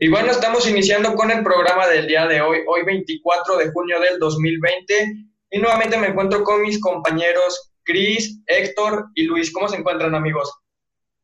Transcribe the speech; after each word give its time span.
Y 0.00 0.08
bueno, 0.08 0.30
estamos 0.30 0.68
iniciando 0.68 1.16
con 1.16 1.28
el 1.32 1.42
programa 1.42 1.88
del 1.88 2.06
día 2.06 2.24
de 2.28 2.40
hoy, 2.40 2.58
hoy 2.68 2.84
24 2.84 3.56
de 3.56 3.72
junio 3.72 3.98
del 3.98 4.20
2020. 4.20 5.12
Y 5.50 5.58
nuevamente 5.58 5.98
me 5.98 6.06
encuentro 6.06 6.44
con 6.44 6.62
mis 6.62 6.80
compañeros 6.80 7.72
Cris, 7.82 8.40
Héctor 8.46 9.06
y 9.16 9.24
Luis. 9.24 9.52
¿Cómo 9.52 9.68
se 9.68 9.76
encuentran, 9.76 10.14
amigos? 10.14 10.52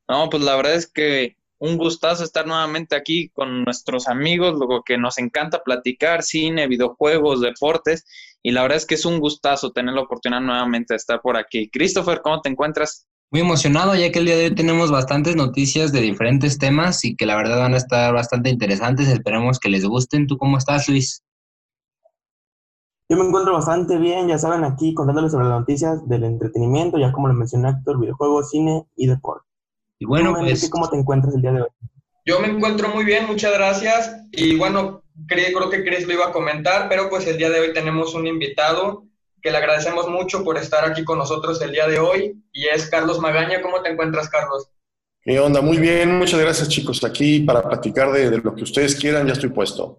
No, 0.08 0.28
pues 0.28 0.42
la 0.42 0.56
verdad 0.56 0.74
es 0.74 0.90
que 0.90 1.36
un 1.58 1.78
gustazo 1.78 2.24
estar 2.24 2.48
nuevamente 2.48 2.96
aquí 2.96 3.28
con 3.28 3.62
nuestros 3.62 4.08
amigos, 4.08 4.58
lo 4.58 4.82
que 4.82 4.98
nos 4.98 5.18
encanta 5.18 5.62
platicar, 5.62 6.24
cine, 6.24 6.66
videojuegos, 6.66 7.42
deportes, 7.42 8.04
y 8.42 8.50
la 8.50 8.62
verdad 8.62 8.78
es 8.78 8.86
que 8.86 8.96
es 8.96 9.04
un 9.04 9.20
gustazo 9.20 9.70
tener 9.70 9.94
la 9.94 10.02
oportunidad 10.02 10.40
nuevamente 10.40 10.94
de 10.94 10.96
estar 10.96 11.20
por 11.20 11.36
aquí. 11.36 11.70
Christopher, 11.70 12.22
¿cómo 12.22 12.40
te 12.40 12.48
encuentras? 12.48 13.06
Muy 13.34 13.40
emocionado, 13.40 13.96
ya 13.96 14.12
que 14.12 14.20
el 14.20 14.26
día 14.26 14.36
de 14.36 14.44
hoy 14.44 14.54
tenemos 14.54 14.92
bastantes 14.92 15.34
noticias 15.34 15.90
de 15.90 16.00
diferentes 16.00 16.56
temas 16.56 17.04
y 17.04 17.16
que 17.16 17.26
la 17.26 17.34
verdad 17.34 17.58
van 17.58 17.74
a 17.74 17.78
estar 17.78 18.14
bastante 18.14 18.48
interesantes. 18.48 19.08
Esperemos 19.08 19.58
que 19.58 19.70
les 19.70 19.84
gusten. 19.84 20.28
¿Tú 20.28 20.38
cómo 20.38 20.56
estás, 20.56 20.88
Luis? 20.88 21.20
Yo 23.10 23.16
me 23.16 23.24
encuentro 23.24 23.54
bastante 23.54 23.98
bien, 23.98 24.28
ya 24.28 24.38
saben, 24.38 24.62
aquí 24.62 24.94
contándoles 24.94 25.32
sobre 25.32 25.46
las 25.46 25.58
noticias 25.58 26.08
del 26.08 26.22
entretenimiento, 26.22 26.96
ya 26.96 27.10
como 27.10 27.26
lo 27.26 27.34
mencioné 27.34 27.70
Héctor, 27.70 27.98
videojuegos, 27.98 28.50
cine 28.50 28.86
y 28.94 29.08
deporte. 29.08 29.48
Y 29.98 30.06
bueno, 30.06 30.32
pues... 30.38 30.70
¿Cómo 30.70 30.88
te 30.88 30.96
encuentras 30.96 31.34
el 31.34 31.42
día 31.42 31.54
de 31.54 31.62
hoy? 31.62 31.68
Yo 32.24 32.38
me 32.38 32.46
encuentro 32.46 32.90
muy 32.90 33.04
bien, 33.04 33.26
muchas 33.26 33.52
gracias. 33.52 34.16
Y 34.30 34.56
bueno, 34.56 35.02
creo 35.26 35.70
que 35.70 35.82
Chris 35.82 36.06
lo 36.06 36.12
iba 36.12 36.28
a 36.28 36.32
comentar, 36.32 36.88
pero 36.88 37.10
pues 37.10 37.26
el 37.26 37.36
día 37.36 37.50
de 37.50 37.58
hoy 37.58 37.72
tenemos 37.72 38.14
un 38.14 38.28
invitado 38.28 39.08
que 39.44 39.50
le 39.50 39.58
agradecemos 39.58 40.08
mucho 40.08 40.42
por 40.42 40.56
estar 40.56 40.86
aquí 40.86 41.04
con 41.04 41.18
nosotros 41.18 41.60
el 41.60 41.70
día 41.70 41.86
de 41.86 41.98
hoy 41.98 42.42
y 42.50 42.66
es 42.66 42.88
Carlos 42.88 43.18
Magaña. 43.18 43.60
¿Cómo 43.60 43.82
te 43.82 43.90
encuentras, 43.90 44.30
Carlos? 44.30 44.70
¿Qué 45.20 45.38
onda? 45.38 45.60
Muy 45.60 45.76
bien, 45.76 46.18
muchas 46.18 46.40
gracias 46.40 46.70
chicos. 46.70 47.04
Aquí 47.04 47.40
para 47.40 47.62
platicar 47.62 48.10
de, 48.10 48.30
de 48.30 48.38
lo 48.38 48.54
que 48.54 48.62
ustedes 48.62 48.94
quieran, 48.94 49.26
ya 49.26 49.34
estoy 49.34 49.50
puesto. 49.50 49.98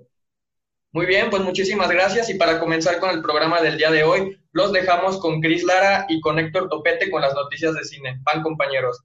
Muy 0.93 1.05
bien, 1.05 1.29
pues 1.29 1.43
muchísimas 1.43 1.91
gracias 1.91 2.27
y 2.31 2.35
para 2.35 2.59
comenzar 2.59 2.99
con 2.99 3.11
el 3.11 3.21
programa 3.21 3.61
del 3.61 3.77
día 3.77 3.91
de 3.91 4.03
hoy, 4.03 4.35
los 4.51 4.73
dejamos 4.73 5.19
con 5.19 5.39
Cris 5.41 5.63
Lara 5.63 6.07
y 6.09 6.19
con 6.21 6.39
Héctor 6.39 6.67
Topete 6.67 7.11
con 7.11 7.21
las 7.21 7.35
noticias 7.35 7.75
de 7.75 7.83
cine. 7.83 8.19
Van 8.23 8.41
compañeros. 8.41 8.99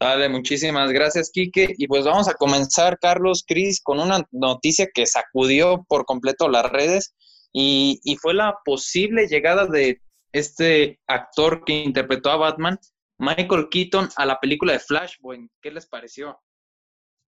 Dale, 0.00 0.30
muchísimas 0.30 0.90
gracias, 0.92 1.30
Quique. 1.30 1.74
Y 1.76 1.88
pues 1.88 2.06
vamos 2.06 2.26
a 2.26 2.32
comenzar, 2.34 2.98
Carlos, 2.98 3.44
Cris, 3.46 3.82
con 3.82 4.00
una 4.00 4.26
noticia 4.30 4.88
que 4.94 5.04
sacudió 5.04 5.84
por 5.88 6.06
completo 6.06 6.48
las 6.48 6.70
redes 6.70 7.12
y, 7.52 8.00
y, 8.04 8.16
fue 8.16 8.34
la 8.34 8.56
posible 8.64 9.26
llegada 9.26 9.66
de 9.66 10.00
este 10.32 11.00
actor 11.06 11.64
que 11.64 11.82
interpretó 11.82 12.30
a 12.30 12.36
Batman, 12.36 12.78
Michael 13.18 13.68
Keaton, 13.70 14.08
a 14.16 14.26
la 14.26 14.38
película 14.38 14.74
de 14.74 14.78
Flashpoint. 14.80 15.50
¿Qué 15.62 15.70
les 15.70 15.86
pareció? 15.86 16.38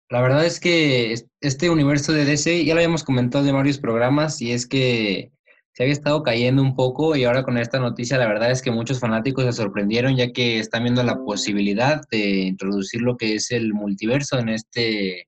La 0.09 0.21
verdad 0.21 0.43
es 0.43 0.59
que 0.59 1.13
este 1.39 1.69
universo 1.69 2.11
de 2.11 2.25
DC 2.25 2.65
ya 2.65 2.73
lo 2.73 2.79
habíamos 2.79 3.03
comentado 3.03 3.47
en 3.47 3.53
varios 3.53 3.77
programas 3.77 4.41
y 4.41 4.51
es 4.51 4.67
que 4.67 5.31
se 5.73 5.83
había 5.83 5.93
estado 5.93 6.23
cayendo 6.23 6.63
un 6.63 6.75
poco 6.75 7.15
y 7.15 7.25
ahora 7.25 7.43
con 7.43 7.59
esta 7.59 7.79
noticia 7.79 8.17
la 8.17 8.27
verdad 8.27 8.49
es 8.49 8.63
que 8.63 8.71
muchos 8.71 8.99
fanáticos 8.99 9.45
se 9.45 9.53
sorprendieron 9.53 10.15
ya 10.17 10.31
que 10.31 10.57
están 10.57 10.83
viendo 10.83 11.03
la 11.03 11.23
posibilidad 11.23 12.01
de 12.09 12.39
introducir 12.39 13.01
lo 13.01 13.17
que 13.17 13.35
es 13.35 13.51
el 13.51 13.73
multiverso 13.73 14.39
en 14.39 14.49
este 14.49 15.27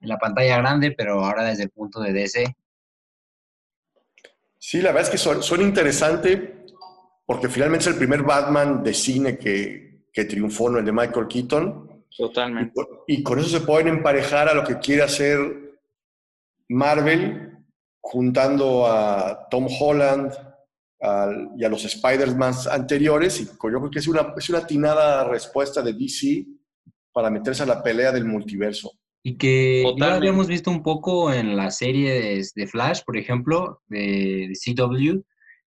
en 0.00 0.08
la 0.08 0.18
pantalla 0.18 0.58
grande, 0.58 0.92
pero 0.96 1.24
ahora 1.24 1.44
desde 1.44 1.64
el 1.64 1.70
punto 1.70 2.00
de 2.00 2.12
DC. 2.12 2.56
Sí, 4.68 4.82
la 4.82 4.90
verdad 4.90 5.04
es 5.04 5.10
que 5.10 5.18
son, 5.18 5.44
son 5.44 5.62
interesante 5.62 6.64
porque 7.24 7.48
finalmente 7.48 7.84
es 7.84 7.86
el 7.86 7.98
primer 7.98 8.24
Batman 8.24 8.82
de 8.82 8.94
cine 8.94 9.38
que, 9.38 10.08
que 10.12 10.24
triunfó, 10.24 10.68
¿no? 10.68 10.80
el 10.80 10.84
de 10.84 10.90
Michael 10.90 11.28
Keaton. 11.28 12.04
Totalmente. 12.16 12.74
Y, 13.06 13.20
y 13.20 13.22
con 13.22 13.38
eso 13.38 13.48
se 13.48 13.64
pueden 13.64 13.86
emparejar 13.86 14.48
a 14.48 14.54
lo 14.54 14.64
que 14.64 14.80
quiere 14.80 15.04
hacer 15.04 15.38
Marvel 16.68 17.64
juntando 18.00 18.88
a 18.88 19.46
Tom 19.48 19.68
Holland 19.68 20.32
y 21.56 21.64
a 21.64 21.68
los 21.68 21.84
Spider-Man 21.84 22.54
anteriores, 22.68 23.40
y 23.40 23.46
yo 23.46 23.56
creo 23.56 23.88
que 23.88 24.00
es 24.00 24.08
una, 24.08 24.34
es 24.36 24.48
una 24.48 24.58
atinada 24.58 25.22
respuesta 25.28 25.80
de 25.80 25.92
DC 25.92 26.44
para 27.12 27.30
meterse 27.30 27.62
a 27.62 27.66
la 27.66 27.84
pelea 27.84 28.10
del 28.10 28.24
multiverso. 28.24 28.90
Y 29.28 29.38
que 29.38 29.82
ya 29.98 30.14
habíamos 30.14 30.46
visto 30.46 30.70
un 30.70 30.84
poco 30.84 31.32
en 31.32 31.56
las 31.56 31.78
series 31.78 32.54
de 32.54 32.68
Flash, 32.68 33.00
por 33.04 33.16
ejemplo, 33.16 33.82
de, 33.88 34.52
CW, 34.54 35.20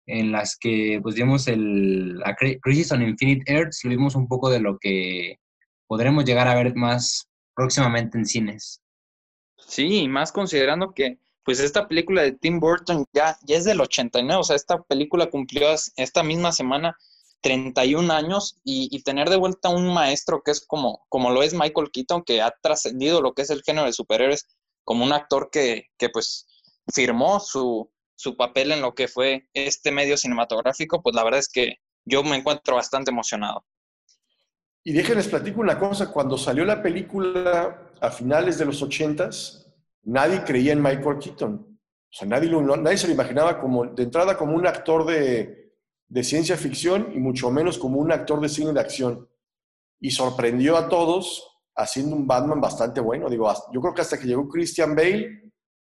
en 0.06 0.30
las 0.30 0.56
que 0.56 1.00
pues 1.02 1.16
vimos 1.16 1.48
el 1.48 2.22
Crisis 2.62 2.92
on 2.92 3.02
Infinite 3.02 3.52
Earths, 3.52 3.80
lo 3.82 3.90
vimos 3.90 4.14
un 4.14 4.28
poco 4.28 4.50
de 4.50 4.60
lo 4.60 4.78
que 4.78 5.40
podremos 5.88 6.24
llegar 6.24 6.46
a 6.46 6.54
ver 6.54 6.76
más 6.76 7.28
próximamente 7.52 8.18
en 8.18 8.24
cines. 8.24 8.84
Sí, 9.58 10.06
más 10.06 10.30
considerando 10.30 10.92
que 10.94 11.18
pues 11.42 11.58
esta 11.58 11.88
película 11.88 12.22
de 12.22 12.30
Tim 12.30 12.60
Burton 12.60 13.04
ya, 13.12 13.36
ya 13.42 13.56
es 13.56 13.64
del 13.64 13.80
89, 13.80 14.38
o 14.38 14.44
sea, 14.44 14.54
esta 14.54 14.80
película 14.80 15.28
cumplió 15.28 15.66
esta 15.96 16.22
misma 16.22 16.52
semana 16.52 16.96
31 17.40 18.12
años 18.12 18.60
y, 18.64 19.02
tener 19.02 19.30
de 19.30 19.36
vuelta 19.36 19.68
un 19.68 19.92
maestro 19.92 20.42
que 20.44 20.50
es 20.50 20.64
como, 20.66 21.04
como 21.08 21.30
lo 21.30 21.42
es 21.42 21.54
Michael 21.54 21.90
Keaton, 21.92 22.22
que 22.22 22.42
ha 22.42 22.52
trascendido 22.62 23.22
lo 23.22 23.32
que 23.32 23.42
es 23.42 23.50
el 23.50 23.62
género 23.62 23.86
de 23.86 23.92
superhéroes, 23.92 24.46
como 24.84 25.04
un 25.04 25.12
actor 25.12 25.50
que, 25.50 25.86
que 25.98 26.08
pues 26.08 26.46
firmó 26.92 27.40
su, 27.40 27.90
su 28.16 28.36
papel 28.36 28.72
en 28.72 28.82
lo 28.82 28.94
que 28.94 29.08
fue 29.08 29.48
este 29.54 29.90
medio 29.92 30.16
cinematográfico, 30.16 31.02
pues 31.02 31.14
la 31.14 31.24
verdad 31.24 31.40
es 31.40 31.48
que 31.48 31.76
yo 32.04 32.22
me 32.22 32.36
encuentro 32.36 32.76
bastante 32.76 33.10
emocionado. 33.10 33.64
Y 34.82 34.92
déjenles 34.92 35.28
platico 35.28 35.60
una 35.60 35.78
cosa, 35.78 36.10
cuando 36.10 36.38
salió 36.38 36.64
la 36.64 36.82
película 36.82 37.92
a 38.00 38.10
finales 38.10 38.58
de 38.58 38.64
los 38.64 38.82
80s, 38.82 39.66
nadie 40.04 40.42
creía 40.44 40.72
en 40.72 40.82
Michael 40.82 41.18
Keaton. 41.18 41.78
O 42.12 42.12
sea, 42.12 42.26
nadie, 42.26 42.50
nadie 42.50 42.96
se 42.96 43.06
lo 43.06 43.12
imaginaba 43.12 43.60
como, 43.60 43.86
de 43.86 44.02
entrada 44.02 44.36
como 44.36 44.56
un 44.56 44.66
actor 44.66 45.04
de, 45.04 45.59
de, 46.10 46.24
ciencia 46.24 46.56
ficción 46.56 47.12
y 47.14 47.18
mucho 47.18 47.50
menos 47.50 47.78
como 47.78 47.98
un 47.98 48.12
actor 48.12 48.40
de 48.40 48.48
cine 48.48 48.72
de 48.72 48.80
acción. 48.80 49.28
Y 50.00 50.10
sorprendió 50.10 50.76
a 50.76 50.88
todos 50.88 51.46
haciendo 51.76 52.16
un 52.16 52.26
Batman 52.26 52.60
bastante 52.60 53.00
bueno. 53.00 53.28
Digo, 53.28 53.52
yo 53.72 53.80
creo 53.80 53.94
que 53.94 54.02
hasta 54.02 54.18
que 54.18 54.26
llegó 54.26 54.48
Christian 54.48 54.94
Bale, 54.94 55.52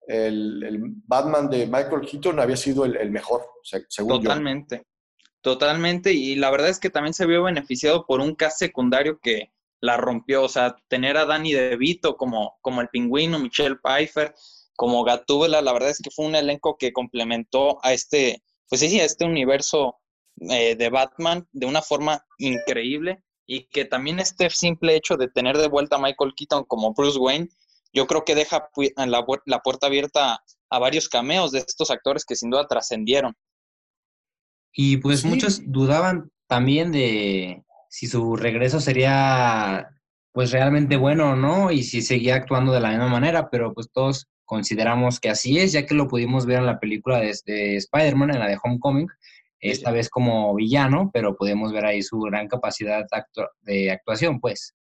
el, 0.08 0.64
el 0.64 0.80
Batman 1.06 1.50
de 1.50 1.66
Michael 1.66 2.02
Keaton 2.02 2.40
había 2.40 2.58
sido 2.58 2.86
el, 2.86 2.98
el 2.98 3.12
mejor, 3.12 3.46
según 3.88 4.22
Totalmente. 4.22 4.84
Totalmente, 5.42 6.14
y 6.14 6.36
la 6.36 6.52
verdad 6.52 6.70
es 6.70 6.80
que 6.80 6.90
también 6.90 7.14
se 7.14 7.26
vio 7.26 7.44
beneficiado 7.44 8.06
por 8.06 8.22
un 8.22 8.34
cast 8.36 8.60
secundario 8.60 9.20
que, 9.22 9.52
la 9.84 9.98
rompió. 9.98 10.44
O 10.44 10.50
sea, 10.50 10.76
tener 10.88 11.18
a 11.18 11.26
Danny 11.26 11.52
DeVito 11.52 12.16
como, 12.16 12.58
como 12.62 12.82
el 12.82 12.88
pingüino, 12.88 13.38
Michelle 13.38 13.76
Pfeiffer, 13.76 14.34
como 14.76 15.04
Gatúbela, 15.04 15.62
la 15.62 15.74
verdad 15.74 15.90
es 15.90 16.00
que 16.02 16.10
fue 16.10 16.26
un 16.26 16.36
elenco 16.36 16.78
que 16.78 16.94
complementó 16.94 17.84
a 17.84 17.94
este, 17.94 18.42
pues 18.70 18.80
sí, 18.80 19.00
a 19.00 19.06
este 19.06 19.26
universo 19.26 20.00
eh, 20.50 20.76
de 20.76 20.90
Batman 20.90 21.48
de 21.52 21.66
una 21.66 21.82
forma 21.82 22.26
increíble 22.38 23.24
y 23.46 23.66
que 23.68 23.86
también 23.86 24.20
este 24.20 24.50
simple 24.50 24.96
hecho 24.96 25.18
de 25.18 25.28
tener 25.28 25.58
de 25.58 25.68
vuelta 25.68 25.98
a 25.98 26.00
Michael 26.00 26.34
Keaton 26.36 26.64
como 26.66 26.94
Bruce 26.94 27.20
Wayne, 27.20 27.50
yo 27.94 28.08
creo 28.08 28.24
que 28.24 28.36
deja 28.36 28.70
la, 28.96 29.26
la 29.46 29.60
puerta 29.60 29.88
abierta 29.88 30.44
a 30.70 30.80
varios 30.80 31.10
cameos 31.10 31.52
de 31.52 31.60
estos 31.60 31.92
actores 31.92 32.26
que 32.26 32.36
sin 32.36 32.50
duda 32.50 32.68
trascendieron. 32.68 33.36
Y 34.74 34.98
pues 34.98 35.24
muchos 35.24 35.62
dudaban 35.66 36.32
también 36.48 36.92
de, 36.92 37.64
si 37.90 38.08
su 38.08 38.36
regreso 38.36 38.80
sería 38.80 39.88
pues 40.32 40.52
realmente 40.52 40.98
bueno 40.98 41.32
o 41.32 41.36
no 41.36 41.72
y 41.72 41.84
si 41.84 42.02
seguía 42.02 42.36
actuando 42.36 42.74
de 42.74 42.80
la 42.80 42.90
misma 42.90 43.08
manera, 43.08 43.50
pero 43.52 43.72
pues 43.72 43.92
todos 43.92 44.28
consideramos 44.46 45.20
que 45.20 45.30
así 45.30 45.60
es, 45.60 45.72
ya 45.72 45.86
que 45.86 45.94
lo 45.94 46.08
pudimos 46.08 46.48
ver 46.48 46.58
en 46.58 46.66
la 46.66 46.80
película 46.80 47.20
de, 47.20 47.30
Spider-Man, 47.78 48.32
en 48.32 48.40
la 48.40 48.48
de 48.48 48.58
Homecoming, 48.62 49.08
esta 49.64 49.92
vez 49.92 50.10
como 50.10 50.54
villano, 50.56 51.10
pero 51.14 51.36
podemos 51.36 51.72
ver 51.72 51.86
ahí 51.86 52.02
su 52.02 52.20
gran 52.20 52.48
capacidad 52.48 53.06
de 53.62 53.92
actuación, 53.92 54.40
pues. 54.40 54.76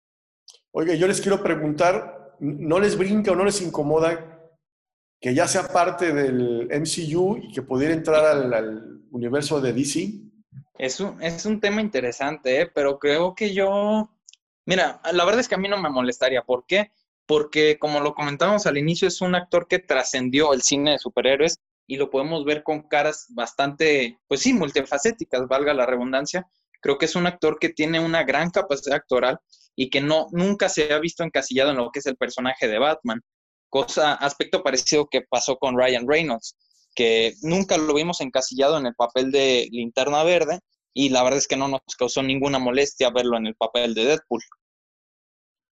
Oiga, 0.72 0.96
yo 0.96 1.08
les 1.08 1.22
quiero 1.22 1.44
preguntar, 1.44 2.36
¿no 2.40 2.80
les 2.80 2.97
brinca 2.97 3.31
o 3.31 3.36
no 3.36 3.46
les 3.46 3.62
incomoda 3.62 4.40
que 5.20 5.35
ya 5.35 5.47
sea 5.47 5.67
parte 5.67 6.11
del 6.14 6.67
MCU 6.72 7.38
y 7.38 7.52
que 7.52 7.61
pudiera 7.61 7.94
entrar 7.94 8.26
al, 8.26 8.53
al 8.53 9.02
universo 9.11 9.61
de 9.61 9.73
DC? 9.73 10.14
Es 10.79 11.00
un, 11.00 11.22
es 11.22 11.46
un 11.46 11.59
tema 11.59 11.79
interesante, 11.79 12.61
¿eh? 12.61 12.72
pero 12.73 12.97
creo 12.97 13.35
que 13.35 13.53
yo, 13.53 14.09
mira, 14.66 15.00
la 15.14 15.26
verdad 15.26 15.41
es 15.41 15.47
que 15.47 15.56
a 15.56 15.59
mí 15.59 15.67
no 15.67 15.78
me 15.78 15.91
molestaría. 15.91 16.41
¿Por 16.41 16.66
qué? 16.66 16.91
Porque 17.28 17.78
como 17.78 18.00
lo 18.00 18.16
comentábamos 18.16 18.66
al 18.66 18.79
inicio, 18.79 19.08
es 19.08 19.22
un 19.22 19.35
actor 19.35 19.67
que 19.67 19.78
trascendió 19.78 20.53
el 20.53 20.64
cine 20.64 20.94
de 20.94 21.00
superhéroes 21.00 21.59
y 21.91 21.97
lo 21.97 22.09
podemos 22.09 22.46
ver 22.46 22.64
con 22.64 22.84
caras 22.84 23.26
bastante, 23.32 24.17
pues 24.29 24.40
sí, 24.40 24.53
multifacéticas, 24.53 25.46
valga 25.49 25.73
la 25.73 25.85
redundancia. 25.85 26.47
Creo 26.79 26.97
que 26.97 27.03
es 27.03 27.17
un 27.17 27.28
actor 27.28 27.59
que 27.59 27.67
tiene 27.67 27.99
una 27.99 28.23
gran 28.23 28.49
capacidad 28.49 28.96
actoral 28.96 29.40
y 29.76 29.90
que 29.90 29.99
no, 29.99 30.28
nunca 30.32 30.70
se 30.70 30.93
ha 30.93 30.99
visto 30.99 31.26
encasillado 31.26 31.72
en 31.72 31.76
lo 31.76 31.91
que 31.91 31.99
es 31.99 32.05
el 32.05 32.16
personaje 32.16 32.70
de 32.70 32.79
Batman. 32.79 33.20
Cosa, 33.67 34.14
aspecto 34.14 34.64
parecido 34.64 35.05
que 35.11 35.23
pasó 35.29 35.58
con 35.58 35.78
Ryan 35.78 36.08
Reynolds 36.08 36.55
que 36.96 37.34
nunca 37.41 37.78
lo 37.78 37.94
vimos 37.94 38.22
encasillado 38.22 38.78
en 38.78 38.85
el 38.85 38.96
papel 38.96 39.29
de 39.29 39.67
Linterna 39.70 40.23
Verde 40.23 40.61
y 40.94 41.09
la 41.09 41.23
verdad 41.23 41.40
es 41.40 41.47
que 41.47 41.58
no 41.58 41.67
nos 41.67 41.82
causó 41.99 42.23
ninguna 42.23 42.58
molestia 42.58 43.09
verlo 43.09 43.35
en 43.35 43.47
el 43.47 43.55
papel 43.55 43.94
de 43.94 44.05
Deadpool. 44.05 44.41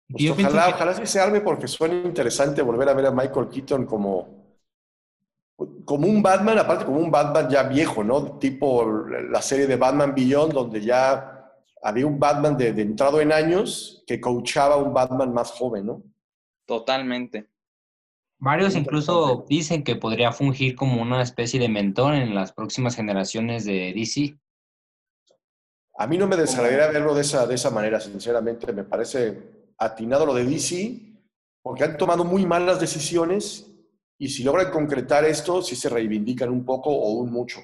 Pues 0.09 0.29
ojalá, 0.29 0.69
ojalá 0.69 0.93
sí 0.93 1.07
se 1.07 1.19
arme 1.19 1.41
porque 1.41 1.67
suena 1.67 1.95
interesante 2.07 2.61
volver 2.61 2.89
a 2.89 2.93
ver 2.93 3.07
a 3.07 3.11
Michael 3.11 3.49
Keaton 3.49 3.87
como, 3.87 4.42
como 5.85 6.07
un 6.07 6.21
Batman, 6.21 6.59
aparte 6.59 6.85
como 6.85 6.99
un 6.99 7.11
Batman 7.11 7.49
ya 7.49 7.63
viejo, 7.63 8.03
¿no? 8.03 8.37
Tipo 8.39 8.85
la 8.85 9.41
serie 9.41 9.67
de 9.67 9.75
Batman 9.75 10.13
Beyond, 10.15 10.53
donde 10.53 10.81
ya 10.81 11.51
había 11.81 12.05
un 12.05 12.19
Batman 12.19 12.57
de, 12.57 12.73
de 12.73 12.81
entrado 12.81 13.19
en 13.19 13.31
años 13.31 14.03
que 14.07 14.21
coachaba 14.21 14.75
a 14.75 14.77
un 14.77 14.93
Batman 14.93 15.33
más 15.33 15.51
joven, 15.51 15.85
¿no? 15.85 16.03
Totalmente. 16.65 17.49
Varios 18.39 18.75
incluso 18.75 19.45
dicen 19.47 19.83
que 19.83 19.95
podría 19.95 20.31
fungir 20.31 20.75
como 20.75 21.01
una 21.01 21.21
especie 21.21 21.59
de 21.59 21.69
mentor 21.69 22.13
en 22.13 22.35
las 22.35 22.51
próximas 22.51 22.95
generaciones 22.95 23.63
de 23.63 23.93
DC. 23.95 24.37
A 25.97 26.07
mí 26.07 26.17
no 26.17 26.27
me 26.27 26.35
desagradaría 26.35 26.87
verlo 26.87 27.15
de 27.15 27.21
esa, 27.21 27.45
de 27.47 27.55
esa 27.55 27.69
manera, 27.69 27.99
sinceramente. 27.99 28.73
Me 28.73 28.83
parece 28.83 29.71
atinado 29.77 30.25
lo 30.25 30.33
de 30.33 30.43
DC, 30.43 30.99
porque 31.61 31.83
han 31.85 31.97
tomado 31.97 32.25
muy 32.25 32.45
malas 32.45 32.79
decisiones 32.79 33.72
y 34.23 34.29
si 34.29 34.41
logran 34.41 34.71
concretar 34.71 35.25
esto, 35.25 35.61
sí 35.61 35.75
se 35.75 35.89
reivindican 35.89 36.49
un 36.49 36.63
poco 36.63 36.91
o 36.91 37.11
un 37.11 37.29
mucho. 37.29 37.59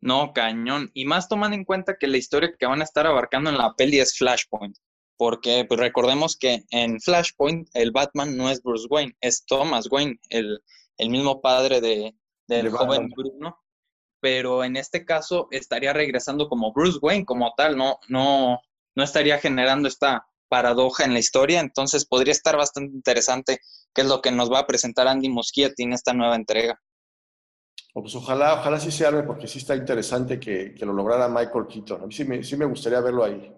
No, 0.00 0.32
cañón. 0.32 0.90
Y 0.94 1.04
más 1.04 1.28
tomando 1.28 1.54
en 1.54 1.66
cuenta 1.66 1.98
que 2.00 2.06
la 2.06 2.16
historia 2.16 2.54
que 2.58 2.64
van 2.64 2.80
a 2.80 2.84
estar 2.84 3.06
abarcando 3.06 3.50
en 3.50 3.58
la 3.58 3.74
peli 3.74 4.00
es 4.00 4.16
Flashpoint. 4.16 4.74
Porque 5.18 5.66
pues, 5.68 5.78
recordemos 5.78 6.38
que 6.38 6.64
en 6.70 6.98
Flashpoint 6.98 7.68
el 7.74 7.90
Batman 7.92 8.38
no 8.38 8.48
es 8.48 8.62
Bruce 8.62 8.86
Wayne, 8.88 9.18
es 9.20 9.44
Thomas 9.44 9.86
Wayne, 9.90 10.18
el, 10.30 10.62
mismo 10.98 11.42
padre 11.42 11.82
de, 11.82 12.14
del 12.48 12.70
joven 12.70 13.10
Bruno. 13.14 13.58
Pero 14.22 14.64
en 14.64 14.76
este 14.76 15.04
caso 15.04 15.46
estaría 15.50 15.92
regresando 15.92 16.48
como 16.48 16.72
Bruce 16.72 17.00
Wayne 17.02 17.26
como 17.26 17.52
tal, 17.54 17.76
no, 17.76 17.98
no, 18.08 18.60
no 18.94 19.04
estaría 19.04 19.38
generando 19.38 19.88
esta 19.88 20.26
paradoja 20.48 21.04
en 21.04 21.12
la 21.12 21.18
historia, 21.18 21.60
entonces 21.60 22.06
podría 22.06 22.32
estar 22.32 22.56
bastante 22.56 22.96
interesante 22.96 23.60
qué 23.96 24.02
es 24.02 24.08
lo 24.08 24.20
que 24.20 24.30
nos 24.30 24.52
va 24.52 24.60
a 24.60 24.66
presentar 24.66 25.08
Andy 25.08 25.30
Muschietti 25.30 25.84
en 25.84 25.94
esta 25.94 26.12
nueva 26.12 26.36
entrega. 26.36 26.78
Pues 27.94 28.14
ojalá, 28.14 28.60
ojalá 28.60 28.78
sí 28.78 28.92
se 28.92 29.06
arme, 29.06 29.22
porque 29.22 29.48
sí 29.48 29.58
está 29.58 29.74
interesante 29.74 30.38
que, 30.38 30.74
lo 30.80 30.92
lograra 30.92 31.28
Michael 31.28 31.66
Keaton. 31.66 32.02
A 32.02 32.06
mí 32.06 32.12
sí 32.12 32.26
me, 32.26 32.44
sí 32.44 32.58
me 32.58 32.66
gustaría 32.66 33.00
verlo 33.00 33.24
ahí. 33.24 33.50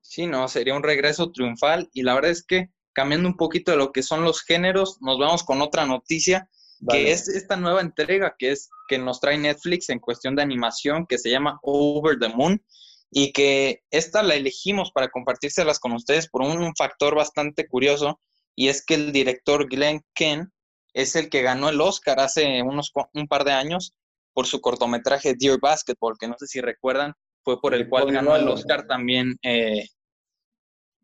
Sí, 0.00 0.26
no, 0.26 0.48
sería 0.48 0.74
un 0.74 0.82
regreso 0.82 1.30
triunfal 1.30 1.90
y 1.92 2.02
la 2.02 2.14
verdad 2.14 2.30
es 2.30 2.42
que 2.42 2.70
cambiando 2.94 3.28
un 3.28 3.36
poquito 3.36 3.70
de 3.70 3.76
lo 3.76 3.92
que 3.92 4.02
son 4.02 4.24
los 4.24 4.40
géneros, 4.40 4.96
nos 5.02 5.18
vamos 5.18 5.44
con 5.44 5.60
otra 5.60 5.84
noticia, 5.84 6.48
que 6.88 7.12
es 7.12 7.28
esta 7.28 7.56
nueva 7.56 7.82
entrega 7.82 8.36
que 8.38 8.50
es 8.52 8.70
que 8.88 8.98
nos 8.98 9.20
trae 9.20 9.36
Netflix 9.36 9.90
en 9.90 9.98
cuestión 9.98 10.36
de 10.36 10.42
animación 10.42 11.06
que 11.06 11.18
se 11.18 11.30
llama 11.30 11.58
Over 11.62 12.18
the 12.18 12.28
Moon 12.28 12.62
y 13.10 13.32
que 13.32 13.82
esta 13.90 14.22
la 14.22 14.34
elegimos 14.34 14.90
para 14.92 15.08
compartírselas 15.08 15.78
con 15.80 15.92
ustedes 15.92 16.28
por 16.28 16.42
un 16.42 16.74
factor 16.76 17.14
bastante 17.14 17.66
curioso 17.66 18.20
y 18.56 18.68
es 18.68 18.84
que 18.84 18.94
el 18.94 19.12
director 19.12 19.68
Glenn 19.68 20.02
Ken 20.14 20.52
es 20.92 21.16
el 21.16 21.28
que 21.28 21.42
ganó 21.42 21.68
el 21.68 21.80
Oscar 21.80 22.20
hace 22.20 22.62
unos 22.62 22.92
un 23.14 23.26
par 23.26 23.44
de 23.44 23.52
años 23.52 23.94
por 24.32 24.46
su 24.46 24.60
cortometraje 24.60 25.34
Dear 25.38 25.58
Basketball, 25.60 26.16
que 26.18 26.28
no 26.28 26.36
sé 26.38 26.46
si 26.46 26.60
recuerdan, 26.60 27.14
fue 27.42 27.60
por 27.60 27.74
el 27.74 27.88
cual 27.88 28.10
ganó 28.12 28.34
el 28.36 28.48
Oscar 28.48 28.86
también 28.86 29.36
eh, 29.42 29.86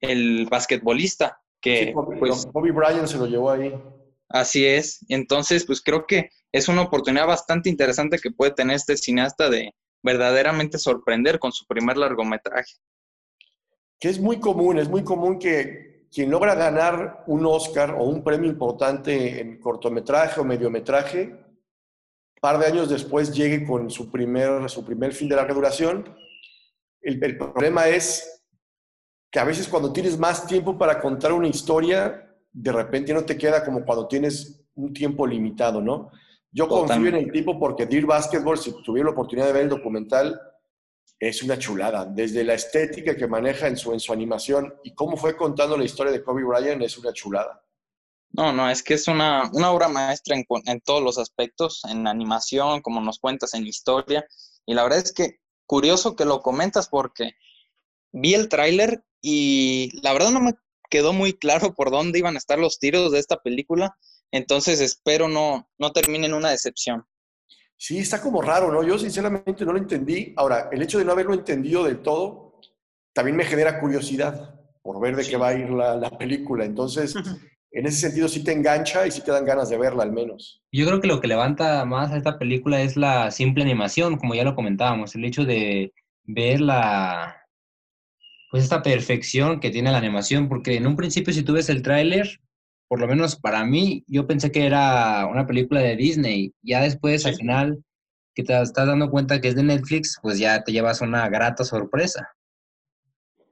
el 0.01 0.47
basquetbolista. 0.51 1.41
Que, 1.61 1.93
pues, 2.19 2.47
Bobby 2.53 2.71
Bryant 2.71 3.07
se 3.07 3.19
lo 3.19 3.27
llevó 3.27 3.51
ahí. 3.51 3.75
Así 4.31 4.65
es. 4.65 5.05
Entonces, 5.09 5.67
pues 5.67 5.83
creo 5.83 6.07
que 6.07 6.31
es 6.53 6.69
una 6.69 6.83
oportunidad 6.83 7.27
bastante 7.27 7.69
interesante 7.69 8.19
que 8.19 8.31
puede 8.31 8.53
tener 8.53 8.77
este 8.77 8.97
cineasta 8.97 9.51
de 9.51 9.75
verdaderamente 10.03 10.79
sorprender 10.79 11.39
con 11.39 11.53
su 11.53 11.67
primer 11.67 11.97
largometraje. 11.97 12.75
Que 13.99 14.09
es 14.09 14.19
muy 14.19 14.41
común, 14.41 14.79
es 14.79 14.89
muy 14.89 15.05
común 15.05 15.39
que 15.39 15.90
quien 16.11 16.31
logra 16.31 16.55
ganar 16.55 17.25
un 17.27 17.47
Oscar 17.47 17.95
o 17.99 18.05
un 18.05 18.23
premio 18.25 18.51
importante 18.51 19.41
en 19.41 19.61
cortometraje 19.61 20.41
o 20.41 20.45
mediometraje, 20.45 21.37
par 22.41 22.59
de 22.59 22.67
años 22.67 22.89
después 22.89 23.33
llegue 23.33 23.67
con 23.67 23.91
su 23.91 24.11
primer, 24.11 24.69
su 24.69 24.85
primer 24.85 25.13
film 25.13 25.29
de 25.31 25.37
larga 25.37 25.55
duración 25.55 26.21
el, 27.03 27.39
problema 27.39 27.89
es 27.89 28.45
que 29.31 29.39
a 29.39 29.45
veces 29.45 29.69
cuando 29.69 29.93
tienes 29.93 30.19
más 30.19 30.47
tiempo 30.47 30.77
para 30.77 31.01
contar 31.01 31.33
una 31.33 31.49
historia, 31.49 32.29
de 32.53 32.73
repente 32.73 33.15
no 33.15 33.25
te 33.25 33.39
queda 33.39 33.65
como 33.65 33.85
cuando 33.85 34.07
tienes 34.07 34.63
un 34.75 34.93
tiempo 34.93 35.27
limitado, 35.27 35.81
¿no? 35.81 36.11
Yo 36.53 36.67
confío 36.67 37.07
en 37.07 37.15
el 37.15 37.33
tipo 37.33 37.59
porque 37.59 37.87
Dear 37.87 38.07
Basketball, 38.07 38.59
si 38.59 38.73
tuviera 38.83 39.07
la 39.07 39.13
oportunidad 39.13 39.47
de 39.47 39.53
ver 39.53 39.63
el 39.63 39.69
documental, 39.69 40.41
es 41.21 41.43
una 41.43 41.59
chulada. 41.59 42.07
Desde 42.07 42.43
la 42.43 42.55
estética 42.55 43.15
que 43.15 43.29
maneja 43.29 43.69
en 43.69 43.77
su, 43.77 43.93
en 43.93 44.01
su 44.01 44.13
animación 44.13 44.75
y 44.83 44.95
cómo 44.95 45.19
fue 45.19 45.37
contando 45.37 45.77
la 45.77 45.85
historia 45.85 46.11
de 46.11 46.25
Kobe 46.25 46.43
Bryant, 46.43 46.83
es 46.83 46.97
una 46.97 47.13
chulada. 47.13 47.63
No, 48.33 48.53
no, 48.53 48.71
es 48.71 48.83
que 48.83 48.95
es 48.95 49.07
una, 49.07 49.51
una 49.53 49.71
obra 49.71 49.89
maestra 49.89 50.35
en, 50.35 50.47
en, 50.67 50.81
todos 50.81 51.03
los 51.03 51.19
aspectos, 51.19 51.83
en 51.91 52.07
animación, 52.07 52.81
como 52.81 53.01
nos 53.01 53.19
cuentas, 53.19 53.55
en 53.55 53.67
historia. 53.67 54.25
Y 54.65 54.75
la 54.75 54.83
verdad 54.83 55.01
es 55.01 55.13
que 55.13 55.41
curioso 55.67 56.17
que 56.17 56.25
lo 56.25 56.41
comentas 56.41 56.89
porque 56.89 57.33
vi 58.13 58.35
el 58.35 58.49
tráiler 58.49 59.05
y 59.21 59.91
la 60.03 60.13
verdad 60.13 60.31
no 60.31 60.41
me 60.41 60.55
quedó 60.89 61.13
muy 61.13 61.35
claro 61.35 61.75
por 61.75 61.91
dónde 61.91 62.19
iban 62.19 62.35
a 62.35 62.39
estar 62.39 62.59
los 62.59 62.79
tiros 62.79 63.13
de 63.13 63.19
esta 63.19 63.37
película, 63.37 63.97
entonces 64.33 64.81
espero 64.81 65.29
no, 65.29 65.69
no 65.79 65.93
termine 65.93 66.27
en 66.27 66.35
una 66.35 66.51
decepción. 66.51 67.07
Sí, 67.83 67.97
está 67.97 68.21
como 68.21 68.43
raro, 68.43 68.71
¿no? 68.71 68.83
Yo 68.83 68.99
sinceramente 68.99 69.65
no 69.65 69.73
lo 69.73 69.79
entendí. 69.79 70.35
Ahora, 70.37 70.69
el 70.71 70.83
hecho 70.83 70.99
de 70.99 71.05
no 71.07 71.13
haberlo 71.13 71.33
entendido 71.33 71.83
del 71.83 72.01
todo 72.01 72.61
también 73.15 73.39
me 73.39 73.45
genera 73.47 73.81
curiosidad 73.81 74.55
por 74.83 75.01
ver 75.01 75.17
de 75.17 75.27
qué 75.27 75.39
va 75.39 75.49
a 75.49 75.55
ir 75.55 75.71
la, 75.71 75.97
la 75.97 76.11
película. 76.11 76.67
Entonces, 76.67 77.15
en 77.73 77.87
ese 77.87 77.97
sentido 77.97 78.29
sí 78.29 78.45
te 78.45 78.53
engancha 78.53 79.07
y 79.07 79.11
sí 79.11 79.23
te 79.23 79.33
dan 79.33 79.47
ganas 79.47 79.71
de 79.71 79.79
verla 79.79 80.03
al 80.03 80.13
menos. 80.13 80.63
Yo 80.71 80.87
creo 80.87 81.01
que 81.01 81.07
lo 81.07 81.23
que 81.23 81.29
levanta 81.29 81.83
más 81.87 82.13
a 82.13 82.19
esta 82.19 82.39
película 82.39 82.83
es 82.83 82.99
la 82.99 83.31
simple 83.31 83.65
animación, 83.65 84.19
como 84.19 84.35
ya 84.35 84.45
lo 84.45 84.55
comentábamos, 84.55 85.15
el 85.15 85.25
hecho 85.25 85.47
de 85.47 85.95
ver 86.25 86.61
la 86.61 87.35
pues 88.51 88.63
esta 88.63 88.83
perfección 88.83 89.59
que 89.59 89.71
tiene 89.71 89.91
la 89.91 89.99
animación, 89.99 90.51
porque 90.51 90.75
en 90.75 90.87
un 90.87 90.97
principio 90.97 91.33
si 91.33 91.43
tú 91.43 91.55
ves 91.55 91.71
el 91.71 91.81
tráiler, 91.81 92.41
por 92.91 92.99
lo 92.99 93.07
menos 93.07 93.37
para 93.37 93.65
mí, 93.65 94.03
yo 94.09 94.27
pensé 94.27 94.51
que 94.51 94.67
era 94.67 95.25
una 95.27 95.47
película 95.47 95.81
de 95.81 95.95
Disney. 95.95 96.53
Ya 96.61 96.81
después, 96.81 97.25
al 97.25 97.37
final, 97.37 97.85
que 98.35 98.43
te 98.43 98.61
estás 98.61 98.89
dando 98.89 99.13
cuenta 99.13 99.41
que 99.41 99.47
es 99.47 99.55
de 99.55 99.63
Netflix, 99.63 100.19
pues 100.21 100.41
ya 100.41 100.65
te 100.65 100.73
llevas 100.73 101.01
una 101.01 101.29
grata 101.29 101.63
sorpresa. 101.63 102.29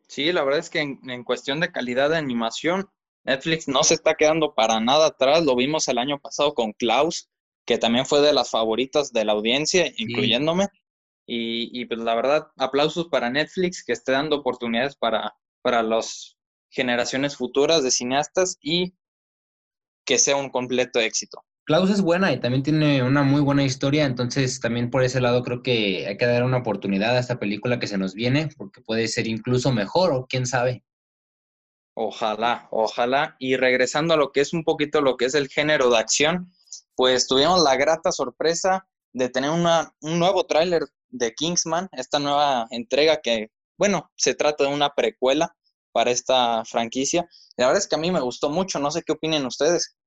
Sí, 0.08 0.32
la 0.32 0.42
verdad 0.42 0.58
es 0.58 0.68
que 0.68 0.80
en 0.80 1.22
cuestión 1.22 1.60
de 1.60 1.70
calidad 1.70 2.10
de 2.10 2.16
animación, 2.16 2.90
Netflix 3.22 3.68
no 3.68 3.84
se 3.84 3.94
está 3.94 4.16
quedando 4.16 4.56
para 4.56 4.80
nada 4.80 5.06
atrás. 5.06 5.44
Lo 5.44 5.54
vimos 5.54 5.86
el 5.86 5.98
año 5.98 6.18
pasado 6.18 6.52
con 6.52 6.72
Klaus, 6.72 7.28
que 7.64 7.78
también 7.78 8.06
fue 8.06 8.20
de 8.20 8.32
las 8.32 8.50
favoritas 8.50 9.12
de 9.12 9.24
la 9.24 9.34
audiencia, 9.34 9.86
incluyéndome. 9.98 10.66
Y, 11.26 11.84
pues 11.84 12.00
la 12.00 12.16
verdad, 12.16 12.48
aplausos 12.56 13.06
para 13.06 13.30
Netflix 13.30 13.84
que 13.84 13.92
esté 13.92 14.10
dando 14.10 14.38
oportunidades 14.38 14.96
para, 14.96 15.32
para 15.62 15.84
las 15.84 16.36
generaciones 16.70 17.36
futuras 17.36 17.84
de 17.84 17.92
cineastas 17.92 18.58
y 18.60 18.94
que 20.08 20.18
sea 20.18 20.36
un 20.36 20.48
completo 20.48 21.00
éxito. 21.00 21.44
Klaus 21.64 21.90
es 21.90 22.00
buena 22.00 22.32
y 22.32 22.40
también 22.40 22.62
tiene 22.62 23.02
una 23.02 23.22
muy 23.22 23.42
buena 23.42 23.62
historia, 23.62 24.06
entonces 24.06 24.58
también 24.58 24.88
por 24.88 25.04
ese 25.04 25.20
lado 25.20 25.42
creo 25.42 25.62
que 25.62 26.06
hay 26.06 26.16
que 26.16 26.24
dar 26.24 26.44
una 26.44 26.56
oportunidad 26.56 27.14
a 27.14 27.20
esta 27.20 27.38
película 27.38 27.78
que 27.78 27.86
se 27.86 27.98
nos 27.98 28.14
viene, 28.14 28.48
porque 28.56 28.80
puede 28.80 29.06
ser 29.06 29.26
incluso 29.26 29.70
mejor 29.70 30.14
o 30.14 30.26
quién 30.26 30.46
sabe. 30.46 30.82
Ojalá, 31.92 32.68
ojalá. 32.70 33.36
Y 33.38 33.56
regresando 33.56 34.14
a 34.14 34.16
lo 34.16 34.32
que 34.32 34.40
es 34.40 34.54
un 34.54 34.64
poquito 34.64 35.02
lo 35.02 35.18
que 35.18 35.26
es 35.26 35.34
el 35.34 35.48
género 35.48 35.90
de 35.90 35.98
acción, 35.98 36.54
pues 36.96 37.26
tuvimos 37.26 37.62
la 37.62 37.76
grata 37.76 38.10
sorpresa 38.10 38.88
de 39.12 39.28
tener 39.28 39.50
una, 39.50 39.92
un 40.00 40.18
nuevo 40.18 40.46
tráiler 40.46 40.84
de 41.10 41.34
Kingsman, 41.34 41.90
esta 41.92 42.18
nueva 42.18 42.66
entrega 42.70 43.20
que, 43.20 43.50
bueno, 43.76 44.10
se 44.16 44.34
trata 44.34 44.64
de 44.64 44.72
una 44.72 44.94
precuela 44.94 45.54
para 45.92 46.12
esta 46.12 46.64
franquicia. 46.64 47.28
La 47.58 47.66
verdad 47.66 47.82
es 47.82 47.88
que 47.88 47.96
a 47.96 47.98
mí 47.98 48.10
me 48.10 48.20
gustó 48.20 48.48
mucho, 48.48 48.78
no 48.78 48.90
sé 48.90 49.02
qué 49.02 49.12
opinen 49.12 49.44
ustedes. 49.44 49.97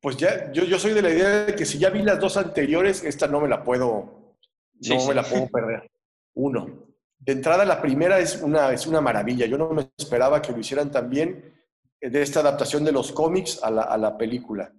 Pues 0.00 0.16
ya, 0.16 0.52
yo, 0.52 0.64
yo 0.64 0.78
soy 0.78 0.92
de 0.92 1.02
la 1.02 1.10
idea 1.10 1.46
de 1.46 1.54
que 1.54 1.66
si 1.66 1.78
ya 1.78 1.90
vi 1.90 2.02
las 2.02 2.20
dos 2.20 2.36
anteriores, 2.36 3.02
esta 3.04 3.26
no 3.26 3.40
me 3.40 3.48
la 3.48 3.64
puedo, 3.64 4.36
no 4.80 5.06
me 5.06 5.14
la 5.14 5.22
puedo 5.22 5.48
perder. 5.48 5.90
Uno 6.34 6.88
de 7.18 7.32
entrada, 7.32 7.64
la 7.64 7.82
primera 7.82 8.18
es 8.18 8.40
una, 8.40 8.72
es 8.72 8.86
una 8.86 9.00
maravilla. 9.00 9.46
Yo 9.46 9.58
no 9.58 9.70
me 9.70 9.90
esperaba 9.96 10.40
que 10.40 10.52
lo 10.52 10.60
hicieran 10.60 10.90
también 10.90 11.52
eh, 12.00 12.10
de 12.10 12.22
esta 12.22 12.40
adaptación 12.40 12.84
de 12.84 12.92
los 12.92 13.12
cómics 13.12 13.62
a 13.62 13.70
la, 13.70 13.82
a 13.82 13.98
la 13.98 14.16
película. 14.16 14.72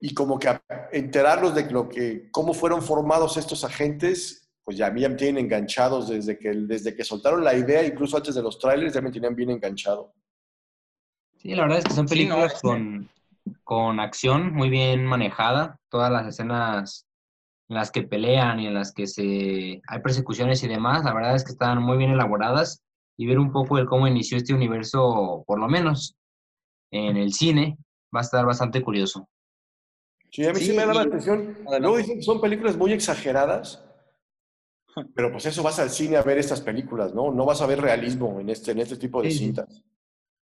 Y 0.00 0.14
como 0.14 0.38
que 0.38 0.48
enterarlos 0.92 1.54
de 1.54 1.70
lo 1.70 1.88
que, 1.88 2.30
cómo 2.30 2.54
fueron 2.54 2.82
formados 2.82 3.36
estos 3.36 3.64
agentes, 3.64 4.50
pues 4.62 4.76
ya 4.76 4.90
me 4.90 5.08
tienen 5.14 5.44
enganchados 5.44 6.08
desde 6.08 6.38
que, 6.38 6.50
desde 6.50 6.94
que 6.94 7.04
soltaron 7.04 7.42
la 7.42 7.54
idea, 7.54 7.82
incluso 7.84 8.16
antes 8.16 8.34
de 8.34 8.42
los 8.42 8.58
trailers, 8.58 8.94
ya 8.94 9.00
me 9.00 9.10
tenían 9.10 9.34
bien 9.34 9.50
enganchado. 9.50 10.14
Sí, 11.36 11.54
la 11.54 11.62
verdad 11.62 11.78
es 11.78 11.84
que 11.84 11.94
son 11.94 12.06
películas 12.06 12.60
con, 12.60 13.08
con 13.64 14.00
acción 14.00 14.52
muy 14.54 14.70
bien 14.70 15.04
manejada. 15.04 15.78
Todas 15.88 16.10
las 16.10 16.26
escenas 16.26 17.06
en 17.68 17.76
las 17.76 17.90
que 17.90 18.02
pelean 18.02 18.60
y 18.60 18.66
en 18.66 18.74
las 18.74 18.92
que 18.92 19.06
se 19.06 19.80
hay 19.86 20.00
persecuciones 20.02 20.62
y 20.62 20.68
demás, 20.68 21.04
la 21.04 21.14
verdad 21.14 21.34
es 21.34 21.44
que 21.44 21.52
están 21.52 21.82
muy 21.82 21.98
bien 21.98 22.12
elaboradas 22.12 22.82
y 23.16 23.26
ver 23.26 23.38
un 23.38 23.50
poco 23.50 23.76
de 23.76 23.86
cómo 23.86 24.06
inició 24.06 24.36
este 24.36 24.54
universo, 24.54 25.42
por 25.46 25.58
lo 25.58 25.68
menos 25.68 26.16
en 26.90 27.16
el 27.16 27.32
cine, 27.32 27.78
va 28.14 28.20
a 28.20 28.22
estar 28.22 28.44
bastante 28.44 28.82
curioso. 28.82 29.28
Sí, 30.30 30.46
a 30.46 30.52
mí 30.52 30.60
sí, 30.60 30.72
me 30.72 30.84
da 30.84 30.92
la 30.92 31.02
atención. 31.02 31.56
Luego 31.80 31.96
dicen 31.96 32.18
que 32.18 32.22
son 32.22 32.40
películas 32.40 32.76
muy 32.76 32.92
exageradas, 32.92 33.82
pero 35.14 35.30
pues 35.30 35.46
eso 35.46 35.62
vas 35.62 35.78
al 35.78 35.90
cine 35.90 36.16
a 36.16 36.22
ver 36.22 36.38
estas 36.38 36.60
películas, 36.60 37.14
¿no? 37.14 37.32
No 37.32 37.44
vas 37.44 37.60
a 37.62 37.66
ver 37.66 37.80
realismo 37.80 38.38
en 38.40 38.50
este, 38.50 38.72
en 38.72 38.80
este 38.80 38.96
tipo 38.96 39.22
de 39.22 39.30
cintas. 39.30 39.82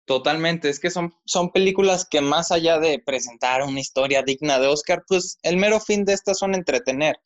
Totalmente, 0.07 0.69
es 0.69 0.79
que 0.79 0.89
son, 0.89 1.13
son 1.25 1.51
películas 1.51 2.07
que 2.09 2.21
más 2.21 2.53
allá 2.53 2.79
de 2.79 2.97
presentar 3.05 3.61
una 3.63 3.81
historia 3.81 4.23
digna 4.23 4.57
de 4.57 4.67
Oscar, 4.67 5.03
pues 5.05 5.37
el 5.41 5.57
mero 5.57 5.81
fin 5.81 6.05
de 6.05 6.13
estas 6.13 6.39
son 6.39 6.55
entretener, 6.55 7.17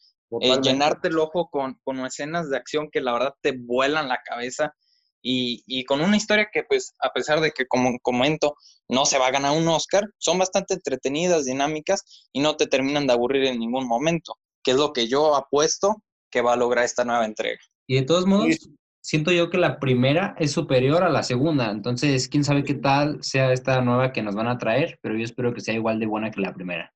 eh, 0.42 0.58
llenarte 0.64 1.10
el 1.10 1.20
ojo 1.20 1.48
con, 1.52 1.80
con 1.84 2.04
escenas 2.04 2.50
de 2.50 2.58
acción 2.58 2.90
que 2.92 3.00
la 3.00 3.14
verdad 3.14 3.36
te 3.42 3.52
vuelan 3.56 4.10
la 4.10 4.20
cabeza 4.26 4.74
y, 5.22 5.64
y, 5.68 5.84
con 5.86 6.02
una 6.02 6.18
historia 6.18 6.50
que 6.52 6.64
pues 6.64 6.96
a 7.00 7.14
pesar 7.14 7.40
de 7.40 7.52
que 7.52 7.68
como 7.68 8.00
comento 8.02 8.56
no 8.90 9.06
se 9.06 9.20
va 9.20 9.28
a 9.28 9.32
ganar 9.32 9.56
un 9.56 9.68
Oscar, 9.68 10.10
son 10.18 10.40
bastante 10.40 10.74
entretenidas, 10.74 11.46
dinámicas 11.46 12.04
y 12.34 12.40
no 12.40 12.58
te 12.58 12.66
terminan 12.66 13.06
de 13.06 13.14
aburrir 13.14 13.46
en 13.46 13.60
ningún 13.60 13.88
momento, 13.88 14.40
que 14.64 14.72
es 14.72 14.78
lo 14.78 14.92
que 14.92 15.08
yo 15.08 15.36
apuesto 15.36 16.02
que 16.32 16.42
va 16.42 16.54
a 16.54 16.58
lograr 16.58 16.84
esta 16.84 17.06
nueva 17.06 17.26
entrega. 17.26 17.60
Y 17.86 17.98
de 17.98 18.02
todos 18.08 18.26
modos, 18.26 18.58
siento 19.02 19.32
yo 19.32 19.50
que 19.50 19.58
la 19.58 19.80
primera 19.80 20.36
es 20.40 20.52
superior 20.52 21.04
a 21.04 21.10
la 21.10 21.24
segunda, 21.24 21.72
entonces 21.72 22.28
quién 22.30 22.44
sabe 22.44 22.64
qué 22.64 22.76
tal 22.76 23.22
sea 23.24 23.52
esta 23.52 23.82
nueva 23.82 24.14
que 24.14 24.22
nos 24.22 24.36
van 24.36 24.48
a 24.48 24.58
traer, 24.58 25.00
pero 25.02 25.18
yo 25.18 25.26
espero 25.26 25.54
que 25.54 25.62
sea 25.62 25.74
igual 25.74 26.00
de 26.00 26.06
buena 26.06 26.32
que 26.32 26.40
la 26.40 26.54
primera. 26.54 26.94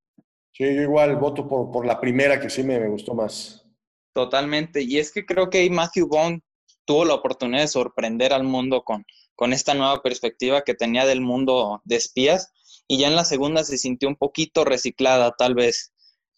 Sí, 0.53 0.63
yo 0.63 0.81
igual 0.83 1.15
voto 1.17 1.47
por, 1.47 1.71
por 1.71 1.85
la 1.85 2.00
primera 2.00 2.39
que 2.39 2.50
sí 2.50 2.63
me, 2.63 2.79
me 2.79 2.88
gustó 2.88 3.13
más. 3.13 3.65
Totalmente, 4.13 4.81
y 4.81 5.00
es 5.00 5.12
que 5.12 5.25
creo 5.25 5.50
que 5.50 5.69
Matthew 5.69 6.07
Bond 6.07 6.41
tuvo 6.85 7.03
la 7.03 7.15
oportunidad 7.15 7.62
de 7.62 7.67
sorprender 7.67 8.31
al 8.31 8.43
mundo 8.43 8.83
con, 8.83 9.03
con 9.35 9.51
esta 9.51 9.74
nueva 9.74 10.01
perspectiva 10.01 10.62
que 10.62 10.75
tenía 10.75 11.05
del 11.05 11.19
mundo 11.19 11.81
de 11.83 11.95
espías 11.97 12.53
y 12.88 13.00
ya 13.00 13.07
en 13.07 13.15
la 13.15 13.25
segunda 13.25 13.63
se 13.63 13.77
sintió 13.77 14.07
un 14.07 14.15
poquito 14.15 14.63
reciclada 14.63 15.33
tal 15.38 15.55
vez, 15.55 15.91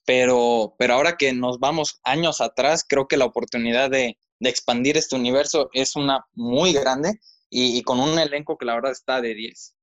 pero, 0.05 0.75
pero 0.79 0.93
ahora 0.93 1.17
que 1.17 1.33
nos 1.33 1.59
vamos 1.59 1.99
años 2.03 2.39
atrás, 2.39 2.85
creo 2.87 3.07
que 3.07 3.17
la 3.17 3.25
oportunidad 3.25 3.91
de, 3.91 4.17
de 4.39 4.49
expandir 4.49 4.97
este 4.97 5.15
universo 5.15 5.69
es 5.73 5.95
una 5.95 6.25
muy 6.33 6.73
grande 6.73 7.19
y, 7.49 7.81
con 7.83 7.99
un 7.99 8.19
elenco 8.19 8.57
que 8.57 8.65
la 8.65 8.75
verdad 8.75 8.91
está 8.91 9.21
de 9.21 9.33
10. 9.33 9.75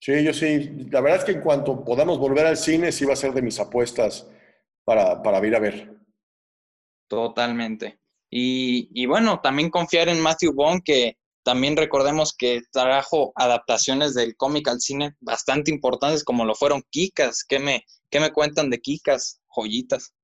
Sí, 0.00 0.24
yo 0.24 0.32
sí. 0.32 0.86
La 0.90 1.00
verdad 1.00 1.20
es 1.20 1.24
que 1.24 1.32
en 1.32 1.40
cuanto 1.40 1.84
podamos 1.84 2.18
volver 2.18 2.46
al 2.46 2.56
cine, 2.56 2.92
sí 2.92 3.04
va 3.04 3.14
a 3.14 3.16
ser 3.16 3.32
de 3.32 3.42
mis 3.42 3.58
apuestas 3.58 4.26
para, 4.84 5.22
para 5.22 5.44
ir 5.46 5.56
a 5.56 5.60
ver. 5.60 5.96
Totalmente. 7.08 7.98
Y, 8.30 8.88
y, 8.92 9.06
bueno, 9.06 9.40
también 9.40 9.70
confiar 9.70 10.08
en 10.08 10.20
Matthew 10.20 10.52
Bond, 10.52 10.82
que 10.84 11.16
también 11.44 11.76
recordemos 11.76 12.34
que 12.36 12.62
trajo 12.72 13.32
adaptaciones 13.36 14.14
del 14.14 14.34
cómic 14.36 14.66
al 14.68 14.80
cine 14.80 15.14
bastante 15.20 15.70
importantes, 15.70 16.24
como 16.24 16.44
lo 16.44 16.54
fueron 16.54 16.82
Kikas. 16.90 17.44
¿Qué 17.46 17.58
me, 17.58 17.84
qué 18.10 18.18
me 18.18 18.32
cuentan 18.32 18.70
de 18.70 18.80
Kikas? 18.80 19.40
Joyitas. 19.48 20.14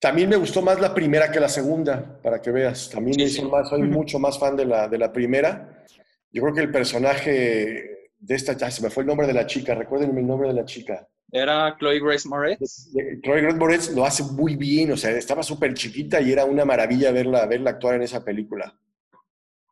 También 0.00 0.30
me 0.30 0.36
gustó 0.36 0.62
más 0.62 0.80
la 0.80 0.94
primera 0.94 1.30
que 1.30 1.38
la 1.38 1.48
segunda, 1.48 2.18
para 2.22 2.40
que 2.40 2.50
veas. 2.50 2.88
También 2.88 3.28
soy 3.28 3.82
mucho 3.82 4.18
más 4.18 4.38
fan 4.38 4.56
de 4.56 4.64
la, 4.64 4.88
de 4.88 4.96
la 4.96 5.12
primera. 5.12 5.84
Yo 6.32 6.42
creo 6.42 6.54
que 6.54 6.60
el 6.62 6.70
personaje 6.70 8.08
de 8.18 8.34
esta, 8.34 8.54
ya 8.54 8.70
se 8.70 8.82
me 8.82 8.88
fue 8.88 9.02
el 9.02 9.08
nombre 9.08 9.26
de 9.26 9.34
la 9.34 9.46
chica, 9.46 9.74
recuérdenme 9.74 10.20
el 10.20 10.26
nombre 10.26 10.48
de 10.48 10.54
la 10.54 10.64
chica. 10.64 11.06
Era 11.30 11.76
Chloe 11.78 12.00
Grace 12.00 12.26
Moretz. 12.28 12.90
Chloe 13.22 13.42
Grace 13.42 13.58
Moretz 13.58 13.90
lo 13.90 14.04
hace 14.06 14.24
muy 14.24 14.56
bien, 14.56 14.90
o 14.90 14.96
sea, 14.96 15.10
estaba 15.10 15.42
súper 15.42 15.74
chiquita 15.74 16.20
y 16.20 16.32
era 16.32 16.46
una 16.46 16.64
maravilla 16.64 17.12
verla, 17.12 17.44
verla 17.46 17.70
actuar 17.70 17.96
en 17.96 18.02
esa 18.02 18.24
película. 18.24 18.74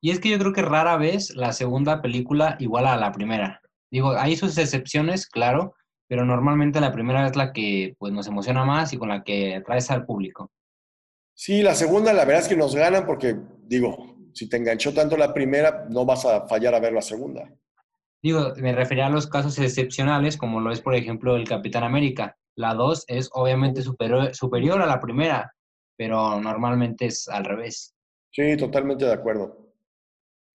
Y 0.00 0.10
es 0.10 0.20
que 0.20 0.28
yo 0.28 0.38
creo 0.38 0.52
que 0.52 0.62
rara 0.62 0.96
vez 0.98 1.34
la 1.34 1.52
segunda 1.52 2.02
película 2.02 2.56
iguala 2.60 2.92
a 2.92 2.98
la 2.98 3.12
primera. 3.12 3.60
Digo, 3.90 4.12
hay 4.12 4.36
sus 4.36 4.58
excepciones, 4.58 5.26
claro, 5.26 5.74
pero 6.08 6.24
normalmente 6.24 6.80
la 6.80 6.92
primera 6.92 7.26
es 7.26 7.36
la 7.36 7.52
que 7.52 7.94
pues, 7.98 8.12
nos 8.12 8.26
emociona 8.26 8.64
más 8.64 8.92
y 8.92 8.98
con 8.98 9.10
la 9.10 9.22
que 9.22 9.54
atraes 9.56 9.90
al 9.90 10.06
público. 10.06 10.50
Sí, 11.34 11.62
la 11.62 11.74
segunda 11.74 12.12
la 12.12 12.24
verdad 12.24 12.42
es 12.42 12.48
que 12.48 12.56
nos 12.56 12.74
ganan 12.74 13.06
porque, 13.06 13.36
digo, 13.62 14.16
si 14.32 14.48
te 14.48 14.56
enganchó 14.56 14.92
tanto 14.92 15.16
la 15.16 15.32
primera, 15.32 15.86
no 15.88 16.04
vas 16.04 16.24
a 16.24 16.48
fallar 16.48 16.74
a 16.74 16.80
ver 16.80 16.92
la 16.92 17.02
segunda. 17.02 17.48
Digo, 18.20 18.52
me 18.56 18.74
refería 18.74 19.06
a 19.06 19.10
los 19.10 19.28
casos 19.28 19.58
excepcionales, 19.58 20.36
como 20.36 20.60
lo 20.60 20.72
es, 20.72 20.80
por 20.80 20.96
ejemplo, 20.96 21.36
el 21.36 21.46
Capitán 21.46 21.84
América. 21.84 22.36
La 22.56 22.74
2 22.74 23.04
es 23.06 23.30
obviamente 23.32 23.82
superior, 23.82 24.34
superior 24.34 24.82
a 24.82 24.86
la 24.86 24.98
primera, 24.98 25.54
pero 25.96 26.40
normalmente 26.40 27.06
es 27.06 27.28
al 27.28 27.44
revés. 27.44 27.94
Sí, 28.32 28.56
totalmente 28.56 29.04
de 29.04 29.12
acuerdo. 29.12 29.72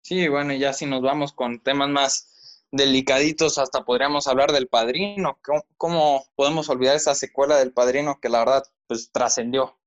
Sí, 0.01 0.27
bueno, 0.29 0.53
ya 0.53 0.71
si 0.71 0.85
nos 0.85 1.01
vamos 1.01 1.33
con 1.33 1.59
temas 1.59 1.89
más 1.89 2.38
delicaditos, 2.71 3.57
hasta 3.57 3.83
podríamos 3.83 4.27
hablar 4.27 4.51
del 4.51 4.67
Padrino. 4.67 5.39
¿Cómo, 5.77 6.25
podemos 6.35 6.69
olvidar 6.69 6.95
esa 6.95 7.15
secuela 7.15 7.57
del 7.57 7.73
Padrino 7.73 8.19
que 8.21 8.29
la 8.29 8.39
verdad 8.39 8.63
pues 8.87 9.11
trascendió? 9.11 9.77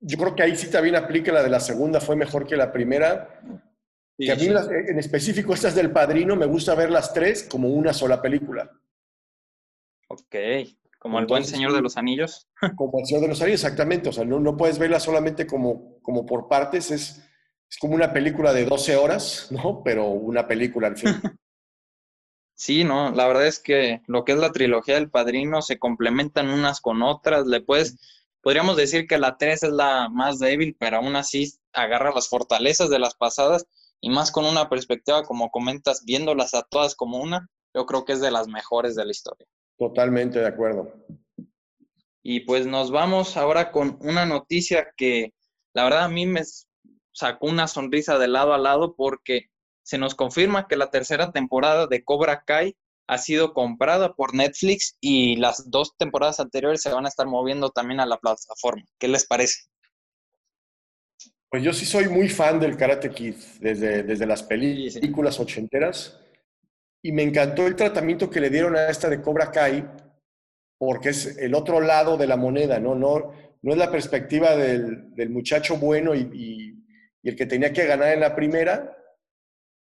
Yo 0.00 0.18
creo 0.18 0.34
que 0.34 0.42
ahí 0.42 0.56
sí 0.56 0.70
también 0.70 0.96
aplica 0.96 1.32
la 1.32 1.42
de 1.42 1.50
la 1.50 1.60
segunda, 1.60 2.00
fue 2.00 2.16
mejor 2.16 2.46
que 2.46 2.56
la 2.56 2.72
primera. 2.72 3.40
y 4.18 4.30
a 4.30 4.36
mí 4.36 4.46
en 4.46 4.98
específico 4.98 5.54
estas 5.54 5.74
del 5.74 5.92
Padrino 5.92 6.34
me 6.34 6.46
gusta 6.46 6.74
ver 6.74 6.90
las 6.90 7.12
tres 7.12 7.46
como 7.48 7.68
una 7.68 7.92
sola 7.92 8.20
película. 8.20 8.70
Ok, 10.08 10.36
como 10.98 11.18
el 11.18 11.26
buen 11.26 11.44
Señor 11.44 11.72
de 11.72 11.82
los 11.82 11.96
Anillos. 11.96 12.48
Como 12.76 12.98
el 13.00 13.06
Señor 13.06 13.22
de 13.22 13.28
los 13.28 13.40
Anillos, 13.40 13.62
exactamente. 13.62 14.08
O 14.08 14.12
sea, 14.12 14.24
no, 14.24 14.40
no 14.40 14.56
puedes 14.56 14.78
verla 14.78 15.00
solamente 15.00 15.46
como, 15.46 16.00
como 16.02 16.26
por 16.26 16.48
partes, 16.48 16.90
es 16.90 17.22
es 17.72 17.78
como 17.78 17.94
una 17.94 18.12
película 18.12 18.52
de 18.52 18.66
12 18.66 18.96
horas, 18.96 19.48
¿no? 19.50 19.82
Pero 19.82 20.08
una 20.08 20.46
película 20.46 20.88
al 20.88 20.96
fin. 20.96 21.08
Sí, 22.54 22.84
no, 22.84 23.10
la 23.10 23.26
verdad 23.26 23.48
es 23.48 23.58
que 23.58 24.02
lo 24.06 24.24
que 24.24 24.32
es 24.32 24.38
la 24.38 24.52
trilogía 24.52 24.94
del 24.94 25.10
Padrino 25.10 25.62
se 25.62 25.80
complementan 25.80 26.48
unas 26.48 26.80
con 26.80 27.02
otras. 27.02 27.44
Le 27.46 27.60
puedes, 27.60 27.98
podríamos 28.40 28.76
decir 28.76 29.08
que 29.08 29.18
la 29.18 29.36
3 29.36 29.64
es 29.64 29.72
la 29.72 30.08
más 30.08 30.38
débil, 30.38 30.76
pero 30.78 30.98
aún 30.98 31.16
así 31.16 31.54
agarra 31.72 32.14
las 32.14 32.28
fortalezas 32.28 32.88
de 32.88 33.00
las 33.00 33.14
pasadas 33.14 33.66
y 34.00 34.10
más 34.10 34.30
con 34.30 34.44
una 34.44 34.68
perspectiva, 34.68 35.24
como 35.24 35.50
comentas, 35.50 36.04
viéndolas 36.04 36.54
a 36.54 36.62
todas 36.62 36.94
como 36.94 37.18
una, 37.18 37.48
yo 37.74 37.84
creo 37.84 38.04
que 38.04 38.12
es 38.12 38.20
de 38.20 38.30
las 38.30 38.46
mejores 38.46 38.94
de 38.94 39.06
la 39.06 39.10
historia. 39.10 39.46
Totalmente 39.76 40.38
de 40.38 40.46
acuerdo. 40.46 40.92
Y 42.22 42.40
pues 42.40 42.64
nos 42.64 42.92
vamos 42.92 43.36
ahora 43.36 43.72
con 43.72 43.98
una 44.02 44.24
noticia 44.24 44.92
que 44.96 45.34
la 45.74 45.82
verdad 45.82 46.04
a 46.04 46.08
mí 46.08 46.26
me, 46.26 46.42
sacó 47.12 47.46
una 47.46 47.68
sonrisa 47.68 48.18
de 48.18 48.28
lado 48.28 48.54
a 48.54 48.58
lado 48.58 48.94
porque 48.96 49.50
se 49.82 49.98
nos 49.98 50.14
confirma 50.14 50.66
que 50.68 50.76
la 50.76 50.90
tercera 50.90 51.32
temporada 51.32 51.86
de 51.86 52.04
Cobra 52.04 52.44
Kai 52.44 52.76
ha 53.06 53.18
sido 53.18 53.52
comprada 53.52 54.14
por 54.14 54.34
Netflix 54.34 54.96
y 55.00 55.36
las 55.36 55.70
dos 55.70 55.96
temporadas 55.98 56.40
anteriores 56.40 56.80
se 56.80 56.92
van 56.92 57.04
a 57.04 57.08
estar 57.08 57.26
moviendo 57.26 57.70
también 57.70 58.00
a 58.00 58.06
la 58.06 58.18
plataforma. 58.18 58.84
¿Qué 58.98 59.08
les 59.08 59.26
parece? 59.26 59.64
Pues 61.50 61.62
yo 61.62 61.72
sí 61.72 61.84
soy 61.84 62.08
muy 62.08 62.28
fan 62.28 62.58
del 62.58 62.76
Karate 62.76 63.10
Kid 63.10 63.34
desde, 63.60 64.02
desde 64.04 64.26
las 64.26 64.42
películas 64.42 65.38
ochenteras 65.38 66.18
y 67.02 67.12
me 67.12 67.22
encantó 67.22 67.66
el 67.66 67.76
tratamiento 67.76 68.30
que 68.30 68.40
le 68.40 68.48
dieron 68.48 68.76
a 68.76 68.88
esta 68.88 69.10
de 69.10 69.20
Cobra 69.20 69.50
Kai 69.50 69.84
porque 70.78 71.10
es 71.10 71.36
el 71.36 71.54
otro 71.54 71.80
lado 71.80 72.16
de 72.16 72.26
la 72.26 72.36
moneda, 72.36 72.80
¿no? 72.80 72.94
No, 72.94 73.32
no 73.60 73.72
es 73.72 73.78
la 73.78 73.90
perspectiva 73.90 74.56
del, 74.56 75.14
del 75.14 75.30
muchacho 75.30 75.76
bueno 75.76 76.14
y 76.14 76.30
y 76.32 76.81
el 77.30 77.36
que 77.36 77.46
tenía 77.46 77.72
que 77.72 77.86
ganar 77.86 78.12
en 78.12 78.20
la 78.20 78.34
primera. 78.34 78.96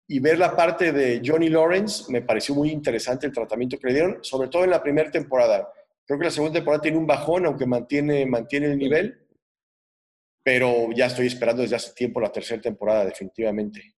Y 0.08 0.18
ver 0.18 0.38
la 0.38 0.56
parte 0.56 0.92
de 0.92 1.22
Johnny 1.25 1.49
Lawrence, 1.49 2.10
me 2.10 2.22
pareció 2.22 2.54
muy 2.54 2.70
interesante 2.70 3.26
el 3.26 3.32
tratamiento 3.32 3.78
que 3.78 3.87
le 3.88 3.94
dieron, 3.94 4.18
sobre 4.22 4.49
todo 4.49 4.64
en 4.64 4.70
la 4.70 4.82
primera 4.82 5.08
temporada. 5.08 5.72
Creo 6.04 6.18
que 6.18 6.25
la 6.25 6.32
segunda 6.32 6.54
temporada 6.54 6.82
tiene 6.82 6.99
un 6.99 7.06
bajón, 7.06 7.46
aunque 7.46 7.66
mantiene, 7.66 8.26
mantiene 8.26 8.66
el 8.66 8.76
nivel, 8.76 9.25
pero 10.42 10.88
ya 10.92 11.06
estoy 11.06 11.28
esperando 11.28 11.62
desde 11.62 11.76
hace 11.76 11.92
tiempo 11.92 12.20
la 12.20 12.32
tercera 12.32 12.60
temporada, 12.60 13.04
definitivamente. 13.04 13.94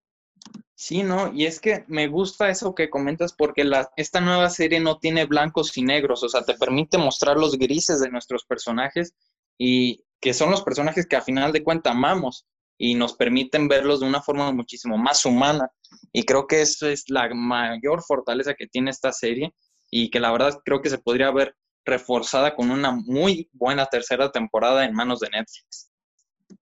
Sí, 0.75 1.03
¿no? 1.03 1.33
Y 1.33 1.47
es 1.47 1.61
que 1.61 1.85
me 1.87 2.09
gusta 2.09 2.51
eso 2.51 2.75
que 2.75 2.91
comentas 2.91 3.33
porque 3.33 3.65
la, 3.65 3.91
esta 3.97 4.21
nueva 4.21 4.51
serie 4.51 4.81
no 4.81 4.99
tiene 4.99 5.25
blancos 5.27 5.79
y 5.79 5.83
negros, 5.83 6.23
o 6.23 6.29
sea, 6.29 6.43
te 6.43 6.55
permite 6.55 6.99
mostrar 6.99 7.37
los 7.37 7.57
grises 7.57 8.01
de 8.01 8.11
nuestros 8.11 8.45
personajes 8.45 9.15
y 9.57 10.05
que 10.21 10.35
son 10.35 10.51
los 10.51 10.63
personajes 10.63 11.07
que 11.07 11.17
a 11.17 11.23
final 11.23 11.53
de 11.53 11.63
cuentas 11.63 11.93
amamos 11.95 12.47
y 12.85 12.97
nos 12.97 13.15
permiten 13.15 13.69
verlos 13.69 14.01
de 14.01 14.07
una 14.07 14.21
forma 14.21 14.51
muchísimo 14.51 14.99
más 14.99 15.25
humana. 15.25 15.71
Y 16.13 16.25
creo 16.25 16.49
que 16.49 16.63
eso 16.63 16.89
es 16.89 17.05
la 17.09 17.33
mayor 17.33 18.03
fortaleza 18.03 18.55
que 18.55 18.67
tiene 18.67 18.91
esta 18.91 19.13
serie 19.13 19.55
y 19.89 20.11
que 20.11 20.19
la 20.19 20.33
verdad 20.33 20.59
creo 20.65 20.83
que 20.83 20.91
se 20.91 20.99
podría 20.99 21.31
ver 21.31 21.55
reforzada 21.85 22.57
con 22.57 22.73
una 22.73 22.91
muy 22.91 23.49
buena 23.53 23.87
tercera 23.87 24.33
temporada 24.33 24.85
en 24.85 24.95
manos 24.95 25.21
de 25.21 25.29
Netflix. 25.31 25.93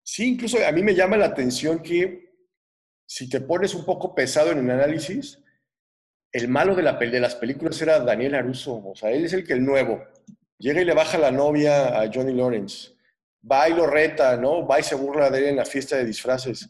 Sí, 0.03 0.33
incluso 0.33 0.59
a 0.63 0.71
mí 0.73 0.83
me 0.83 0.95
llama 0.95 1.17
la 1.17 1.25
atención 1.25 1.83
que 1.83 2.35
si 3.07 3.27
te 3.31 3.41
pones 3.41 3.75
un 3.75 3.87
poco 3.87 4.15
pesado 4.15 4.51
en 4.51 4.59
el 4.59 4.71
análisis, 4.71 5.43
el 6.33 6.49
malo 6.49 6.75
de, 6.75 6.83
la, 6.83 6.99
de 6.99 7.21
las 7.21 7.35
películas 7.35 7.81
era 7.81 7.99
Daniel 7.99 8.35
Aruso, 8.35 8.75
o 8.75 8.95
sea, 8.95 9.11
él 9.11 9.25
es 9.25 9.33
el 9.33 9.47
que 9.47 9.55
el 9.55 9.65
nuevo. 9.65 10.05
Llega 10.59 10.83
y 10.83 10.85
le 10.85 10.93
baja 10.93 11.17
la 11.17 11.31
novia 11.31 11.99
a 11.99 12.11
Johnny 12.13 12.35
Lawrence 12.35 13.00
va 13.49 13.69
y 13.69 13.75
lo 13.75 13.87
reta, 13.87 14.37
¿no? 14.37 14.67
Va 14.67 14.81
y 14.81 14.83
se 14.83 14.95
burla 14.95 15.31
de 15.31 15.39
él 15.39 15.45
en 15.47 15.57
la 15.57 15.65
fiesta 15.65 15.97
de 15.97 16.05
disfraces. 16.05 16.69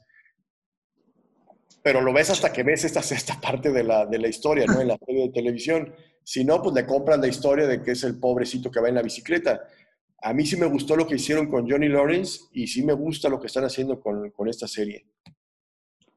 pero 1.83 2.03
lo 2.03 2.13
ves 2.13 2.29
hasta 2.29 2.53
que 2.53 2.63
ves 2.63 2.85
esta 2.85 3.03
sexta 3.03 3.41
parte 3.41 3.71
de 3.71 3.83
la, 3.83 4.05
de 4.05 4.19
la 4.19 4.29
historia, 4.29 4.67
¿no? 4.67 4.81
En 4.81 4.89
la 4.89 4.99
serie 4.99 5.23
de 5.23 5.33
televisión. 5.33 5.95
Si 6.23 6.45
no, 6.45 6.63
pues 6.63 6.75
le 6.75 6.85
compran 6.85 7.23
la 7.23 7.29
historia 7.29 7.67
de 7.67 7.83
que 7.83 7.93
es 7.93 8.05
el 8.05 8.21
pobrecito 8.21 8.71
que 8.71 8.81
va 8.81 8.89
en 8.91 8.97
la 8.97 9.03
bicicleta. 9.03 9.63
A 10.23 10.35
mí 10.35 10.45
sí 10.45 10.57
me 10.57 10.67
gustó 10.67 10.95
lo 10.95 11.07
que 11.07 11.15
hicieron 11.15 11.49
con 11.51 11.69
Johnny 11.69 11.89
Lawrence 11.89 12.41
y 12.53 12.67
sí 12.67 12.83
me 12.85 12.93
gusta 12.93 13.31
lo 13.31 13.41
que 13.41 13.47
están 13.47 13.65
haciendo 13.65 13.99
con, 13.99 14.31
con 14.31 14.49
esta 14.49 14.69
serie. 14.69 15.07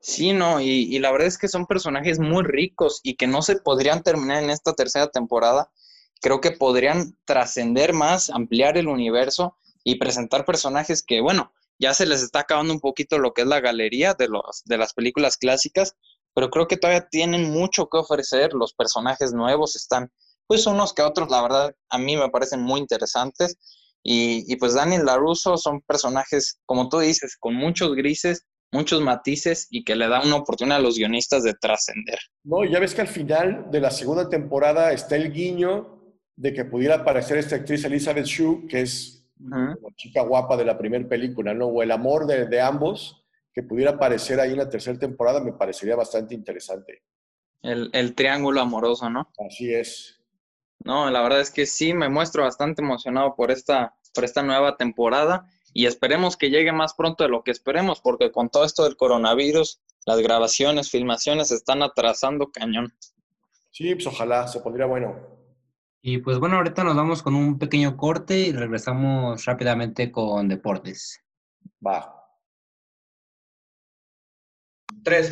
Sí, 0.06 0.34
no, 0.34 0.60
y, 0.60 1.00
la 1.00 1.14
verdad 1.14 1.30
es 1.30 1.38
que 1.38 1.48
son 1.48 1.66
personajes 1.66 2.20
muy 2.20 2.44
ricos 2.44 3.00
y 3.04 3.16
que 3.16 3.26
no 3.26 3.42
se 3.42 3.56
podrían 3.56 4.04
terminar 4.04 4.44
en 4.44 4.50
esta 4.50 4.74
tercera 4.74 5.08
temporada. 5.08 5.72
Creo 6.20 6.42
que 6.42 6.52
podrían 6.52 7.18
trascender 7.24 7.94
más, 7.94 8.30
ampliar 8.30 8.78
el 8.78 8.90
universo 8.90 9.56
y 9.84 9.96
presentar 9.96 10.46
personajes 10.46 11.04
que, 11.04 11.22
bueno, 11.22 11.52
ya 11.80 11.94
se 11.94 12.06
les 12.06 12.22
está 12.22 12.42
acabando 12.42 12.74
un 12.74 12.80
poquito 12.80 13.18
lo 13.18 13.34
que 13.34 13.42
es 13.42 13.48
la 13.48 13.60
galería 13.60 14.14
de, 14.14 14.28
los, 14.28 14.64
de 14.66 14.78
las 14.78 14.94
películas 14.94 15.38
clásicas, 15.38 15.96
pero 16.34 16.50
creo 16.50 16.68
que 16.68 16.78
todavía 16.78 17.08
tienen 17.10 17.52
mucho 17.52 17.88
que 17.90 17.98
ofrecer. 17.98 18.54
Los 18.54 18.74
personajes 18.74 19.34
nuevos 19.34 19.76
están, 19.76 20.12
pues 20.48 20.66
unos 20.66 20.94
que 20.94 21.02
otros, 21.02 21.30
la 21.30 21.42
verdad, 21.42 21.76
a 21.90 21.98
mí 21.98 22.16
me 22.16 22.30
parecen 22.30 22.62
muy 22.62 22.80
interesantes. 22.80 23.58
Y, 24.04 24.52
y 24.52 24.58
pues 24.58 24.74
Daniel 24.74 25.06
LaRusso 25.06 25.58
son 25.58 25.82
personajes, 25.82 26.60
como 26.66 26.90
tú 26.90 27.00
dices, 27.00 27.38
con 27.40 27.56
muchos 27.56 27.96
grises 27.96 28.46
muchos 28.74 29.02
matices 29.02 29.68
y 29.70 29.84
que 29.84 29.96
le 29.96 30.10
da 30.10 30.22
una 30.22 30.36
oportunidad 30.36 30.80
a 30.80 30.82
los 30.82 30.98
guionistas 30.98 31.44
de 31.44 31.54
trascender. 31.54 32.18
No, 32.44 32.66
ya 32.66 32.80
ves 32.80 32.94
que 32.94 33.02
al 33.02 33.08
final 33.08 33.68
de 33.72 33.80
la 33.80 33.92
segunda 33.92 34.28
temporada 34.28 34.92
está 34.92 35.16
el 35.16 35.32
guiño 35.32 36.02
de 36.36 36.54
que 36.54 36.66
pudiera 36.66 36.96
aparecer 36.96 37.38
esta 37.38 37.56
actriz 37.56 37.86
Elizabeth 37.86 38.26
Shue, 38.26 38.68
que 38.68 38.82
es 38.82 39.13
la 39.40 39.76
chica 39.96 40.22
guapa 40.22 40.56
de 40.58 40.66
la 40.66 40.78
primera 40.78 41.08
película, 41.08 41.54
¿no? 41.54 41.68
O 41.68 41.84
el 41.84 41.92
amor 41.92 42.26
de, 42.26 42.48
de, 42.48 42.62
ambos, 42.62 43.26
que 43.54 43.64
pudiera 43.64 43.92
aparecer 43.92 44.40
ahí 44.40 44.52
en 44.52 44.58
la 44.58 44.70
tercera 44.70 44.98
temporada, 44.98 45.42
me 45.42 45.54
parecería 45.54 45.96
bastante 45.96 46.34
interesante. 46.34 47.04
El, 47.62 47.90
el 47.94 48.16
triángulo 48.16 48.62
amoroso, 48.62 49.10
¿no? 49.10 49.32
Así 49.46 49.74
es. 49.74 50.20
No, 50.84 51.10
la 51.10 51.22
verdad 51.22 51.40
es 51.40 51.52
que 51.52 51.66
sí, 51.66 51.94
me 51.94 52.10
muestro 52.10 52.44
bastante 52.44 52.82
emocionado 52.82 53.36
por 53.36 53.52
esta, 53.52 53.96
por 54.14 54.26
esta 54.26 54.44
nueva 54.44 54.76
temporada 54.76 55.50
y 55.74 55.86
esperemos 55.86 56.38
que 56.38 56.50
llegue 56.50 56.72
más 56.72 56.94
pronto 56.94 57.24
de 57.24 57.30
lo 57.30 57.44
que 57.44 57.52
esperemos, 57.52 58.02
porque 58.02 58.32
con 58.32 58.50
todo 58.50 58.66
esto 58.66 58.84
del 58.84 58.98
coronavirus, 58.98 59.82
las 60.06 60.20
grabaciones, 60.20 60.92
filmaciones 60.92 61.48
se 61.48 61.56
están 61.56 61.82
atrasando 61.82 62.52
cañón. 62.52 62.94
Sí, 63.72 63.96
pues 63.96 64.06
ojalá, 64.08 64.48
se 64.48 64.60
pondría 64.60 64.86
bueno. 64.86 65.33
Y 66.06 66.18
pues 66.18 66.38
bueno, 66.38 66.58
ahorita 66.58 66.84
nos 66.84 66.98
vamos 66.98 67.24
con 67.24 67.34
un 67.34 67.58
pequeño 67.58 67.96
corte 67.96 68.38
y 68.38 68.52
regresamos 68.52 69.46
rápidamente 69.46 70.12
con 70.12 70.50
deportes. 70.50 71.24
Va. 71.86 72.14
Tres. 75.02 75.30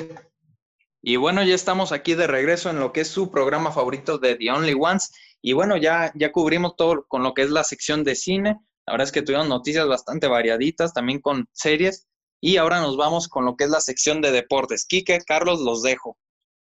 Y 1.02 1.18
bueno, 1.18 1.44
ya 1.44 1.56
estamos 1.56 1.92
aquí 1.92 2.14
de 2.14 2.26
regreso 2.26 2.70
en 2.70 2.80
lo 2.80 2.94
que 2.94 3.02
es 3.02 3.10
su 3.10 3.30
programa 3.32 3.74
favorito 3.74 4.18
de 4.18 4.36
The 4.38 4.50
Only 4.50 4.76
Ones. 4.80 5.12
Y 5.42 5.52
bueno, 5.52 5.76
ya, 5.76 6.14
ya 6.16 6.32
cubrimos 6.32 6.78
todo 6.78 7.06
con 7.06 7.22
lo 7.22 7.34
que 7.34 7.42
es 7.42 7.50
la 7.50 7.66
sección 7.66 8.06
de 8.06 8.16
cine. 8.16 8.62
La 8.86 8.94
verdad 8.94 9.08
es 9.08 9.12
que 9.12 9.24
tuvimos 9.24 9.50
noticias 9.50 9.86
bastante 9.90 10.28
variaditas, 10.28 10.94
también 10.94 11.20
con 11.20 11.50
series. 11.52 12.08
Y 12.40 12.56
ahora 12.56 12.80
nos 12.80 12.96
vamos 12.96 13.28
con 13.28 13.44
lo 13.44 13.58
que 13.58 13.66
es 13.66 13.70
la 13.70 13.82
sección 13.82 14.22
de 14.22 14.32
deportes. 14.32 14.86
Quique, 14.86 15.20
Carlos, 15.20 15.60
los 15.60 15.82
dejo. 15.82 16.18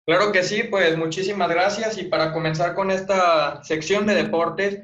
Claro 0.05 0.33
que 0.33 0.43
sí, 0.43 0.65
pues 0.65 0.97
muchísimas 0.97 1.49
gracias. 1.49 1.97
Y 1.99 2.05
para 2.05 2.33
comenzar 2.33 2.75
con 2.75 2.91
esta 2.91 3.63
sección 3.63 4.07
de 4.07 4.15
deportes, 4.15 4.83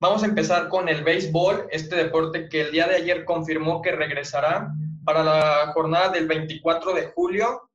vamos 0.00 0.22
a 0.22 0.26
empezar 0.26 0.68
con 0.68 0.88
el 0.88 1.02
béisbol, 1.02 1.66
este 1.70 1.96
deporte 1.96 2.48
que 2.48 2.62
el 2.62 2.70
día 2.70 2.86
de 2.86 2.96
ayer 2.96 3.24
confirmó 3.24 3.82
que 3.82 3.92
regresará 3.92 4.72
para 5.04 5.24
la 5.24 5.72
jornada 5.72 6.10
del 6.10 6.28
24 6.28 6.94
de 6.94 7.06
julio. 7.08 7.70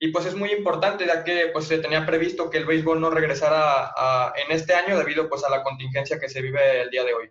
Y 0.00 0.08
pues 0.08 0.26
es 0.26 0.34
muy 0.34 0.50
importante 0.50 1.06
ya 1.06 1.22
que 1.22 1.50
pues 1.52 1.66
se 1.66 1.78
tenía 1.78 2.04
previsto 2.04 2.50
que 2.50 2.58
el 2.58 2.66
béisbol 2.66 3.00
no 3.00 3.10
regresara 3.10 3.92
en 4.36 4.54
este 4.54 4.74
año 4.74 4.98
debido 4.98 5.28
pues 5.28 5.44
a 5.44 5.50
la 5.50 5.62
contingencia 5.62 6.18
que 6.18 6.28
se 6.28 6.42
vive 6.42 6.82
el 6.82 6.90
día 6.90 7.04
de 7.04 7.14
hoy. 7.14 7.30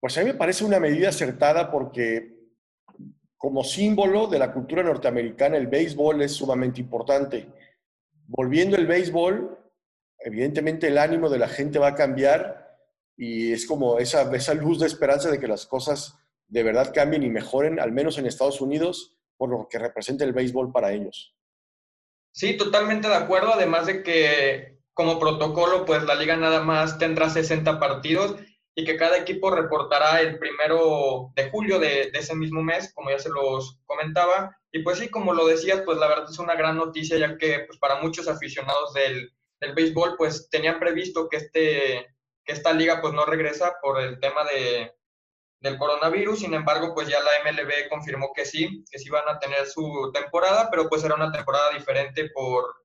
Pues 0.00 0.16
a 0.16 0.20
mí 0.20 0.26
me 0.26 0.34
parece 0.34 0.64
una 0.64 0.80
medida 0.80 1.10
acertada 1.10 1.70
porque 1.70 2.36
como 3.36 3.62
símbolo 3.62 4.26
de 4.26 4.38
la 4.38 4.52
cultura 4.52 4.82
norteamericana 4.82 5.56
el 5.58 5.66
béisbol 5.66 6.22
es 6.22 6.32
sumamente 6.32 6.80
importante. 6.80 7.46
Volviendo 8.28 8.76
el 8.76 8.86
béisbol, 8.86 9.58
evidentemente 10.18 10.88
el 10.88 10.98
ánimo 10.98 11.30
de 11.30 11.38
la 11.38 11.48
gente 11.48 11.78
va 11.78 11.88
a 11.88 11.94
cambiar 11.94 12.76
y 13.16 13.52
es 13.52 13.66
como 13.66 13.98
esa, 13.98 14.30
esa 14.36 14.52
luz 14.52 14.78
de 14.78 14.86
esperanza 14.86 15.30
de 15.30 15.40
que 15.40 15.48
las 15.48 15.66
cosas 15.66 16.18
de 16.46 16.62
verdad 16.62 16.92
cambien 16.94 17.22
y 17.22 17.30
mejoren, 17.30 17.80
al 17.80 17.90
menos 17.90 18.18
en 18.18 18.26
Estados 18.26 18.60
Unidos, 18.60 19.16
por 19.38 19.48
lo 19.48 19.66
que 19.68 19.78
representa 19.78 20.24
el 20.24 20.34
béisbol 20.34 20.70
para 20.72 20.92
ellos. 20.92 21.34
Sí, 22.32 22.56
totalmente 22.56 23.08
de 23.08 23.14
acuerdo, 23.14 23.54
además 23.54 23.86
de 23.86 24.02
que 24.02 24.78
como 24.92 25.18
protocolo, 25.18 25.86
pues 25.86 26.02
la 26.02 26.14
liga 26.14 26.36
nada 26.36 26.60
más 26.60 26.98
tendrá 26.98 27.30
60 27.30 27.80
partidos 27.80 28.36
y 28.78 28.84
que 28.84 28.96
cada 28.96 29.18
equipo 29.18 29.50
reportará 29.50 30.20
el 30.20 30.38
primero 30.38 31.32
de 31.34 31.50
julio 31.50 31.80
de, 31.80 32.12
ese 32.14 32.36
mismo 32.36 32.62
mes, 32.62 32.92
como 32.94 33.10
ya 33.10 33.18
se 33.18 33.28
los 33.28 33.80
comentaba. 33.86 34.56
Y 34.70 34.84
pues 34.84 35.00
sí, 35.00 35.08
como 35.08 35.34
lo 35.34 35.48
decías, 35.48 35.82
pues 35.84 35.98
la 35.98 36.06
verdad 36.06 36.30
es 36.30 36.38
una 36.38 36.54
gran 36.54 36.76
noticia, 36.76 37.18
ya 37.18 37.36
que 37.36 37.64
pues 37.66 37.76
para 37.80 38.00
muchos 38.00 38.28
aficionados 38.28 38.94
del, 38.94 39.34
del 39.60 39.74
béisbol, 39.74 40.14
pues 40.16 40.48
tenían 40.48 40.78
previsto 40.78 41.28
que, 41.28 41.38
este, 41.38 42.06
que 42.44 42.52
esta 42.52 42.72
liga 42.72 43.00
pues 43.00 43.12
no 43.14 43.26
regresa 43.26 43.74
por 43.82 44.00
el 44.00 44.20
tema 44.20 44.44
de, 44.44 44.94
del 45.58 45.76
coronavirus. 45.76 46.38
Sin 46.38 46.54
embargo, 46.54 46.94
pues 46.94 47.08
ya 47.08 47.18
la 47.18 47.50
MLB 47.50 47.88
confirmó 47.88 48.32
que 48.32 48.44
sí, 48.44 48.84
que 48.88 49.00
sí 49.00 49.10
van 49.10 49.28
a 49.28 49.40
tener 49.40 49.66
su 49.66 50.12
temporada, 50.14 50.68
pero 50.70 50.88
pues 50.88 51.02
será 51.02 51.16
una 51.16 51.32
temporada 51.32 51.72
diferente 51.72 52.30
por, 52.32 52.76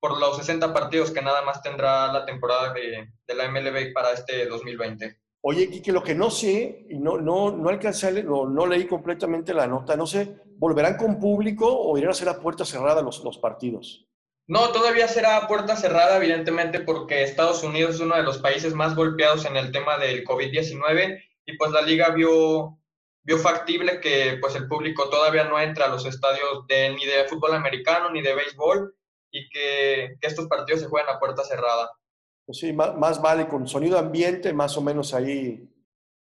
por 0.00 0.20
los 0.20 0.36
60 0.36 0.74
partidos 0.74 1.10
que 1.10 1.22
nada 1.22 1.40
más 1.40 1.62
tendrá 1.62 2.12
la 2.12 2.26
temporada 2.26 2.74
de, 2.74 3.08
de 3.26 3.34
la 3.34 3.48
MLB 3.48 3.94
para 3.94 4.12
este 4.12 4.44
2020. 4.44 5.18
Oye, 5.42 5.70
Kike, 5.70 5.92
lo 5.92 6.02
que 6.02 6.14
no 6.14 6.30
sé, 6.30 6.86
y 6.90 6.98
no, 6.98 7.16
no, 7.16 7.50
no 7.50 7.68
alcancé, 7.70 8.22
no, 8.22 8.46
no 8.46 8.66
leí 8.66 8.86
completamente 8.86 9.54
la 9.54 9.66
nota, 9.66 9.96
no 9.96 10.06
sé, 10.06 10.36
¿volverán 10.58 10.98
con 10.98 11.18
público 11.18 11.66
o 11.66 11.96
irán 11.96 12.10
a 12.10 12.14
ser 12.14 12.28
a 12.28 12.38
puerta 12.38 12.66
cerrada 12.66 13.00
los, 13.00 13.24
los 13.24 13.38
partidos? 13.38 14.06
No, 14.46 14.70
todavía 14.72 15.08
será 15.08 15.36
a 15.36 15.48
puerta 15.48 15.76
cerrada, 15.76 16.16
evidentemente, 16.16 16.80
porque 16.80 17.22
Estados 17.22 17.62
Unidos 17.62 17.94
es 17.94 18.00
uno 18.00 18.16
de 18.16 18.22
los 18.22 18.38
países 18.38 18.74
más 18.74 18.94
golpeados 18.96 19.46
en 19.46 19.56
el 19.56 19.70
tema 19.70 19.96
del 19.96 20.24
COVID-19 20.24 21.22
y 21.46 21.56
pues 21.56 21.70
la 21.70 21.82
liga 21.82 22.10
vio, 22.10 22.78
vio 23.22 23.38
factible 23.38 24.00
que 24.00 24.38
pues 24.40 24.56
el 24.56 24.66
público 24.66 25.08
todavía 25.08 25.44
no 25.44 25.58
entra 25.60 25.86
a 25.86 25.88
los 25.88 26.04
estadios 26.04 26.64
ni 26.68 27.06
de 27.06 27.24
fútbol 27.28 27.54
americano 27.54 28.10
ni 28.10 28.22
de 28.22 28.34
béisbol 28.34 28.94
y 29.30 29.48
que, 29.50 30.16
que 30.20 30.26
estos 30.26 30.48
partidos 30.48 30.80
se 30.80 30.88
jueguen 30.88 31.14
a 31.14 31.18
puerta 31.18 31.44
cerrada. 31.44 31.88
Pues 32.50 32.58
sí, 32.58 32.72
más, 32.72 33.22
vale 33.22 33.46
con 33.46 33.68
sonido 33.68 33.96
ambiente, 33.96 34.52
más 34.52 34.76
o 34.76 34.82
menos 34.82 35.14
ahí 35.14 35.68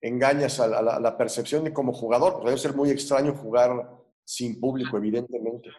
engañas 0.02 0.60
a 0.60 0.82
la, 0.82 1.18
percepción 1.20 1.64
de 1.64 1.72
como 1.72 1.94
jugador, 1.94 2.34
porque 2.34 2.48
debe 2.48 2.60
ser 2.60 2.74
muy 2.74 2.90
extraño 2.90 3.36
jugar 3.36 3.92
sin 4.24 4.60
público, 4.60 4.98
evidentemente. 4.98 5.70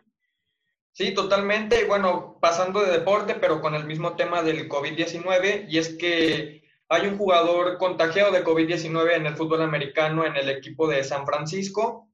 Sí, 0.93 1.13
totalmente. 1.15 1.85
Bueno, 1.87 2.39
pasando 2.41 2.81
de 2.81 2.93
deporte, 2.93 3.35
pero 3.35 3.61
con 3.61 3.75
el 3.75 3.87
mismo 3.87 4.15
tema 4.15 4.45
del 4.45 4.69
COVID-19, 4.69 5.67
y 5.69 5.79
es 5.79 5.97
que 5.97 6.63
hay 6.89 7.09
un 7.09 7.19
jugador 7.19 7.77
contagiado 7.77 8.31
de 8.31 8.45
COVID-19 8.45 9.17
en 9.17 9.27
el 9.27 9.35
fútbol 9.35 9.63
americano 9.63 10.25
en 10.25 10.37
el 10.37 10.49
equipo 10.49 10.87
de 10.87 11.03
San 11.03 11.27
Francisco. 11.27 12.09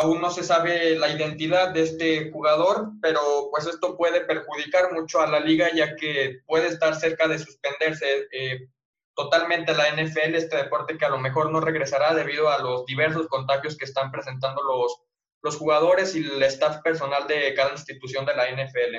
Aún 0.00 0.22
no 0.22 0.30
se 0.30 0.42
sabe 0.42 0.96
la 0.96 1.10
identidad 1.10 1.74
de 1.74 1.82
este 1.82 2.30
jugador, 2.30 2.92
pero 3.02 3.20
pues 3.50 3.66
esto 3.66 3.96
puede 3.96 4.22
perjudicar 4.22 4.92
mucho 4.92 5.20
a 5.20 5.26
la 5.26 5.38
liga 5.38 5.68
ya 5.74 5.96
que 5.96 6.40
puede 6.46 6.68
estar 6.68 6.94
cerca 6.94 7.28
de 7.28 7.38
suspenderse 7.38 8.26
eh, 8.32 8.68
totalmente 9.14 9.74
la 9.74 9.90
NFL, 9.90 10.34
este 10.34 10.56
deporte 10.56 10.96
que 10.96 11.04
a 11.04 11.10
lo 11.10 11.18
mejor 11.18 11.50
no 11.50 11.60
regresará 11.60 12.14
debido 12.14 12.48
a 12.48 12.58
los 12.62 12.86
diversos 12.86 13.28
contagios 13.28 13.76
que 13.76 13.84
están 13.84 14.10
presentando 14.10 14.62
los, 14.62 15.02
los 15.42 15.56
jugadores 15.56 16.16
y 16.16 16.20
el 16.20 16.42
staff 16.44 16.80
personal 16.82 17.26
de 17.26 17.52
cada 17.54 17.72
institución 17.72 18.24
de 18.24 18.34
la 18.34 18.50
NFL. 18.50 18.96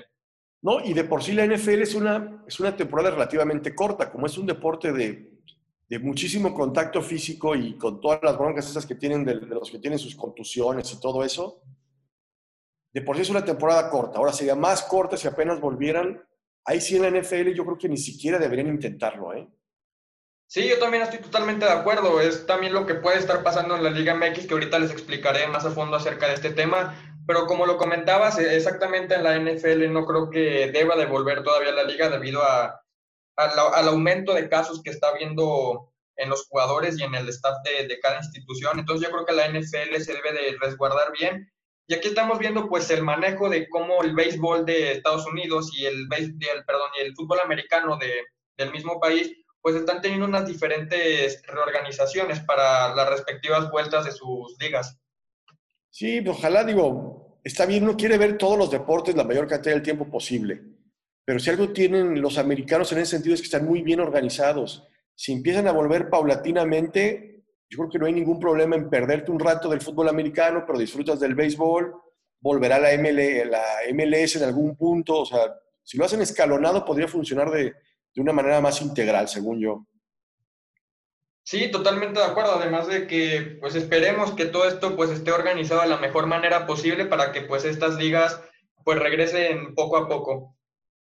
No, 0.61 0.79
y 0.79 0.93
de 0.93 1.03
por 1.03 1.23
sí 1.23 1.33
la 1.33 1.45
NFL 1.45 1.81
es 1.81 1.95
una, 1.95 2.43
es 2.47 2.59
una 2.59 2.75
temporada 2.75 3.11
relativamente 3.11 3.75
corta, 3.75 4.11
como 4.11 4.27
es 4.27 4.37
un 4.37 4.45
deporte 4.45 4.93
de 4.93 5.29
muchísimo 5.99 6.53
contacto 6.53 7.01
físico 7.01 7.55
y 7.55 7.77
con 7.77 7.99
todas 7.99 8.19
las 8.23 8.37
broncas 8.37 8.69
esas 8.69 8.85
que 8.85 8.95
tienen 8.95 9.25
de, 9.25 9.35
los 9.35 9.69
que 9.69 9.79
tienen 9.79 9.99
sus 9.99 10.15
contusiones 10.15 10.91
y 10.93 10.99
todo 10.99 11.23
eso, 11.23 11.61
de 12.93 13.01
por 13.01 13.15
sí 13.15 13.23
es 13.23 13.29
una 13.29 13.43
temporada 13.43 13.89
corta. 13.89 14.19
Ahora 14.19 14.31
sería 14.31 14.55
más 14.55 14.83
corta 14.83 15.17
si 15.17 15.27
apenas 15.27 15.59
volvieran. 15.59 16.23
Ahí 16.65 16.79
sí 16.79 16.95
en 16.95 17.01
la 17.01 17.09
NFL 17.09 17.51
yo 17.53 17.65
creo 17.65 17.77
que 17.77 17.89
ni 17.89 17.97
siquiera 17.97 18.37
deberían 18.37 18.67
intentarlo, 18.67 19.33
¿eh? 19.33 19.47
Sí, 20.47 20.69
yo 20.69 20.77
también 20.77 21.01
estoy 21.01 21.19
totalmente 21.19 21.65
de 21.65 21.71
acuerdo. 21.71 22.21
Es 22.21 22.45
también 22.45 22.73
lo 22.73 22.85
que 22.85 22.95
puede 22.95 23.17
estar 23.17 23.41
pasando 23.41 23.75
en 23.75 23.83
la 23.83 23.89
Liga 23.89 24.13
MX, 24.13 24.45
que 24.45 24.53
ahorita 24.53 24.77
les 24.77 24.91
explicaré 24.91 25.47
más 25.47 25.65
a 25.65 25.71
fondo 25.71 25.97
acerca 25.97 26.27
de 26.27 26.35
este 26.35 26.51
tema. 26.51 26.95
Pero 27.25 27.47
como 27.47 27.65
lo 27.65 27.77
comentabas, 27.77 28.37
exactamente 28.37 29.15
en 29.15 29.23
la 29.23 29.39
NFL 29.39 29.91
no 29.91 30.05
creo 30.05 30.29
que 30.29 30.69
deba 30.71 30.95
devolver 30.95 31.41
todavía 31.41 31.71
la 31.71 31.83
liga 31.83 32.09
debido 32.09 32.43
a, 32.43 32.82
al, 33.35 33.51
al, 33.73 33.87
aumento 33.87 34.33
de 34.33 34.49
casos 34.49 34.81
que 34.83 34.91
está 34.91 35.09
habiendo 35.09 35.91
en 36.15 36.29
los 36.29 36.47
jugadores 36.47 36.99
y 36.99 37.03
en 37.03 37.15
el 37.15 37.27
staff 37.29 37.57
de, 37.63 37.87
de, 37.87 37.99
cada 37.99 38.17
institución. 38.17 38.79
Entonces 38.79 39.07
yo 39.07 39.13
creo 39.13 39.25
que 39.25 39.33
la 39.33 39.49
NFL 39.49 40.01
se 40.01 40.13
debe 40.13 40.31
de 40.33 40.57
resguardar 40.61 41.11
bien 41.11 41.51
Y 41.87 41.95
aquí 41.95 42.09
estamos 42.09 42.39
viendo 42.39 42.69
pues 42.69 42.89
el 42.91 43.03
manejo 43.03 43.49
de 43.49 43.67
cómo 43.69 44.03
el 44.03 44.13
béisbol 44.13 44.65
de 44.65 44.93
Estados 44.93 45.25
Unidos 45.25 45.71
y 45.75 45.85
el, 45.85 46.07
el, 46.11 46.65
perdón, 46.65 46.89
y 46.97 47.01
el 47.01 47.15
fútbol 47.15 47.39
americano 47.43 47.97
de, 47.97 48.11
del 48.57 48.71
mismo 48.71 48.99
país 48.99 49.31
pues 49.63 49.75
están 49.77 50.01
teniendo 50.01 50.27
unas 50.27 50.45
diferentes 50.45 51.41
reorganizaciones 51.47 52.41
para 52.41 52.93
las 52.93 53.09
respectivas 53.09 53.71
vueltas 53.71 54.03
de 54.03 54.11
sus 54.11 54.57
ligas. 54.59 54.99
Sí, 55.89 56.21
ojalá, 56.27 56.65
digo, 56.65 57.39
está 57.45 57.65
bien, 57.65 57.83
uno 57.83 57.95
quiere 57.95 58.17
ver 58.17 58.37
todos 58.37 58.57
los 58.57 58.69
deportes 58.69 59.15
la 59.15 59.23
mayor 59.23 59.47
cantidad 59.47 59.75
del 59.75 59.81
tiempo 59.81 60.11
posible, 60.11 60.61
pero 61.25 61.39
si 61.39 61.49
algo 61.49 61.69
tienen 61.69 62.21
los 62.21 62.37
americanos 62.37 62.91
en 62.91 62.99
ese 62.99 63.11
sentido 63.11 63.35
es 63.35 63.41
que 63.41 63.45
están 63.45 63.65
muy 63.65 63.81
bien 63.81 63.99
organizados. 63.99 64.87
Si 65.15 65.31
empiezan 65.31 65.67
a 65.67 65.71
volver 65.71 66.09
paulatinamente, 66.09 67.43
yo 67.69 67.77
creo 67.77 67.89
que 67.89 67.99
no 67.99 68.05
hay 68.05 68.13
ningún 68.13 68.39
problema 68.39 68.75
en 68.75 68.89
perderte 68.89 69.31
un 69.31 69.39
rato 69.39 69.69
del 69.69 69.81
fútbol 69.81 70.09
americano, 70.09 70.63
pero 70.65 70.79
disfrutas 70.79 71.19
del 71.19 71.35
béisbol, 71.35 71.93
volverá 72.39 72.77
la, 72.79 72.91
ML, 72.97 73.49
MLS 73.93 74.35
en 74.35 74.43
algún 74.43 74.75
punto, 74.75 75.21
o 75.21 75.25
sea, 75.25 75.55
si 75.81 75.97
lo 75.97 76.05
hacen 76.05 76.21
escalonado 76.21 76.83
podría 76.85 77.07
funcionar 77.07 77.51
de, 77.51 77.73
de 78.13 78.21
una 78.21 78.33
manera 78.33 78.61
más 78.61 78.81
integral, 78.81 79.27
según 79.27 79.59
yo. 79.59 79.85
Sí, 81.45 81.69
totalmente 81.71 82.19
de 82.19 82.25
acuerdo. 82.25 82.53
Además 82.53 82.87
de 82.87 83.05
que, 83.05 83.57
pues 83.59 83.75
esperemos 83.75 84.31
que 84.31 84.45
todo 84.45 84.65
esto 84.67 84.95
pues 84.95 85.09
esté 85.09 85.31
organizado 85.31 85.81
de 85.81 85.87
la 85.87 85.97
mejor 85.97 86.25
manera 86.25 86.65
posible 86.65 87.05
para 87.05 87.31
que 87.31 87.41
pues 87.41 87.65
estas 87.65 87.95
ligas 87.95 88.41
pues 88.83 88.97
regresen 88.99 89.75
poco 89.75 89.97
a 89.97 90.07
poco. 90.07 90.55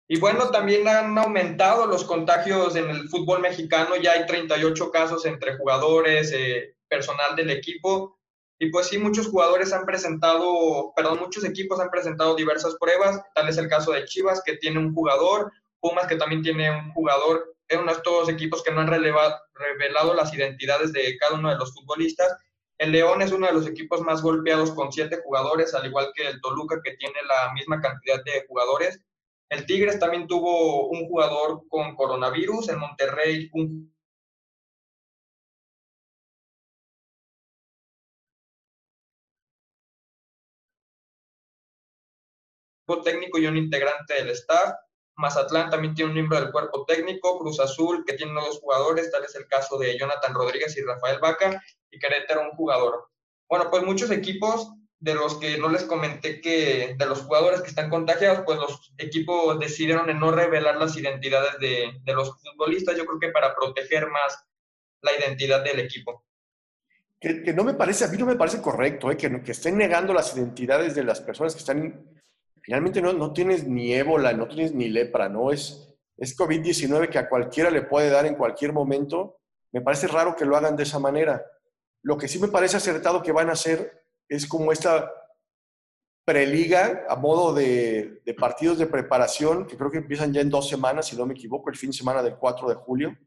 Y 0.07 0.19
bueno, 0.19 0.49
también 0.49 0.87
han 0.87 1.17
aumentado 1.17 1.85
los 1.87 2.03
contagios 2.03 2.75
en 2.75 2.89
el 2.89 3.07
fútbol 3.07 3.41
mexicano. 3.41 3.95
Ya 3.95 4.11
hay 4.11 4.25
38 4.25 4.91
casos 4.91 5.25
entre 5.25 5.57
jugadores, 5.57 6.31
eh, 6.33 6.75
personal 6.89 7.35
del 7.35 7.49
equipo. 7.49 8.19
Y 8.59 8.69
pues 8.69 8.87
sí, 8.87 8.97
muchos 8.97 9.27
jugadores 9.27 9.73
han 9.73 9.85
presentado, 9.85 10.93
perdón, 10.95 11.19
muchos 11.19 11.43
equipos 11.43 11.79
han 11.79 11.89
presentado 11.89 12.35
diversas 12.35 12.75
pruebas. 12.79 13.21
Tal 13.33 13.49
es 13.49 13.57
el 13.57 13.69
caso 13.69 13.91
de 13.91 14.05
Chivas, 14.05 14.43
que 14.45 14.57
tiene 14.57 14.77
un 14.77 14.93
jugador, 14.93 15.51
Pumas, 15.79 16.05
que 16.05 16.15
también 16.15 16.43
tiene 16.43 16.69
un 16.69 16.91
jugador, 16.91 17.55
es 17.67 17.79
uno 17.79 17.91
de 17.91 17.97
estos 17.97 18.29
equipos 18.29 18.61
que 18.61 18.71
no 18.71 18.81
han 18.81 18.87
revelado 18.87 20.13
las 20.13 20.33
identidades 20.33 20.93
de 20.93 21.17
cada 21.17 21.35
uno 21.35 21.49
de 21.49 21.57
los 21.57 21.73
futbolistas. 21.73 22.37
El 22.77 22.91
León 22.91 23.21
es 23.21 23.31
uno 23.31 23.47
de 23.47 23.53
los 23.53 23.65
equipos 23.65 24.01
más 24.01 24.21
golpeados 24.21 24.71
con 24.71 24.91
siete 24.91 25.21
jugadores, 25.23 25.73
al 25.73 25.87
igual 25.87 26.11
que 26.13 26.27
el 26.27 26.41
Toluca, 26.41 26.81
que 26.83 26.97
tiene 26.97 27.19
la 27.27 27.53
misma 27.53 27.79
cantidad 27.79 28.23
de 28.23 28.45
jugadores. 28.47 28.99
El 29.51 29.65
Tigres 29.65 29.99
también 29.99 30.27
tuvo 30.27 30.87
un 30.87 31.07
jugador 31.07 31.63
con 31.67 31.93
coronavirus. 31.95 32.69
En 32.69 32.79
Monterrey, 32.79 33.49
un 33.51 33.93
técnico 43.03 43.39
y 43.39 43.47
un 43.47 43.57
integrante 43.57 44.13
del 44.15 44.29
staff. 44.29 44.73
Mazatlán 45.17 45.69
también 45.69 45.93
tiene 45.93 46.09
un 46.09 46.15
miembro 46.15 46.39
del 46.39 46.51
cuerpo 46.51 46.85
técnico, 46.85 47.37
Cruz 47.37 47.59
Azul, 47.59 48.03
que 48.05 48.13
tiene 48.13 48.33
dos 48.33 48.59
jugadores, 48.59 49.11
tal 49.11 49.25
es 49.25 49.35
el 49.35 49.47
caso 49.47 49.77
de 49.77 49.97
Jonathan 49.97 50.33
Rodríguez 50.33 50.75
y 50.77 50.81
Rafael 50.81 51.19
Vaca, 51.19 51.61
y 51.89 51.99
Querétaro 51.99 52.41
un 52.41 52.51
jugador. 52.51 53.09
Bueno, 53.49 53.69
pues 53.69 53.83
muchos 53.83 54.11
equipos 54.11 54.71
de 55.01 55.15
los 55.15 55.35
que 55.37 55.57
no 55.57 55.67
les 55.67 55.83
comenté 55.83 56.39
que 56.41 56.95
de 56.97 57.05
los 57.07 57.23
jugadores 57.23 57.61
que 57.61 57.69
están 57.69 57.89
contagiados, 57.89 58.43
pues 58.45 58.59
los 58.59 58.93
equipos 58.97 59.59
decidieron 59.59 60.07
no 60.19 60.31
revelar 60.31 60.77
las 60.77 60.95
identidades 60.95 61.57
de, 61.59 61.99
de 62.03 62.13
los 62.13 62.39
futbolistas, 62.39 62.95
yo 62.95 63.05
creo 63.05 63.19
que 63.19 63.29
para 63.29 63.55
proteger 63.55 64.07
más 64.09 64.45
la 65.01 65.11
identidad 65.17 65.63
del 65.63 65.79
equipo. 65.79 66.23
Que, 67.19 67.41
que, 67.41 67.53
no 67.53 67.63
me 67.63 67.73
parece, 67.73 68.05
a 68.05 68.07
mí 68.09 68.17
no 68.17 68.27
me 68.27 68.35
parece 68.35 68.61
correcto, 68.61 69.11
¿eh? 69.11 69.17
que, 69.17 69.41
que 69.41 69.51
estén 69.51 69.77
negando 69.77 70.13
las 70.13 70.35
identidades 70.35 70.93
de 70.93 71.03
las 71.03 71.19
personas 71.19 71.53
que 71.53 71.59
están 71.59 72.21
finalmente 72.61 73.01
no, 73.01 73.13
no 73.13 73.33
tienes 73.33 73.67
ni 73.67 73.93
ébola, 73.93 74.33
no 74.33 74.47
tienes 74.47 74.73
ni 74.73 74.87
lepra, 74.87 75.29
¿no? 75.29 75.51
Es, 75.51 75.95
es 76.17 76.37
COVID-19 76.37 77.09
que 77.09 77.17
a 77.17 77.27
cualquiera 77.27 77.71
le 77.71 77.81
puede 77.81 78.09
dar 78.09 78.27
en 78.27 78.35
cualquier 78.35 78.71
momento. 78.71 79.39
Me 79.71 79.81
parece 79.81 80.07
raro 80.07 80.35
que 80.35 80.45
lo 80.45 80.55
hagan 80.55 80.75
de 80.75 80.83
esa 80.83 80.99
manera. 80.99 81.43
Lo 82.03 82.17
que 82.17 82.27
sí 82.27 82.39
me 82.39 82.49
parece 82.49 82.77
acertado 82.77 83.23
que 83.23 83.31
van 83.31 83.49
a 83.49 83.53
hacer 83.53 84.00
es 84.31 84.47
como 84.47 84.71
esta 84.71 85.11
preliga 86.23 87.03
a 87.09 87.17
modo 87.17 87.53
de, 87.53 88.21
de, 88.25 88.33
partidos 88.33 88.77
de 88.77 88.87
preparación, 88.87 89.67
que 89.67 89.75
creo 89.75 89.91
que 89.91 89.97
empiezan 89.97 90.31
ya 90.31 90.39
en 90.39 90.49
dos 90.49 90.69
semanas, 90.69 91.07
si 91.07 91.17
no 91.17 91.25
me 91.25 91.33
equivoco, 91.33 91.69
el 91.69 91.75
fin 91.75 91.89
de 91.89 91.97
semana 91.97 92.23
del 92.23 92.37
4 92.37 92.69
de 92.69 92.75
julio. 92.75 93.17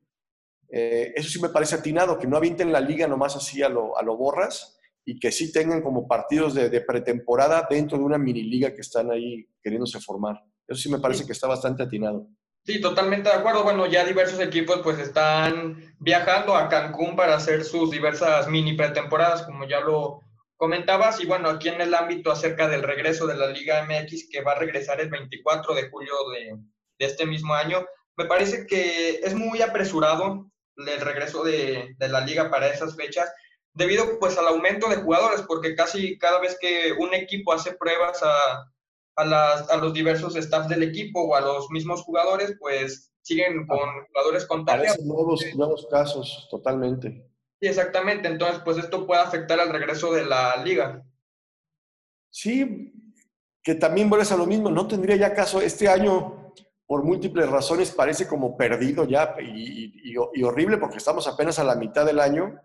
Eh, 0.71 1.13
eso 1.15 1.29
sí 1.29 1.43
me 1.43 1.51
parece 1.51 1.75
atinado, 1.75 2.19
que 2.19 2.27
no 2.27 2.39
avienten 2.39 2.73
la 2.73 2.81
liga 2.81 3.07
nomás 3.07 3.37
así 3.37 3.63
a 3.63 3.69
lo, 3.69 3.99
a 3.99 4.03
lo 4.03 4.17
borras, 4.17 4.79
y 5.05 5.19
que 5.19 5.31
sí 5.31 5.53
tengan 5.53 5.83
como 5.83 6.09
partidos 6.09 6.55
de, 6.55 6.81
pretemporada 6.81 7.67
dentro 7.69 7.99
de 7.99 8.05
una 8.05 8.17
mini 8.17 8.43
liga 8.43 8.73
que 8.75 8.81
están 8.81 9.11
ahí 9.11 9.47
queriéndose 9.63 10.01
formar. 10.01 10.43
Eso 10.67 10.81
sí 10.81 10.91
me 10.91 11.01
parece 11.01 11.27
que 11.27 11.33
está 11.33 11.47
bastante 11.47 11.83
atinado. 11.83 12.27
Sí, 12.65 12.81
totalmente 12.81 13.29
de 13.29 13.35
acuerdo. 13.35 13.63
Bueno, 13.63 13.85
ya 13.85 14.07
diversos 14.07 14.41
equipos 14.41 14.81
pues 14.83 14.99
están 14.99 15.95
viajando 15.99 16.57
a 16.57 16.71
Cancún 16.71 17.15
para 17.15 17.37
hacer 17.37 17.63
sus 17.63 17.91
diversas 17.91 18.49
mini 18.49 18.73
pretemporadas, 18.73 19.43
como 19.43 19.69
ya 19.69 19.81
lo 19.81 20.24
comentabas. 20.57 21.21
Y 21.21 21.27
bueno, 21.27 21.49
aquí 21.49 21.69
en 21.69 21.81
el 21.81 21.95
ámbito 21.95 22.31
acerca 22.31 22.69
del 22.69 22.83
regreso 22.83 23.27
de 23.27 23.37
la 23.37 23.49
Liga 23.49 23.85
MX, 23.85 24.29
que 24.31 24.43
va 24.43 24.53
a 24.53 24.59
regresar 24.59 25.01
el 25.01 25.11
24 25.11 25.75
de 25.75 25.91
julio 25.91 26.15
de, 26.31 26.57
de 26.99 27.07
este 27.07 27.27
mismo 27.27 27.55
año, 27.55 27.85
me 28.17 28.27
parece 28.27 28.67
que 28.67 29.21
es 29.23 29.35
muy 29.35 29.61
apresurado 29.63 30.51
el 30.77 31.01
regreso 31.01 31.45
de, 31.45 31.95
de 31.99 32.09
la 32.09 32.21
liga 32.21 32.51
para 32.51 32.69
esas 32.69 32.97
fechas 32.97 33.33
debido 33.75 34.19
pues 34.19 34.39
al 34.39 34.47
aumento 34.47 34.89
de 34.89 34.97
jugadores, 34.97 35.43
porque 35.43 35.75
casi 35.75 36.17
cada 36.19 36.41
vez 36.41 36.57
que 36.61 36.93
un 36.93 37.13
equipo 37.13 37.53
hace 37.53 37.73
pruebas 37.75 38.23
a, 38.23 38.71
a, 39.17 39.25
las, 39.25 39.69
a 39.69 39.77
los 39.77 39.93
diversos 39.93 40.35
staffs 40.35 40.69
del 40.69 40.85
equipo 40.85 41.23
o 41.23 41.35
a 41.35 41.41
los 41.41 41.69
mismos 41.71 42.03
jugadores, 42.03 42.55
pues 42.59 43.13
siguen 43.23 43.67
con 43.67 44.07
jugadores 44.07 44.47
contagiados. 44.47 45.05
Nuevos, 45.05 45.45
nuevos 45.55 45.87
casos, 45.91 46.47
totalmente. 46.51 47.27
Sí, 47.61 47.69
exactamente. 47.69 48.29
Entonces, 48.29 48.61
pues 48.65 48.79
esto 48.79 49.07
puede 49.07 49.23
afectar 49.23 49.59
al 49.61 49.71
regreso 49.71 50.13
de 50.13 50.25
la 50.25 50.57
liga. 50.63 51.03
Sí, 52.31 52.93
que 53.63 53.75
también 53.75 54.11
vuelves 54.11 54.33
a 54.33 54.37
lo 54.37 54.47
mismo. 54.47 54.71
No 54.71 54.87
tendría 54.87 55.17
ya 55.17 55.35
caso 55.35 55.61
este 55.61 55.89
año, 55.89 56.53
por 56.87 57.05
múltiples 57.05 57.49
razones, 57.49 57.91
parece 57.93 58.27
como 58.27 58.57
perdido 58.57 59.05
ya 59.05 59.35
y, 59.41 60.13
y, 60.13 60.15
y 60.35 60.43
horrible 60.43 60.79
porque 60.79 60.99
estamos 60.99 61.27
apenas 61.27 61.59
a 61.59 61.65
la 61.65 61.77
mitad 61.77 62.05
del 62.05 62.21
año 62.21 62.61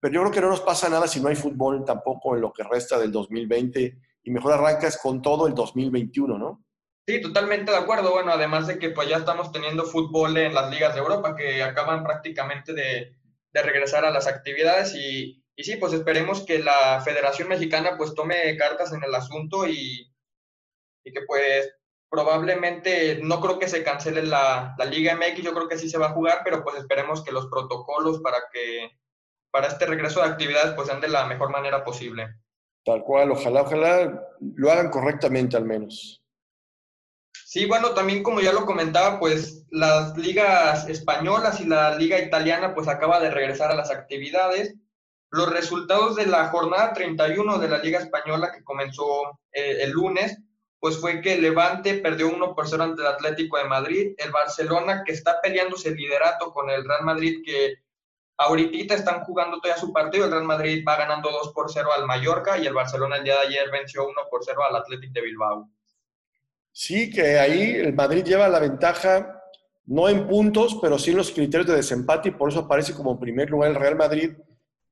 pero 0.00 0.14
yo 0.14 0.20
creo 0.20 0.32
que 0.32 0.40
no 0.40 0.50
nos 0.50 0.60
pasa 0.60 0.88
nada 0.88 1.08
si 1.08 1.20
no 1.20 1.28
hay 1.28 1.36
fútbol 1.36 1.84
tampoco 1.84 2.36
en 2.36 2.42
lo 2.42 2.52
que 2.52 2.62
resta 2.62 2.98
del 2.98 3.10
2020 3.10 3.98
y 4.22 4.30
mejor 4.30 4.52
arrancas 4.52 4.98
con 4.98 5.20
todo 5.22 5.48
el 5.48 5.54
2021, 5.54 6.38
¿no? 6.38 6.64
Sí, 7.06 7.20
totalmente 7.20 7.72
de 7.72 7.78
acuerdo. 7.78 8.12
Bueno, 8.12 8.30
además 8.30 8.66
de 8.66 8.78
que 8.78 8.90
pues 8.90 9.08
ya 9.08 9.16
estamos 9.16 9.52
teniendo 9.52 9.84
fútbol 9.84 10.36
en 10.36 10.54
las 10.54 10.70
ligas 10.70 10.94
de 10.94 11.00
Europa 11.00 11.34
que 11.34 11.62
acaban 11.62 12.04
prácticamente 12.04 12.72
de, 12.72 13.15
de 13.56 13.62
regresar 13.62 14.04
a 14.04 14.10
las 14.10 14.26
actividades 14.26 14.94
y, 14.94 15.42
y, 15.56 15.64
sí, 15.64 15.76
pues 15.76 15.94
esperemos 15.94 16.44
que 16.44 16.58
la 16.58 17.00
Federación 17.00 17.48
Mexicana 17.48 17.96
pues 17.96 18.14
tome 18.14 18.54
cartas 18.58 18.92
en 18.92 19.02
el 19.02 19.14
asunto 19.14 19.66
y, 19.66 20.12
y 21.02 21.12
que 21.12 21.22
pues 21.22 21.74
probablemente 22.10 23.18
no 23.22 23.40
creo 23.40 23.58
que 23.58 23.68
se 23.68 23.82
cancele 23.82 24.22
la, 24.22 24.74
la 24.76 24.84
Liga 24.84 25.16
MX, 25.16 25.42
yo 25.42 25.54
creo 25.54 25.68
que 25.68 25.78
sí 25.78 25.88
se 25.88 25.98
va 25.98 26.08
a 26.08 26.12
jugar, 26.12 26.42
pero 26.44 26.62
pues 26.62 26.76
esperemos 26.76 27.24
que 27.24 27.32
los 27.32 27.46
protocolos 27.46 28.20
para 28.20 28.36
que 28.52 28.90
para 29.50 29.68
este 29.68 29.86
regreso 29.86 30.20
de 30.20 30.26
actividades 30.28 30.74
pues 30.74 30.88
sean 30.88 31.00
de 31.00 31.08
la 31.08 31.24
mejor 31.24 31.50
manera 31.50 31.82
posible. 31.82 32.28
Tal 32.84 33.02
cual, 33.02 33.32
ojalá, 33.32 33.62
ojalá 33.62 34.22
lo 34.54 34.70
hagan 34.70 34.90
correctamente 34.90 35.56
al 35.56 35.64
menos. 35.64 36.22
Sí, 37.44 37.66
bueno, 37.66 37.90
también 37.90 38.22
como 38.22 38.40
ya 38.40 38.52
lo 38.52 38.66
comentaba, 38.66 39.18
pues 39.18 39.66
las 39.70 40.16
ligas 40.16 40.88
españolas 40.88 41.60
y 41.60 41.66
la 41.66 41.96
liga 41.96 42.18
italiana 42.18 42.74
pues 42.74 42.88
acaba 42.88 43.20
de 43.20 43.30
regresar 43.30 43.70
a 43.70 43.76
las 43.76 43.90
actividades. 43.90 44.74
Los 45.30 45.50
resultados 45.50 46.16
de 46.16 46.26
la 46.26 46.48
jornada 46.48 46.92
31 46.92 47.58
de 47.58 47.68
la 47.68 47.78
liga 47.78 47.98
española 47.98 48.52
que 48.52 48.64
comenzó 48.64 49.38
eh, 49.52 49.78
el 49.82 49.90
lunes, 49.90 50.38
pues 50.78 50.98
fue 50.98 51.20
que 51.20 51.38
Levante 51.38 51.94
perdió 51.94 52.28
1 52.28 52.54
por 52.54 52.68
0 52.68 52.82
ante 52.82 53.02
el 53.02 53.08
Atlético 53.08 53.58
de 53.58 53.64
Madrid, 53.64 54.14
el 54.18 54.30
Barcelona 54.30 55.02
que 55.04 55.12
está 55.12 55.40
peleándose 55.40 55.88
el 55.88 55.96
liderato 55.96 56.52
con 56.52 56.70
el 56.70 56.84
Real 56.84 57.04
Madrid 57.04 57.42
que 57.44 57.86
Ahorita 58.38 58.94
están 58.94 59.24
jugando 59.24 59.60
todavía 59.60 59.80
su 59.80 59.92
partido. 59.92 60.26
El 60.26 60.30
Real 60.30 60.44
Madrid 60.44 60.84
va 60.86 60.96
ganando 60.96 61.30
2 61.30 61.52
por 61.54 61.72
0 61.72 61.88
al 61.94 62.06
Mallorca 62.06 62.58
y 62.58 62.66
el 62.66 62.74
Barcelona 62.74 63.16
el 63.16 63.24
día 63.24 63.34
de 63.40 63.46
ayer 63.46 63.70
venció 63.70 64.06
1 64.06 64.14
por 64.30 64.44
0 64.44 64.62
al 64.68 64.76
Athletic 64.76 65.12
de 65.12 65.22
Bilbao. 65.22 65.70
Sí, 66.78 67.08
que 67.08 67.38
ahí 67.38 67.70
el 67.70 67.94
Madrid 67.94 68.22
lleva 68.22 68.50
la 68.50 68.58
ventaja, 68.58 69.42
no 69.86 70.10
en 70.10 70.28
puntos, 70.28 70.78
pero 70.82 70.98
sí 70.98 71.10
en 71.10 71.16
los 71.16 71.30
criterios 71.30 71.66
de 71.66 71.76
desempate 71.76 72.28
y 72.28 72.32
por 72.32 72.50
eso 72.50 72.60
aparece 72.60 72.92
como 72.92 73.18
primer 73.18 73.48
lugar 73.48 73.70
el 73.70 73.76
Real 73.76 73.96
Madrid, 73.96 74.32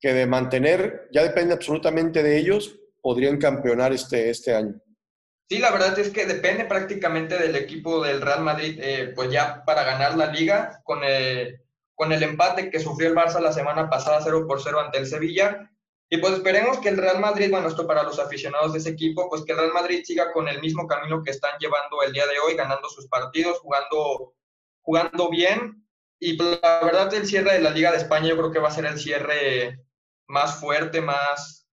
que 0.00 0.14
de 0.14 0.24
mantener, 0.24 1.10
ya 1.12 1.22
depende 1.22 1.52
absolutamente 1.52 2.22
de 2.22 2.38
ellos, 2.38 2.80
podrían 3.02 3.36
campeonar 3.36 3.92
este, 3.92 4.30
este 4.30 4.54
año. 4.54 4.80
Sí, 5.46 5.58
la 5.58 5.72
verdad 5.72 5.98
es 5.98 6.08
que 6.08 6.24
depende 6.24 6.64
prácticamente 6.64 7.36
del 7.36 7.54
equipo 7.54 8.02
del 8.02 8.22
Real 8.22 8.40
Madrid, 8.40 8.80
eh, 8.80 9.12
pues 9.14 9.30
ya 9.30 9.62
para 9.66 9.84
ganar 9.84 10.16
la 10.16 10.32
liga 10.32 10.80
con 10.84 11.04
el 11.04 11.60
con 11.94 12.12
el 12.12 12.22
empate 12.22 12.70
que 12.70 12.80
sufrió 12.80 13.10
el 13.10 13.14
Barça 13.14 13.40
la 13.40 13.52
semana 13.52 13.90
pasada 13.90 14.20
0 14.24 14.46
por 14.48 14.62
0 14.62 14.80
ante 14.80 14.98
el 14.98 15.06
Sevilla. 15.06 15.70
Y 16.14 16.18
pues 16.18 16.34
esperemos 16.34 16.78
que 16.78 16.90
el 16.90 16.96
Real 16.96 17.18
Madrid, 17.18 17.50
bueno, 17.50 17.66
esto 17.66 17.88
para 17.88 18.04
los 18.04 18.20
aficionados 18.20 18.72
de 18.72 18.78
ese 18.78 18.90
equipo, 18.90 19.28
pues 19.28 19.42
que 19.42 19.50
el 19.50 19.58
Real 19.58 19.72
Madrid 19.72 20.04
siga 20.04 20.32
con 20.32 20.46
el 20.46 20.60
mismo 20.60 20.86
camino 20.86 21.24
que 21.24 21.32
están 21.32 21.58
llevando 21.58 22.04
el 22.04 22.12
día 22.12 22.24
de 22.28 22.38
hoy, 22.38 22.54
ganando 22.54 22.88
sus 22.88 23.08
partidos, 23.08 23.58
jugando, 23.58 24.32
jugando 24.80 25.28
bien. 25.28 25.84
Y 26.20 26.34
pues, 26.34 26.60
la 26.62 26.84
verdad, 26.84 27.12
el 27.14 27.26
cierre 27.26 27.54
de 27.54 27.62
la 27.62 27.70
Liga 27.70 27.90
de 27.90 27.96
España 27.96 28.28
yo 28.28 28.36
creo 28.36 28.52
que 28.52 28.60
va 28.60 28.68
a 28.68 28.70
ser 28.70 28.86
el 28.86 28.96
cierre 28.96 29.80
más 30.28 30.60
fuerte, 30.60 31.00
más, 31.00 31.66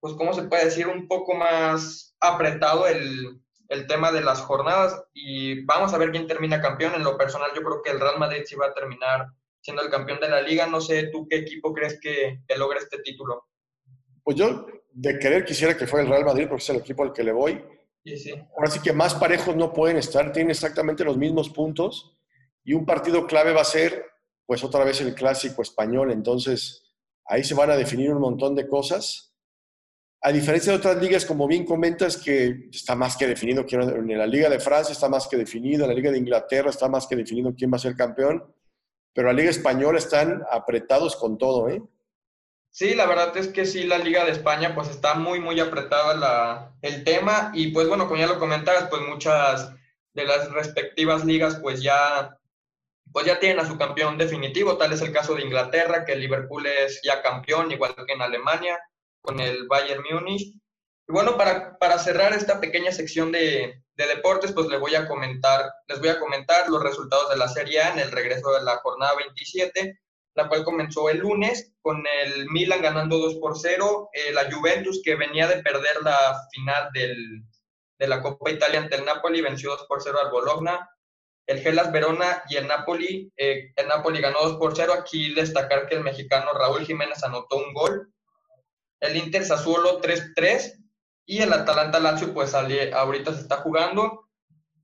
pues, 0.00 0.14
¿cómo 0.14 0.32
se 0.32 0.44
puede 0.44 0.64
decir? 0.64 0.86
Un 0.86 1.06
poco 1.06 1.34
más 1.34 2.16
apretado 2.20 2.86
el, 2.86 3.38
el 3.68 3.86
tema 3.86 4.12
de 4.12 4.22
las 4.22 4.40
jornadas 4.40 4.98
y 5.12 5.62
vamos 5.66 5.92
a 5.92 5.98
ver 5.98 6.10
quién 6.10 6.26
termina 6.26 6.62
campeón. 6.62 6.94
En 6.94 7.04
lo 7.04 7.18
personal, 7.18 7.50
yo 7.54 7.60
creo 7.60 7.82
que 7.82 7.90
el 7.90 8.00
Real 8.00 8.18
Madrid 8.18 8.44
sí 8.46 8.54
va 8.54 8.68
a 8.68 8.74
terminar 8.74 9.26
siendo 9.62 9.82
el 9.82 9.90
campeón 9.90 10.20
de 10.20 10.28
la 10.28 10.42
liga. 10.42 10.66
No 10.66 10.80
sé, 10.80 11.04
¿tú 11.04 11.26
qué 11.28 11.36
equipo 11.36 11.72
crees 11.72 11.98
que, 12.00 12.42
que 12.46 12.56
logre 12.58 12.80
este 12.80 12.98
título? 12.98 13.46
Pues 14.22 14.36
yo 14.36 14.66
de 14.92 15.18
querer 15.18 15.44
quisiera 15.44 15.76
que 15.76 15.86
fuera 15.86 16.04
el 16.04 16.10
Real 16.10 16.24
Madrid 16.24 16.46
porque 16.48 16.62
es 16.62 16.70
el 16.70 16.76
equipo 16.76 17.02
al 17.02 17.12
que 17.12 17.24
le 17.24 17.32
voy. 17.32 17.64
Sí, 18.04 18.18
sí. 18.18 18.34
Ahora 18.56 18.70
sí 18.70 18.80
que 18.80 18.92
más 18.92 19.14
parejos 19.14 19.56
no 19.56 19.72
pueden 19.72 19.96
estar, 19.96 20.32
tienen 20.32 20.50
exactamente 20.50 21.04
los 21.04 21.16
mismos 21.16 21.48
puntos 21.48 22.18
y 22.64 22.74
un 22.74 22.84
partido 22.84 23.26
clave 23.26 23.52
va 23.52 23.62
a 23.62 23.64
ser 23.64 24.04
pues 24.44 24.62
otra 24.64 24.84
vez 24.84 25.00
el 25.00 25.14
clásico 25.14 25.62
español, 25.62 26.10
entonces 26.10 26.92
ahí 27.24 27.44
se 27.44 27.54
van 27.54 27.70
a 27.70 27.76
definir 27.76 28.12
un 28.12 28.20
montón 28.20 28.54
de 28.54 28.66
cosas 28.68 29.32
a 30.24 30.30
diferencia 30.30 30.70
de 30.70 30.78
otras 30.78 31.02
ligas, 31.02 31.26
como 31.26 31.48
bien 31.48 31.64
comentas, 31.64 32.16
que 32.16 32.68
está 32.70 32.94
más 32.94 33.16
que 33.16 33.26
definido, 33.26 33.66
en 33.68 34.16
la 34.16 34.26
Liga 34.26 34.48
de 34.48 34.60
Francia 34.60 34.92
está 34.92 35.08
más 35.08 35.26
que 35.26 35.36
definido, 35.36 35.82
en 35.82 35.90
la 35.90 35.96
Liga 35.96 36.12
de 36.12 36.18
Inglaterra 36.18 36.70
está 36.70 36.88
más 36.88 37.08
que 37.08 37.16
definido 37.16 37.52
quién 37.56 37.72
va 37.72 37.76
a 37.76 37.80
ser 37.80 37.96
campeón, 37.96 38.44
pero 39.14 39.28
la 39.28 39.34
Liga 39.34 39.50
Española 39.50 39.98
están 39.98 40.42
apretados 40.50 41.16
con 41.16 41.38
todo, 41.38 41.68
¿eh? 41.68 41.82
Sí, 42.70 42.94
la 42.94 43.06
verdad 43.06 43.36
es 43.36 43.48
que 43.48 43.66
sí, 43.66 43.84
la 43.84 43.98
Liga 43.98 44.24
de 44.24 44.32
España 44.32 44.74
pues 44.74 44.88
está 44.88 45.14
muy, 45.14 45.40
muy 45.40 45.60
apretada 45.60 46.72
el 46.80 47.04
tema 47.04 47.52
y 47.54 47.70
pues 47.70 47.86
bueno, 47.86 48.08
como 48.08 48.18
ya 48.18 48.26
lo 48.26 48.38
comentabas, 48.38 48.88
pues 48.88 49.02
muchas 49.02 49.74
de 50.14 50.24
las 50.24 50.50
respectivas 50.52 51.24
ligas 51.24 51.56
pues 51.60 51.82
ya, 51.82 52.38
pues 53.12 53.26
ya 53.26 53.38
tienen 53.38 53.60
a 53.60 53.68
su 53.68 53.76
campeón 53.76 54.16
definitivo, 54.16 54.78
tal 54.78 54.92
es 54.92 55.02
el 55.02 55.12
caso 55.12 55.34
de 55.34 55.42
Inglaterra, 55.42 56.06
que 56.06 56.16
Liverpool 56.16 56.64
es 56.66 57.00
ya 57.04 57.20
campeón, 57.20 57.70
igual 57.70 57.94
que 57.94 58.14
en 58.14 58.22
Alemania, 58.22 58.78
con 59.20 59.38
el 59.38 59.66
Bayern 59.68 60.02
Múnich. 60.10 60.54
Y 61.08 61.12
bueno, 61.12 61.36
para, 61.36 61.76
para 61.78 61.98
cerrar 61.98 62.32
esta 62.32 62.58
pequeña 62.58 62.90
sección 62.90 63.32
de, 63.32 63.81
de, 63.96 64.06
deportes, 64.06 64.52
pues 64.52 64.68
les 64.68 64.80
voy 64.80 64.94
a 64.94 65.06
comentar, 65.06 65.72
les 65.88 65.98
voy 66.00 66.08
a 66.08 66.18
comentar 66.18 66.68
los 66.68 66.82
resultados 66.82 67.30
de 67.30 67.36
la 67.36 67.48
Serie 67.48 67.80
A 67.80 67.92
en 67.92 67.98
el 67.98 68.10
regreso 68.10 68.50
de 68.52 68.62
la 68.62 68.76
jornada 68.78 69.14
27, 69.16 70.00
la 70.34 70.48
cual 70.48 70.64
comenzó 70.64 71.10
el 71.10 71.18
lunes 71.18 71.72
con 71.82 72.02
el 72.22 72.48
Milan 72.50 72.82
ganando 72.82 73.18
2 73.18 73.36
por 73.36 73.58
0, 73.58 74.10
eh, 74.12 74.32
la 74.32 74.50
Juventus 74.50 75.02
que 75.04 75.14
venía 75.14 75.46
de 75.46 75.62
perder 75.62 76.02
la 76.02 76.40
final 76.52 76.90
del, 76.92 77.42
de 77.98 78.08
la 78.08 78.22
Copa 78.22 78.50
Italia 78.50 78.80
ante 78.80 78.96
el 78.96 79.04
Napoli 79.04 79.40
venció 79.40 79.70
2 79.70 79.86
por 79.86 80.02
0 80.02 80.18
al 80.22 80.30
Bologna, 80.30 80.88
el 81.46 81.60
Gelas 81.60 81.92
Verona 81.92 82.42
y 82.48 82.56
el 82.56 82.66
Napoli, 82.66 83.32
eh, 83.36 83.72
el 83.76 83.88
Napoli 83.88 84.20
ganó 84.20 84.40
2 84.42 84.56
por 84.58 84.74
0, 84.74 84.92
aquí 84.92 85.34
destacar 85.34 85.86
que 85.86 85.96
el 85.96 86.02
mexicano 86.02 86.52
Raúl 86.52 86.86
Jiménez 86.86 87.22
anotó 87.24 87.56
un 87.56 87.72
gol, 87.72 88.12
el 89.00 89.16
Inter 89.16 89.44
Sassuolo 89.44 90.00
3-3 90.00 90.81
y 91.26 91.38
el 91.38 91.52
Atalanta 91.52 92.00
Lazio 92.00 92.32
pues 92.34 92.54
ahorita 92.54 93.34
se 93.34 93.40
está 93.40 93.56
jugando. 93.58 94.28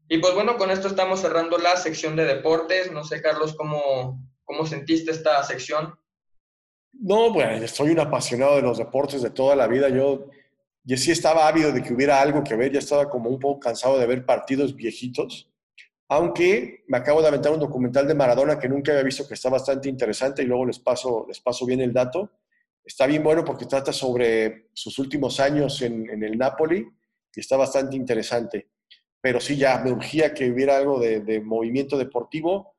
Y 0.08 0.18
pues 0.18 0.34
bueno, 0.34 0.56
con 0.56 0.70
esto 0.70 0.88
estamos 0.88 1.20
cerrando 1.20 1.58
la 1.58 1.76
sección 1.76 2.16
de 2.16 2.24
deportes. 2.24 2.90
No 2.92 3.04
sé, 3.04 3.20
Carlos, 3.20 3.54
¿cómo, 3.56 4.20
cómo 4.44 4.66
sentiste 4.66 5.10
esta 5.10 5.42
sección? 5.42 5.94
No, 6.92 7.32
bueno, 7.32 7.66
soy 7.68 7.90
un 7.90 8.00
apasionado 8.00 8.56
de 8.56 8.62
los 8.62 8.78
deportes 8.78 9.22
de 9.22 9.30
toda 9.30 9.54
la 9.54 9.66
vida. 9.66 9.88
Yo, 9.90 10.26
yo 10.84 10.96
sí 10.96 11.10
estaba 11.10 11.46
ávido 11.46 11.72
de 11.72 11.82
que 11.82 11.92
hubiera 11.92 12.20
algo 12.20 12.42
que 12.42 12.56
ver, 12.56 12.72
ya 12.72 12.78
estaba 12.78 13.10
como 13.10 13.28
un 13.28 13.38
poco 13.38 13.60
cansado 13.60 13.98
de 13.98 14.06
ver 14.06 14.24
partidos 14.24 14.74
viejitos. 14.74 15.50
Aunque 16.08 16.84
me 16.88 16.96
acabo 16.96 17.20
de 17.20 17.28
aventar 17.28 17.52
un 17.52 17.60
documental 17.60 18.08
de 18.08 18.14
Maradona 18.14 18.58
que 18.58 18.68
nunca 18.68 18.92
había 18.92 19.04
visto 19.04 19.28
que 19.28 19.34
está 19.34 19.50
bastante 19.50 19.90
interesante 19.90 20.42
y 20.42 20.46
luego 20.46 20.64
les 20.64 20.78
paso, 20.78 21.26
les 21.28 21.38
paso 21.38 21.66
bien 21.66 21.82
el 21.82 21.92
dato 21.92 22.30
está 22.88 23.06
bien 23.06 23.22
bueno 23.22 23.44
porque 23.44 23.66
trata 23.66 23.92
sobre 23.92 24.70
sus 24.72 24.98
últimos 24.98 25.40
años 25.40 25.82
en, 25.82 26.22
el 26.24 26.38
Napoli 26.38 26.88
y 27.34 27.40
está 27.40 27.58
bastante 27.58 27.96
interesante. 27.96 28.70
Pero 29.20 29.40
sí, 29.40 29.56
ya 29.56 29.78
me 29.78 29.92
urgía 29.92 30.32
que 30.32 30.50
hubiera 30.50 30.78
algo 30.78 30.98
de, 30.98 31.40
movimiento 31.44 31.98
deportivo, 31.98 32.74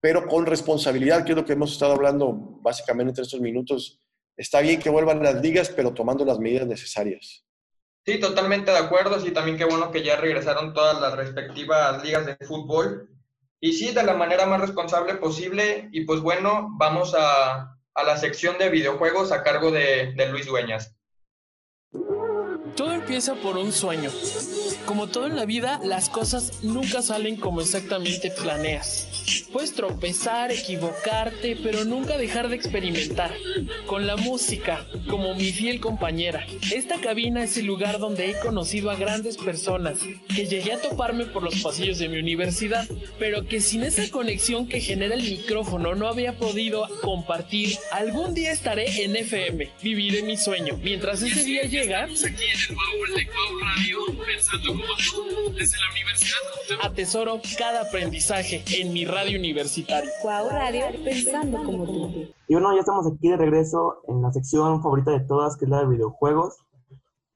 pero 0.00 0.26
con 0.26 0.46
responsabilidad, 0.46 1.24
que 1.24 1.32
es 1.32 1.36
lo 1.36 1.44
que 1.44 1.52
hemos 1.52 1.72
estado 1.72 1.92
hablando 1.92 2.32
básicamente 2.62 3.10
entre 3.10 3.24
estos 3.24 3.40
minutos. 3.40 4.00
Está 4.34 4.62
bien 4.62 4.80
que 4.80 4.88
vuelvan 4.88 5.22
las 5.22 5.42
ligas, 5.42 5.68
pero 5.68 5.92
tomando 5.92 6.24
las 6.24 6.38
medidas 6.38 6.66
necesarias. 6.66 7.44
Sí, 8.06 8.18
totalmente 8.18 8.70
de 8.70 8.78
acuerdo. 8.78 9.20
Sí, 9.20 9.30
también 9.30 9.58
qué 9.58 9.66
bueno 9.66 9.90
que 9.90 10.02
ya 10.02 10.16
regresaron 10.16 10.72
todas 10.72 10.98
las 11.02 11.14
respectivas 11.14 12.02
ligas 12.02 12.24
de 12.24 12.36
fútbol. 12.46 13.10
Y 13.60 13.74
sí, 13.74 13.92
de 13.92 14.04
la 14.04 14.14
manera 14.14 14.46
más 14.46 14.62
responsable 14.62 15.16
posible. 15.16 15.90
Y 15.92 16.06
pues 16.06 16.20
bueno, 16.20 16.70
vamos 16.78 17.14
a, 17.18 17.76
a 18.00 18.04
la 18.04 18.16
sección 18.16 18.56
de 18.58 18.70
videojuegos 18.70 19.30
a 19.32 19.42
cargo 19.42 19.70
de, 19.70 20.14
Luis 20.30 20.46
Dueñas. 20.46 20.94
Todo 22.76 22.92
empieza 22.92 23.34
por 23.34 23.56
un 23.56 23.72
sueño. 23.72 24.10
Como 24.86 25.08
todo 25.08 25.26
en 25.26 25.36
la 25.36 25.44
vida, 25.44 25.80
las 25.82 26.08
cosas 26.08 26.62
nunca 26.62 27.02
salen 27.02 27.36
como 27.36 27.60
exactamente 27.60 28.30
planeas. 28.30 29.09
Puedes 29.52 29.72
tropezar, 29.74 30.52
equivocarte, 30.52 31.56
pero 31.62 31.84
nunca 31.84 32.16
dejar 32.16 32.48
de 32.48 32.56
experimentar. 32.56 33.32
Con 33.86 34.06
la 34.06 34.16
música, 34.16 34.86
como 35.08 35.34
mi 35.34 35.52
fiel 35.52 35.80
compañera. 35.80 36.46
Esta 36.72 37.00
cabina 37.00 37.44
es 37.44 37.56
el 37.56 37.66
lugar 37.66 37.98
donde 37.98 38.30
he 38.30 38.38
conocido 38.40 38.90
a 38.90 38.96
grandes 38.96 39.36
personas, 39.36 39.98
que 40.34 40.46
llegué 40.46 40.72
a 40.72 40.80
toparme 40.80 41.26
por 41.26 41.42
los 41.42 41.60
pasillos 41.60 41.98
de 41.98 42.08
mi 42.08 42.18
universidad, 42.18 42.86
pero 43.18 43.46
que 43.46 43.60
sin 43.60 43.82
esa 43.82 44.08
conexión 44.10 44.68
que 44.68 44.80
genera 44.80 45.14
el 45.14 45.22
micrófono 45.22 45.94
no 45.94 46.08
había 46.08 46.36
podido 46.36 46.86
compartir. 47.00 47.76
Algún 47.92 48.34
día 48.34 48.52
estaré 48.52 49.04
en 49.04 49.16
FM, 49.16 49.70
viviré 49.82 50.22
mi 50.22 50.36
sueño. 50.36 50.78
Mientras 50.82 51.22
ese 51.22 51.44
día 51.44 51.62
llega, 51.62 52.08
Atesoro 56.82 57.40
cada 57.58 57.82
aprendizaje 57.82 58.62
en 58.70 58.92
mi 58.92 59.04
radio 59.10 59.38
universitaria. 59.38 60.10
Cuau 60.22 60.48
Radio, 60.48 60.84
pensando 61.04 61.62
como 61.64 61.84
tú. 61.84 62.34
Y 62.48 62.54
bueno, 62.54 62.72
ya 62.74 62.80
estamos 62.80 63.06
aquí 63.06 63.28
de 63.28 63.36
regreso 63.36 64.02
en 64.08 64.22
la 64.22 64.32
sección 64.32 64.82
favorita 64.82 65.10
de 65.10 65.20
todas, 65.20 65.56
que 65.56 65.64
es 65.64 65.70
la 65.70 65.80
de 65.80 65.88
videojuegos. 65.88 66.58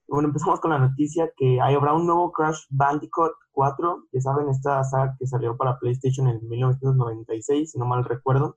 Bueno, 0.07 0.29
empezamos 0.29 0.61
con 0.61 0.71
la 0.71 0.79
noticia 0.79 1.31
que 1.37 1.61
hay, 1.61 1.75
habrá 1.75 1.95
un 1.95 2.07
nuevo 2.07 2.31
Crash 2.33 2.65
Bandicoot 2.71 3.33
4. 3.53 4.05
Ya 4.13 4.21
saben, 4.21 4.49
esta 4.49 4.85
saga 4.85 5.17
que 5.19 5.27
salió 5.27 5.57
para 5.57 5.79
PlayStation 5.79 6.29
en 6.29 6.47
1996, 6.49 7.73
si 7.73 7.79
no 7.79 7.87
mal 7.87 8.05
recuerdo. 8.05 8.57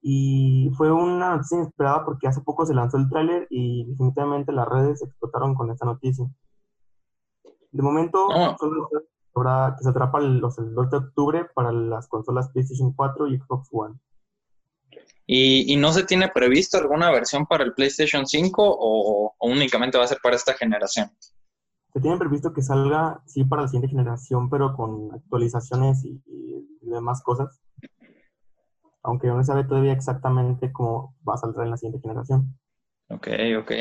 Y 0.00 0.70
fue 0.76 0.92
una 0.92 1.36
noticia 1.36 1.58
inesperada 1.58 2.04
porque 2.04 2.28
hace 2.28 2.40
poco 2.40 2.64
se 2.64 2.74
lanzó 2.74 2.96
el 2.96 3.08
tráiler 3.08 3.46
y 3.50 3.84
definitivamente 3.86 4.52
las 4.52 4.68
redes 4.68 5.02
explotaron 5.02 5.54
con 5.54 5.70
esta 5.70 5.84
noticia. 5.84 6.26
De 7.72 7.82
momento, 7.82 8.28
solo 8.58 8.88
que 9.42 9.84
se 9.84 9.90
atrapa 9.90 10.20
los, 10.20 10.58
el 10.58 10.74
2 10.74 10.90
de 10.90 10.96
octubre 10.96 11.44
para 11.54 11.72
las 11.72 12.08
consolas 12.08 12.50
PlayStation 12.50 12.92
4 12.92 13.28
y 13.28 13.38
Xbox 13.38 13.68
One. 13.72 13.94
¿Y, 15.26 15.72
¿Y, 15.72 15.76
no 15.76 15.92
se 15.92 16.04
tiene 16.04 16.28
previsto 16.28 16.78
alguna 16.78 17.10
versión 17.10 17.46
para 17.46 17.64
el 17.64 17.74
PlayStation 17.74 18.26
5 18.26 18.62
o, 18.62 19.34
únicamente 19.40 19.98
va 19.98 20.04
a 20.04 20.08
ser 20.08 20.18
para 20.22 20.36
esta 20.36 20.54
generación? 20.54 21.10
Se 21.92 22.00
tiene 22.00 22.16
previsto 22.16 22.52
que 22.52 22.62
salga, 22.62 23.22
sí, 23.26 23.44
para 23.44 23.62
la 23.62 23.68
siguiente 23.68 23.88
generación, 23.88 24.48
pero 24.48 24.74
con 24.76 25.12
actualizaciones 25.14 26.04
y 26.04 26.22
demás 26.82 27.22
cosas 27.22 27.60
aunque 29.06 29.28
no 29.28 29.38
se 29.38 29.46
sabe 29.46 29.64
todavía 29.64 29.92
exactamente 29.92 30.72
cómo 30.72 31.14
va 31.26 31.34
a 31.34 31.38
salir 31.38 31.56
en 31.60 31.70
la 31.70 31.76
siguiente 31.76 32.00
generación. 32.00 32.58
Ok, 33.08 33.28
ok. 33.60 33.72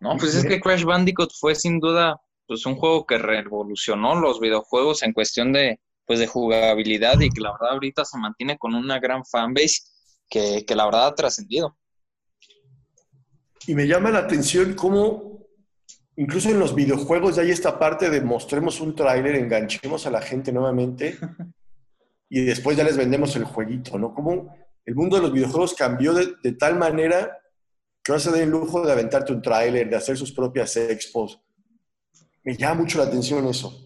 No, 0.00 0.16
pues 0.18 0.34
es 0.34 0.44
que 0.44 0.60
Crash 0.60 0.84
Bandicoot 0.84 1.30
fue 1.40 1.54
sin 1.54 1.80
duda 1.80 2.20
pues 2.46 2.66
un 2.66 2.76
juego 2.76 3.06
que 3.06 3.18
revolucionó 3.18 4.14
los 4.14 4.40
videojuegos 4.40 5.02
en 5.02 5.12
cuestión 5.12 5.52
de 5.52 5.80
pues 6.06 6.18
de 6.18 6.26
jugabilidad 6.26 7.18
y 7.20 7.30
que 7.30 7.40
la 7.40 7.52
verdad 7.52 7.72
ahorita 7.72 8.04
se 8.04 8.18
mantiene 8.18 8.58
con 8.58 8.74
una 8.74 9.00
gran 9.00 9.24
fanbase 9.24 9.80
que, 10.28 10.64
que 10.66 10.74
la 10.74 10.84
verdad 10.84 11.06
ha 11.06 11.14
trascendido. 11.14 11.78
Y 13.66 13.74
me 13.74 13.86
llama 13.86 14.10
la 14.10 14.18
atención 14.18 14.74
cómo 14.74 15.34
incluso 16.16 16.50
en 16.50 16.58
los 16.58 16.74
videojuegos 16.74 17.36
ya 17.36 17.42
hay 17.42 17.50
esta 17.50 17.78
parte 17.78 18.10
de 18.10 18.20
mostremos 18.20 18.80
un 18.80 18.94
tráiler, 18.94 19.34
enganchemos 19.36 20.06
a 20.06 20.10
la 20.10 20.20
gente 20.20 20.52
nuevamente 20.52 21.18
y 22.28 22.44
después 22.44 22.76
ya 22.76 22.84
les 22.84 22.96
vendemos 22.96 23.34
el 23.36 23.44
jueguito, 23.44 23.98
¿no? 23.98 24.14
Como 24.14 24.54
el 24.84 24.94
mundo 24.94 25.16
de 25.16 25.22
los 25.22 25.32
videojuegos 25.32 25.74
cambió 25.74 26.12
de, 26.12 26.52
tal 26.52 26.76
manera 26.76 27.38
que 28.02 28.12
ahora 28.12 28.20
se 28.20 28.30
da 28.30 28.42
el 28.42 28.50
lujo 28.50 28.84
de 28.84 28.92
aventarte 28.92 29.32
un 29.32 29.40
tráiler, 29.40 29.88
de 29.88 29.96
hacer 29.96 30.16
sus 30.16 30.32
propias 30.32 30.76
expos. 30.76 31.40
Me 32.44 32.56
llama 32.56 32.82
mucho 32.82 32.98
la 32.98 33.04
atención 33.04 33.46
eso. 33.48 33.84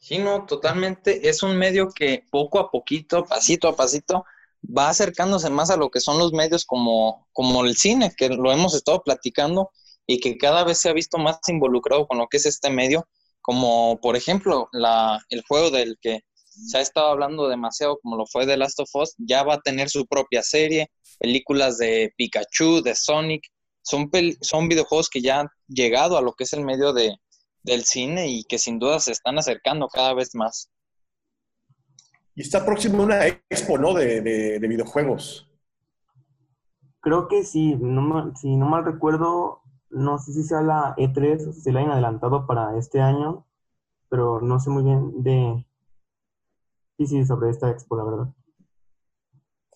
Sí, 0.00 0.18
no, 0.18 0.44
totalmente. 0.46 1.28
Es 1.28 1.42
un 1.42 1.56
medio 1.56 1.90
que 1.90 2.24
poco 2.30 2.58
a 2.58 2.70
poquito, 2.70 3.24
pasito 3.24 3.68
a 3.68 3.76
pasito, 3.76 4.24
va 4.64 4.88
acercándose 4.88 5.50
más 5.50 5.70
a 5.70 5.76
lo 5.76 5.90
que 5.90 6.00
son 6.00 6.18
los 6.18 6.32
medios 6.32 6.64
como, 6.64 7.28
como 7.32 7.64
el 7.64 7.76
cine, 7.76 8.12
que 8.16 8.28
lo 8.28 8.52
hemos 8.52 8.74
estado 8.74 9.02
platicando 9.02 9.70
y 10.06 10.20
que 10.20 10.36
cada 10.36 10.64
vez 10.64 10.78
se 10.78 10.88
ha 10.88 10.92
visto 10.92 11.18
más 11.18 11.38
involucrado 11.48 12.06
con 12.06 12.18
lo 12.18 12.26
que 12.26 12.38
es 12.38 12.46
este 12.46 12.70
medio, 12.70 13.06
como 13.40 14.00
por 14.00 14.16
ejemplo 14.16 14.68
la, 14.72 15.20
el 15.30 15.42
juego 15.46 15.70
del 15.70 15.96
que 16.00 16.20
se 16.44 16.78
ha 16.78 16.80
estado 16.80 17.08
hablando 17.08 17.48
demasiado, 17.48 18.00
como 18.02 18.16
lo 18.16 18.26
fue 18.26 18.46
The 18.46 18.56
Last 18.56 18.80
of 18.80 18.90
Us, 18.94 19.14
ya 19.18 19.44
va 19.44 19.54
a 19.54 19.60
tener 19.60 19.90
su 19.90 20.06
propia 20.06 20.42
serie, 20.42 20.90
películas 21.18 21.78
de 21.78 22.12
Pikachu, 22.16 22.82
de 22.82 22.96
Sonic, 22.96 23.44
son, 23.82 24.10
son 24.40 24.68
videojuegos 24.68 25.08
que 25.08 25.20
ya 25.20 25.40
han 25.40 25.48
llegado 25.68 26.18
a 26.18 26.22
lo 26.22 26.32
que 26.32 26.44
es 26.44 26.52
el 26.52 26.64
medio 26.64 26.92
de, 26.92 27.14
del 27.62 27.84
cine 27.84 28.28
y 28.28 28.44
que 28.44 28.58
sin 28.58 28.78
duda 28.78 29.00
se 29.00 29.12
están 29.12 29.38
acercando 29.38 29.88
cada 29.88 30.14
vez 30.14 30.34
más. 30.34 30.70
Y 32.34 32.42
está 32.42 32.64
próximo 32.64 33.02
una 33.02 33.26
expo, 33.26 33.78
¿no? 33.78 33.94
De, 33.94 34.20
de, 34.20 34.68
videojuegos. 34.68 35.50
Creo 37.00 37.26
que 37.26 37.42
sí, 37.44 37.76
no, 37.80 38.34
si 38.36 38.56
no 38.56 38.68
mal 38.68 38.84
recuerdo, 38.84 39.62
no 39.90 40.18
sé 40.18 40.32
si 40.32 40.44
sea 40.44 40.62
la 40.62 40.94
E3 40.96 41.48
o 41.48 41.52
si 41.52 41.72
la 41.72 41.80
han 41.80 41.90
adelantado 41.90 42.46
para 42.46 42.78
este 42.78 43.00
año, 43.00 43.46
pero 44.08 44.40
no 44.40 44.60
sé 44.60 44.70
muy 44.70 44.84
bien 44.84 45.22
de... 45.22 45.64
Sí, 46.96 47.06
sí, 47.06 47.24
sobre 47.24 47.50
esta 47.50 47.70
expo, 47.70 47.96
la 47.96 48.04
verdad. 48.04 48.28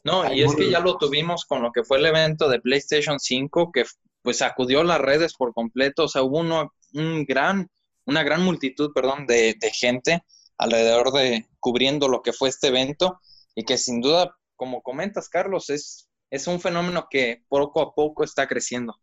No, 0.05 0.33
y 0.33 0.43
es 0.43 0.55
que 0.57 0.71
ya 0.71 0.81
lo 0.81 0.99
tuvimos 0.99 1.45
con 1.45 1.63
lo 1.63 1.71
que 1.73 1.85
fue 1.85 1.99
el 1.99 2.07
evento 2.07 2.49
de 2.49 2.61
PlayStation 2.61 3.21
5, 3.21 3.71
que 3.73 3.85
pues 4.23 4.39
sacudió 4.39 4.83
las 4.83 5.01
redes 5.01 5.35
por 5.35 5.53
completo, 5.53 6.05
o 6.05 6.09
sea, 6.09 6.23
hubo 6.23 6.41
uno, 6.41 6.73
un 6.95 7.25
gran, 7.25 7.69
una 8.07 8.23
gran 8.23 8.43
multitud, 8.43 8.93
perdón, 8.95 9.27
de, 9.27 9.57
de 9.61 9.71
gente 9.71 10.23
alrededor 10.59 11.13
de 11.13 11.47
cubriendo 11.61 12.09
lo 12.09 12.23
que 12.23 12.33
fue 12.33 12.49
este 12.49 12.69
evento 12.69 13.21
y 13.55 13.65
que 13.65 13.77
sin 13.77 14.01
duda, 14.01 14.37
como 14.57 14.83
comentas, 14.83 15.29
Carlos, 15.29 15.71
es, 15.71 16.09
es 16.31 16.47
un 16.47 16.61
fenómeno 16.61 17.07
que 17.11 17.45
poco 17.49 17.81
a 17.81 17.95
poco 17.95 18.25
está 18.25 18.47
creciendo. 18.47 18.95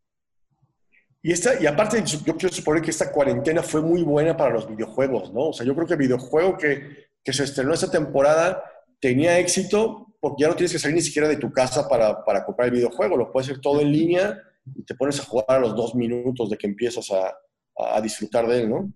Y, 1.21 1.33
esta, 1.33 1.61
y 1.61 1.67
aparte, 1.67 2.01
yo 2.05 2.37
quiero 2.37 2.53
suponer 2.53 2.81
que 2.81 2.91
esta 2.91 3.11
cuarentena 3.11 3.61
fue 3.61 3.81
muy 3.81 4.03
buena 4.03 4.37
para 4.37 4.53
los 4.53 4.69
videojuegos, 4.69 5.33
¿no? 5.33 5.49
O 5.49 5.53
sea, 5.53 5.65
yo 5.65 5.75
creo 5.75 5.85
que 5.85 5.93
el 5.93 5.99
videojuego 5.99 6.57
que, 6.57 7.09
que 7.23 7.33
se 7.33 7.43
estrenó 7.43 7.73
esta 7.73 7.91
temporada 7.91 8.63
tenía 9.01 9.37
éxito 9.37 10.15
porque 10.21 10.43
ya 10.43 10.49
no 10.49 10.55
tienes 10.55 10.71
que 10.71 10.79
salir 10.79 10.95
ni 10.95 11.01
siquiera 11.01 11.27
de 11.27 11.37
tu 11.37 11.51
casa 11.51 11.87
para, 11.87 12.23
para 12.23 12.45
comprar 12.45 12.67
el 12.67 12.75
videojuego, 12.75 13.15
lo 13.15 13.31
puedes 13.31 13.49
hacer 13.49 13.61
todo 13.61 13.81
en 13.81 13.91
línea 13.91 14.37
y 14.75 14.83
te 14.83 14.95
pones 14.95 15.19
a 15.19 15.23
jugar 15.23 15.45
a 15.47 15.59
los 15.59 15.75
dos 15.75 15.95
minutos 15.95 16.49
de 16.49 16.57
que 16.57 16.67
empiezas 16.67 17.09
a, 17.11 17.33
a 17.79 18.01
disfrutar 18.01 18.47
de 18.47 18.61
él, 18.61 18.69
¿no? 18.69 18.91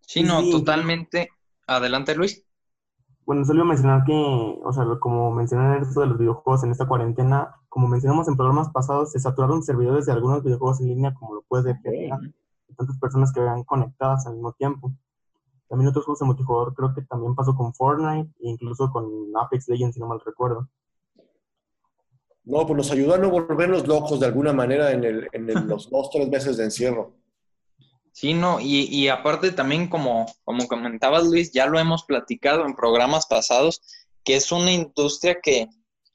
Sí, 0.00 0.22
no, 0.22 0.42
totalmente. 0.50 1.30
Adelante, 1.66 2.14
Luis. 2.14 2.44
Bueno, 3.24 3.44
solo 3.44 3.60
iba 3.60 3.66
a 3.66 3.68
mencionar 3.68 4.04
que, 4.04 4.12
o 4.12 4.72
sea, 4.72 4.84
como 4.98 5.30
mencioné 5.30 5.78
esto 5.78 6.00
de 6.00 6.08
los 6.08 6.18
videojuegos 6.18 6.64
en 6.64 6.72
esta 6.72 6.88
cuarentena, 6.88 7.54
como 7.68 7.86
mencionamos 7.86 8.26
en 8.26 8.36
programas 8.36 8.70
pasados, 8.70 9.12
se 9.12 9.20
saturaron 9.20 9.62
servidores 9.62 10.06
de 10.06 10.12
algunos 10.12 10.42
videojuegos 10.42 10.80
en 10.80 10.88
línea, 10.88 11.14
como 11.14 11.36
lo 11.36 11.42
puede 11.42 11.74
ser 11.74 11.76
tantas 12.76 12.98
personas 12.98 13.32
que 13.32 13.40
vean 13.40 13.62
conectadas 13.62 14.26
al 14.26 14.34
mismo 14.34 14.52
tiempo. 14.54 14.92
También 15.68 15.88
otros 15.88 16.04
juegos 16.04 16.18
de 16.18 16.26
multijugador, 16.26 16.74
creo 16.74 16.92
que 16.92 17.02
también 17.02 17.36
pasó 17.36 17.54
con 17.54 17.72
Fortnite 17.72 18.30
e 18.40 18.48
incluso 18.48 18.90
con 18.90 19.06
Apex 19.40 19.68
Legends, 19.68 19.94
si 19.94 20.00
no 20.00 20.08
mal 20.08 20.20
recuerdo. 20.24 20.68
No, 22.42 22.66
pues 22.66 22.76
nos 22.76 22.90
ayudó 22.90 23.14
a 23.14 23.18
no 23.18 23.30
volvernos 23.30 23.86
locos 23.86 24.18
de 24.18 24.26
alguna 24.26 24.52
manera 24.52 24.90
en, 24.90 25.04
el, 25.04 25.28
en 25.30 25.46
los 25.68 25.88
dos, 25.88 26.10
tres 26.10 26.28
meses 26.28 26.56
de 26.56 26.64
encierro. 26.64 27.19
Sí, 28.12 28.34
no, 28.34 28.60
y, 28.60 28.86
y, 28.90 29.08
aparte 29.08 29.52
también 29.52 29.88
como, 29.88 30.26
como 30.44 30.66
comentabas 30.66 31.24
Luis, 31.24 31.52
ya 31.52 31.66
lo 31.66 31.78
hemos 31.78 32.04
platicado 32.04 32.66
en 32.66 32.74
programas 32.74 33.26
pasados, 33.26 33.80
que 34.24 34.36
es 34.36 34.52
una 34.52 34.72
industria 34.72 35.38
que 35.40 35.68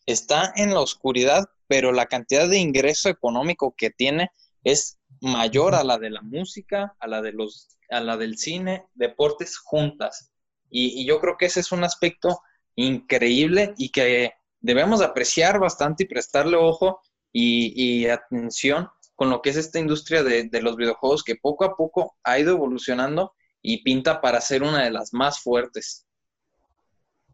está 0.05 0.53
en 0.55 0.73
la 0.73 0.81
oscuridad, 0.81 1.45
pero 1.67 1.91
la 1.91 2.05
cantidad 2.05 2.47
de 2.47 2.59
ingreso 2.59 3.09
económico 3.09 3.73
que 3.75 3.89
tiene 3.89 4.29
es 4.63 4.99
mayor 5.21 5.73
a 5.73 5.83
la 5.83 5.97
de 5.97 6.09
la 6.09 6.21
música, 6.21 6.95
a 6.99 7.07
la 7.07 7.21
de 7.21 7.31
los, 7.31 7.77
a 7.89 8.01
la 8.01 8.17
del 8.17 8.37
cine, 8.37 8.85
deportes 8.93 9.57
juntas. 9.57 10.31
Y, 10.69 11.01
y 11.01 11.05
yo 11.05 11.19
creo 11.19 11.37
que 11.37 11.45
ese 11.45 11.61
es 11.61 11.71
un 11.71 11.83
aspecto 11.83 12.41
increíble 12.75 13.73
y 13.77 13.89
que 13.89 14.33
debemos 14.59 15.01
apreciar 15.01 15.59
bastante 15.59 16.03
y 16.03 16.07
prestarle 16.07 16.57
ojo 16.57 17.01
y, 17.31 17.73
y 17.75 18.07
atención 18.07 18.89
con 19.15 19.29
lo 19.29 19.41
que 19.41 19.49
es 19.49 19.55
esta 19.55 19.79
industria 19.79 20.23
de, 20.23 20.49
los 20.61 20.75
videojuegos 20.75 21.23
que 21.23 21.35
poco 21.35 21.63
a 21.65 21.75
poco 21.75 22.15
ha 22.23 22.37
ido 22.37 22.51
evolucionando 22.51 23.33
y 23.61 23.83
pinta 23.83 24.21
para 24.21 24.41
ser 24.41 24.61
una 24.61 24.83
de 24.83 24.91
las 24.91 25.13
más 25.13 25.39
fuertes. 25.39 26.05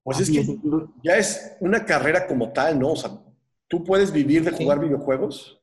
Pues 0.04 0.20
es 0.20 0.32
que 0.32 0.46
ya 1.04 1.18
es 1.18 1.54
una 1.60 1.86
carrera 1.86 2.28
como 2.28 2.52
tal, 2.52 2.80
¿no? 2.80 2.94
O 2.94 2.96
sea, 2.96 3.12
¿tú 3.68 3.84
puedes 3.84 4.12
vivir 4.12 4.44
de 4.44 4.52
jugar 4.52 4.80
videojuegos? 4.80 5.60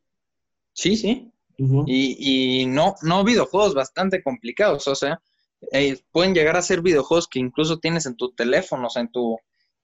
Sí, 0.72 0.96
sí. 0.96 1.32
y, 1.56 2.66
no, 2.66 2.94
no 3.02 3.24
videojuegos 3.24 3.74
bastante 3.74 4.22
complicados, 4.22 4.86
o 4.86 4.94
sea, 4.94 5.20
eh, 5.72 5.98
pueden 6.12 6.34
llegar 6.34 6.56
a 6.56 6.62
ser 6.62 6.82
videojuegos 6.82 7.26
que 7.26 7.40
incluso 7.40 7.80
tienes 7.80 8.06
en 8.06 8.16
tu 8.16 8.32
teléfono, 8.32 8.86
o 8.86 8.90
sea, 8.90 9.02
en 9.02 9.10
tu, 9.10 9.38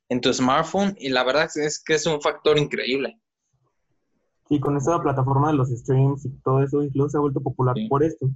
en 0.08 0.20
tu 0.20 0.32
smartphone, 0.32 0.94
y 0.98 1.08
la 1.08 1.24
verdad 1.24 1.48
es 1.56 1.82
que 1.82 1.94
es 1.94 2.06
un 2.06 2.20
factor 2.20 2.58
increíble. 2.58 3.18
Sí, 4.48 4.60
con 4.60 4.76
esta 4.76 5.00
plataforma 5.02 5.48
de 5.48 5.54
los 5.54 5.70
streams 5.70 6.26
y 6.26 6.30
todo 6.42 6.62
eso, 6.62 6.82
incluso 6.82 7.10
se 7.10 7.16
ha 7.16 7.20
vuelto 7.20 7.40
popular 7.40 7.74
por 7.88 8.02
esto, 8.02 8.28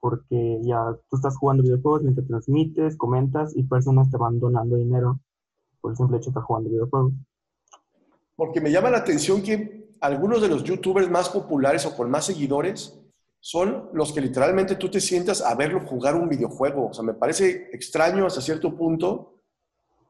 porque 0.00 0.60
ya 0.62 0.96
tú 1.10 1.16
estás 1.16 1.36
jugando 1.36 1.62
videojuegos 1.62 2.02
mientras 2.02 2.26
transmites, 2.26 2.96
comentas 2.96 3.54
y 3.54 3.62
personas 3.64 4.10
te 4.10 4.16
van 4.16 4.40
donando 4.40 4.76
dinero 4.76 5.20
por 5.80 5.90
el 5.90 5.96
simple 5.96 6.16
hecho 6.16 6.26
de 6.26 6.30
estar 6.30 6.42
jugando 6.42 6.70
videojuegos. 6.70 7.12
Porque 8.34 8.60
me 8.60 8.70
llama 8.70 8.90
la 8.90 8.98
atención 8.98 9.42
que 9.42 9.94
algunos 10.00 10.40
de 10.40 10.48
los 10.48 10.64
youtubers 10.64 11.10
más 11.10 11.28
populares 11.28 11.86
o 11.86 11.94
con 11.94 12.10
más 12.10 12.26
seguidores 12.26 12.98
son 13.38 13.90
los 13.92 14.12
que 14.12 14.20
literalmente 14.20 14.76
tú 14.76 14.88
te 14.88 15.00
sientas 15.00 15.42
a 15.42 15.54
verlo 15.54 15.80
jugar 15.80 16.14
un 16.14 16.28
videojuego. 16.28 16.88
O 16.88 16.94
sea, 16.94 17.04
me 17.04 17.14
parece 17.14 17.68
extraño 17.72 18.24
hasta 18.24 18.40
cierto 18.40 18.74
punto, 18.76 19.40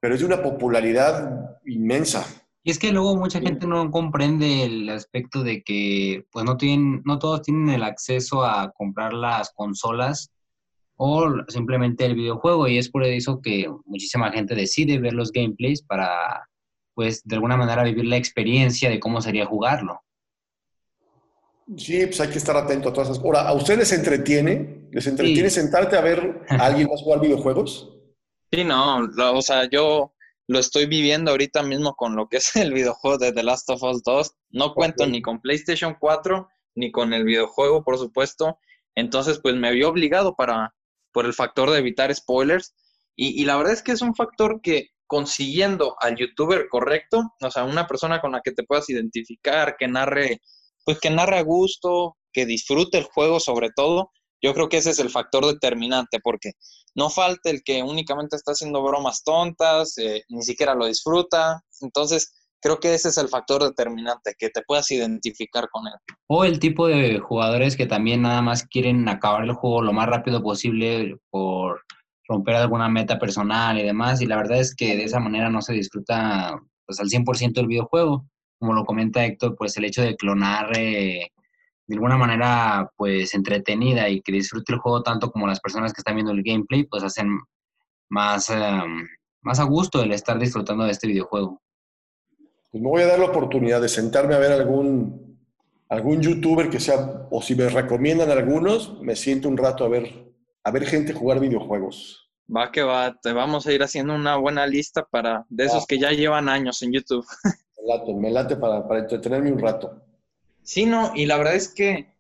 pero 0.01 0.15
es 0.15 0.21
de 0.21 0.27
una 0.27 0.43
popularidad 0.43 1.59
inmensa. 1.65 2.25
Y 2.65 2.71
es 2.71 2.79
que 2.79 2.93
luego 2.93 3.17
mucha 3.17 3.41
gente 3.41 3.67
no 3.67 3.91
comprende 3.91 4.65
el 4.65 4.89
aspecto 4.89 5.43
de 5.43 5.63
que 5.63 6.27
pues 6.31 6.45
no 6.45 6.57
tienen, 6.57 7.03
no 7.05 7.19
todos 7.19 7.43
tienen 7.43 7.69
el 7.71 7.83
acceso 7.83 8.45
a 8.45 8.71
comprar 8.73 9.13
las 9.13 9.51
consolas 9.53 10.31
o 10.97 11.29
simplemente 11.49 12.07
el 12.07 12.15
videojuego 12.15 12.69
y 12.69 12.79
es 12.79 12.89
por 12.89 13.05
eso 13.05 13.41
que 13.43 13.69
muchísima 13.85 14.31
gente 14.31 14.55
decide 14.55 15.01
ver 15.01 15.13
los 15.13 15.33
gameplays 15.33 15.83
para 15.83 16.49
pues 16.95 17.23
de 17.25 17.35
alguna 17.35 17.57
manera 17.57 17.83
vivir 17.83 18.05
la 18.05 18.17
experiencia 18.17 18.91
de 18.91 19.01
cómo 19.01 19.21
sería 19.21 19.47
jugarlo. 19.47 20.01
Sí, 21.77 22.05
pues 22.07 22.21
hay 22.21 22.29
que 22.29 22.39
estar 22.39 22.57
atento 22.57 22.91
a 22.91 22.93
todas 22.93 23.11
esas. 23.11 23.25
Ahora, 23.25 23.49
¿a 23.49 23.55
ustedes 23.55 23.79
les 23.79 23.93
entretiene? 23.93 24.89
¿Les 24.91 25.07
entretiene 25.07 25.49
sentarte 25.49 25.97
a 25.97 26.01
ver 26.01 26.45
a 26.49 26.67
alguien 26.67 26.89
más 26.89 27.01
jugar 27.03 27.21
videojuegos? 27.21 27.97
Sí, 28.53 28.63
no, 28.63 29.09
o 29.35 29.43
sea, 29.43 29.69
yo 29.71 30.12
lo 30.49 30.59
estoy 30.59 30.87
viviendo 30.87 31.31
ahorita 31.31 31.63
mismo 31.63 31.95
con 31.95 32.17
lo 32.17 32.29
que 32.29 32.39
es 32.39 32.55
el 32.57 32.73
videojuego 32.73 33.19
de 33.19 33.33
The 33.33 33.43
Last 33.43 33.71
of 33.71 33.83
Us 33.83 34.03
2. 34.03 34.33
No 34.51 34.75
cuento 34.75 35.07
ni 35.07 35.23
con 35.23 35.41
PlayStation 35.41 35.97
4 35.99 36.49
ni 36.75 36.91
con 36.91 37.13
el 37.13 37.25
videojuego, 37.25 37.85
por 37.85 37.99
supuesto. 37.99 38.59
Entonces, 38.95 39.41
pues 39.43 39.55
me 39.55 39.73
vio 39.73 39.89
obligado 39.89 40.35
para, 40.35 40.75
por 41.13 41.27
el 41.27 41.35
factor 41.35 41.71
de 41.71 41.79
evitar 41.79 42.15
spoilers. 42.15 42.75
Y, 43.15 43.45
la 43.45 43.57
verdad 43.57 43.75
es 43.75 43.83
que 43.83 43.93
es 43.93 44.01
un 44.01 44.15
factor 44.15 44.61
que 44.63 44.89
consiguiendo 45.07 45.97
al 46.01 46.17
youtuber 46.17 46.69
correcto, 46.71 47.35
o 47.41 47.51
sea, 47.51 47.65
una 47.65 47.87
persona 47.87 48.23
con 48.23 48.33
la 48.33 48.41
que 48.41 48.53
te 48.53 48.65
puedas 48.65 48.89
identificar, 48.89 49.77
que 49.79 49.87
narre, 49.87 50.41
pues 50.85 50.99
que 50.99 51.11
narre 51.11 51.37
a 51.37 51.43
gusto, 51.43 52.17
que 52.33 52.47
disfrute 52.47 52.97
el 52.97 53.05
juego 53.05 53.39
sobre 53.39 53.69
todo, 53.77 54.11
yo 54.43 54.53
creo 54.55 54.69
que 54.69 54.79
ese 54.79 54.91
es 54.91 54.99
el 54.99 55.11
factor 55.11 55.47
determinante, 55.47 56.19
porque 56.23 56.53
no 56.95 57.11
falta 57.11 57.49
el 57.51 57.63
que 57.63 57.83
únicamente 57.83 58.37
está 58.37 58.53
haciendo 58.53 58.83
bromas 58.83 59.23
tontas, 59.23 59.97
eh, 59.99 60.25
ni 60.29 60.43
siquiera 60.43 60.75
lo 60.75 60.87
disfruta. 60.87 61.63
Entonces, 61.81 62.33
creo 62.61 62.81
que 62.81 62.95
ese 62.95 63.09
es 63.09 63.19
el 63.19 63.29
factor 63.29 63.63
determinante, 63.63 64.35
que 64.39 64.51
te 64.51 64.63
puedas 64.63 64.91
identificar 64.91 65.69
con 65.71 65.87
él. 65.87 65.95
O 66.29 66.45
el 66.45 66.59
tipo 66.59 66.87
de 66.87 67.19
jugadores 67.21 67.77
que 67.77 67.87
también 67.87 68.23
nada 68.23 68.43
más 68.43 68.65
quieren 68.67 69.09
acabar 69.09 69.45
el 69.45 69.53
juego 69.53 69.83
lo 69.83 69.93
más 69.93 70.09
rápido 70.09 70.43
posible 70.43 71.17
por 71.31 71.83
romper 72.29 72.57
alguna 72.57 72.89
meta 72.89 73.19
personal 73.19 73.79
y 73.79 73.83
demás. 73.83 74.21
Y 74.21 74.27
la 74.27 74.37
verdad 74.37 74.59
es 74.59 74.75
que 74.75 74.97
de 74.97 75.05
esa 75.05 75.21
manera 75.21 75.51
no 75.51 75.63
se 75.63 75.73
disfruta 75.73 76.59
pues, 76.87 77.01
al 77.01 77.09
100% 77.09 77.59
el 77.59 77.67
videojuego. 77.67 78.27
Como 78.59 78.75
lo 78.75 78.85
comenta 78.85 79.25
Héctor, 79.25 79.57
pues 79.57 79.77
el 79.77 79.85
hecho 79.85 80.03
de 80.03 80.17
clonar 80.17 80.77
eh, 80.79 81.33
de 81.87 81.95
alguna 81.97 82.17
manera 82.17 82.91
pues 82.97 83.35
entretenida 83.35 84.09
y 84.09 84.21
que 84.23 84.33
disfrute 84.33 84.73
el 84.73 84.79
juego 84.79 85.03
tanto 85.03 85.31
como 85.31 85.47
las 85.47 85.61
personas 85.61 85.93
que 85.93 86.01
están 86.01 86.15
viendo 86.15 86.33
el 86.33 86.43
gameplay, 86.43 86.85
pues 86.85 87.03
hacen 87.03 87.39
más, 88.09 88.51
em, 88.51 89.07
más 89.43 89.59
a 89.61 89.65
gusto 89.65 90.03
el 90.03 90.13
estar 90.13 90.39
disfrutando 90.39 90.85
de 90.85 90.93
este 90.93 91.09
videojuego. 91.09 91.61
Pues 92.71 92.83
me 92.83 92.89
voy 92.89 93.03
a 93.03 93.07
dar 93.07 93.19
la 93.19 93.27
oportunidad 93.27 93.81
de 93.81 93.89
sentarme 93.89 94.35
a 94.35 94.39
ver 94.39 94.53
algún, 94.53 95.39
algún 95.89 96.23
youtuber 96.23 96.71
que 96.71 96.81
sea, 96.81 97.27
o 97.31 97.43
si 97.43 97.55
me 97.55 97.69
recomiendan 97.69 98.31
algunos, 98.31 99.01
me 99.03 99.15
siento 99.17 99.49
un 99.49 99.57
rato 99.59 99.85
a 99.85 99.89
ver, 99.89 100.33
a 100.65 100.71
ver 100.71 100.87
gente 100.87 101.13
jugar 101.13 101.39
videojuegos. 101.41 102.31
Va 102.55 102.71
que 102.73 102.83
va, 102.83 103.15
te 103.23 103.33
vamos 103.33 103.67
a 103.67 103.73
ir 103.73 103.83
haciendo 103.83 104.15
una 104.15 104.37
buena 104.37 104.67
lista 104.67 105.05
para 105.11 105.45
de 105.49 105.65
esos 105.65 105.83
Ah. 105.83 105.87
que 105.89 105.99
ya 105.99 106.11
llevan 106.13 106.49
años 106.49 106.83
en 106.83 106.93
YouTube. 106.93 107.27
Me 107.83 107.89
late, 107.89 108.15
me 108.15 108.31
late 108.31 108.57
para, 108.57 108.87
para 108.87 109.01
entretenerme 109.01 109.51
un 109.51 109.59
rato. 109.59 110.01
Sí, 110.63 110.87
no, 110.87 111.13
y 111.15 111.27
la 111.27 111.37
verdad 111.39 111.57
es 111.57 111.69
que 111.69 112.15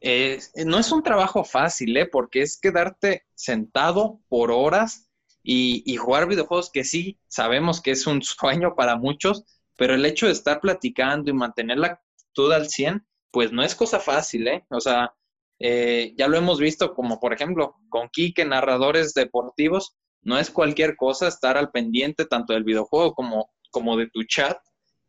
eh, 0.00 0.38
no 0.66 0.78
es 0.78 0.92
un 0.92 1.02
trabajo 1.02 1.44
fácil, 1.44 1.96
¿eh? 1.96 2.06
Porque 2.06 2.42
es 2.42 2.58
quedarte 2.58 3.24
sentado 3.34 4.20
por 4.28 4.50
horas 4.50 5.10
y, 5.42 5.82
y 5.86 5.96
jugar 5.96 6.28
videojuegos 6.28 6.70
que 6.70 6.84
sí 6.84 7.18
sabemos 7.28 7.80
que 7.80 7.92
es 7.92 8.06
un 8.06 8.22
sueño 8.22 8.74
para 8.74 8.96
muchos, 8.96 9.44
pero 9.76 9.94
el 9.94 10.04
hecho 10.04 10.26
de 10.26 10.32
estar 10.32 10.60
platicando 10.60 11.30
y 11.30 11.34
mantener 11.34 11.78
la 11.78 11.86
actitud 11.88 12.52
al 12.52 12.68
100, 12.68 13.06
pues 13.30 13.52
no 13.52 13.62
es 13.62 13.74
cosa 13.74 14.00
fácil, 14.00 14.48
¿eh? 14.48 14.64
O 14.70 14.80
sea, 14.80 15.14
eh, 15.58 16.14
ya 16.18 16.28
lo 16.28 16.36
hemos 16.36 16.58
visto 16.58 16.94
como 16.94 17.20
por 17.20 17.32
ejemplo 17.32 17.76
con 17.88 18.08
Kike, 18.08 18.44
narradores 18.44 19.14
deportivos, 19.14 19.96
no 20.22 20.38
es 20.38 20.50
cualquier 20.50 20.96
cosa 20.96 21.28
estar 21.28 21.56
al 21.56 21.70
pendiente 21.70 22.26
tanto 22.26 22.52
del 22.52 22.64
videojuego 22.64 23.14
como, 23.14 23.50
como 23.70 23.96
de 23.96 24.08
tu 24.10 24.24
chat. 24.24 24.58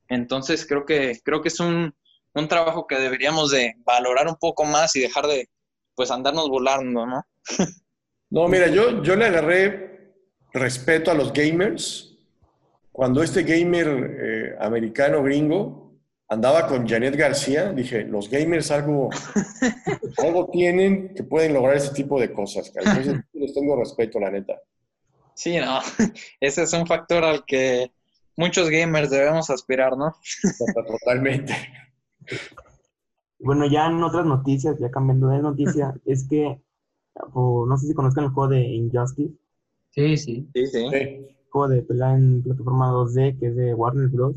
Entonces 0.07 0.65
creo 0.67 0.85
que, 0.85 1.19
creo 1.23 1.41
que 1.41 1.47
es 1.49 1.59
un, 1.59 1.95
un 2.33 2.47
trabajo 2.47 2.87
que 2.87 2.97
deberíamos 2.97 3.51
de 3.51 3.75
valorar 3.85 4.27
un 4.27 4.35
poco 4.35 4.65
más 4.65 4.95
y 4.95 5.01
dejar 5.01 5.27
de 5.27 5.49
pues 5.95 6.11
andarnos 6.11 6.49
volando, 6.49 7.05
¿no? 7.05 7.25
No, 8.29 8.47
mira, 8.47 8.67
yo, 8.67 9.03
yo 9.03 9.15
le 9.15 9.25
agarré 9.25 10.15
respeto 10.53 11.11
a 11.11 11.13
los 11.13 11.31
gamers 11.31 12.17
cuando 12.91 13.23
este 13.23 13.43
gamer 13.43 13.87
eh, 13.87 14.55
americano 14.59 15.23
gringo 15.23 15.83
andaba 16.29 16.67
con 16.67 16.87
Janet 16.87 17.15
García. 17.15 17.71
Dije, 17.71 18.03
los 18.03 18.29
gamers 18.29 18.71
algo, 18.71 19.09
algo 20.17 20.49
tienen 20.51 21.13
que 21.13 21.23
pueden 21.23 21.53
lograr 21.53 21.77
ese 21.77 21.93
tipo 21.93 22.19
de 22.19 22.31
cosas. 22.31 22.71
cara. 22.71 22.91
Entonces, 22.91 23.23
les 23.33 23.53
tengo 23.53 23.75
respeto, 23.75 24.19
la 24.19 24.31
neta. 24.31 24.59
Sí, 25.35 25.57
no, 25.57 25.79
ese 26.39 26.63
es 26.63 26.73
un 26.73 26.85
factor 26.85 27.23
al 27.23 27.45
que 27.45 27.91
muchos 28.35 28.69
gamers 28.69 29.09
debemos 29.09 29.49
aspirar, 29.49 29.97
¿no? 29.97 30.15
Totalmente. 30.87 31.55
Bueno, 33.39 33.65
ya 33.67 33.87
en 33.87 34.01
otras 34.03 34.25
noticias, 34.25 34.79
ya 34.79 34.89
cambiando 34.89 35.27
de 35.27 35.41
noticia, 35.41 35.93
es 36.05 36.27
que, 36.27 36.61
o 37.33 37.65
no 37.65 37.77
sé 37.77 37.87
si 37.87 37.93
conozcan 37.93 38.25
el 38.25 38.29
juego 38.31 38.49
de 38.49 38.61
Injustice, 38.61 39.33
Sí, 39.93 40.17
sí. 40.17 40.49
Sí, 40.55 40.65
sí. 40.67 40.89
Sí. 40.89 41.37
juego 41.49 41.67
de 41.67 41.83
pelea 41.83 42.15
en 42.15 42.41
plataforma 42.41 42.91
2D 42.91 43.39
que 43.39 43.47
es 43.47 43.55
de 43.55 43.75
Warner 43.75 44.07
Bros. 44.07 44.35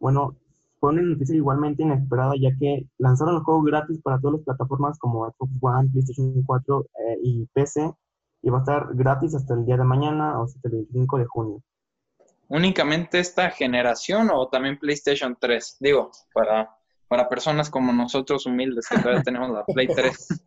Bueno, 0.00 0.36
fue 0.80 0.90
una 0.90 1.02
noticia 1.02 1.36
igualmente 1.36 1.84
inesperada 1.84 2.34
ya 2.36 2.50
que 2.58 2.84
lanzaron 2.98 3.36
el 3.36 3.42
juego 3.42 3.62
gratis 3.62 4.00
para 4.02 4.18
todas 4.18 4.38
las 4.38 4.44
plataformas 4.44 4.98
como 4.98 5.30
Xbox 5.30 5.52
One, 5.60 5.90
PlayStation 5.90 6.42
4 6.42 6.80
eh, 6.82 7.18
y 7.22 7.46
PC 7.52 7.94
y 8.42 8.50
va 8.50 8.58
a 8.58 8.60
estar 8.62 8.88
gratis 8.94 9.36
hasta 9.36 9.54
el 9.54 9.64
día 9.64 9.76
de 9.76 9.84
mañana 9.84 10.40
o 10.40 10.44
hasta 10.44 10.68
el 10.68 10.72
25 10.72 11.18
de 11.18 11.26
junio. 11.26 11.62
¿Únicamente 12.48 13.20
esta 13.20 13.50
generación 13.50 14.28
o 14.32 14.48
también 14.48 14.80
PlayStation 14.80 15.36
3? 15.40 15.76
Digo, 15.78 16.10
para, 16.34 16.76
para 17.12 17.28
personas 17.28 17.68
como 17.68 17.92
nosotros 17.92 18.46
humildes 18.46 18.88
que 18.88 18.96
todavía 18.96 19.22
tenemos 19.22 19.50
la 19.50 19.66
Play 19.66 19.86
3. 19.86 20.44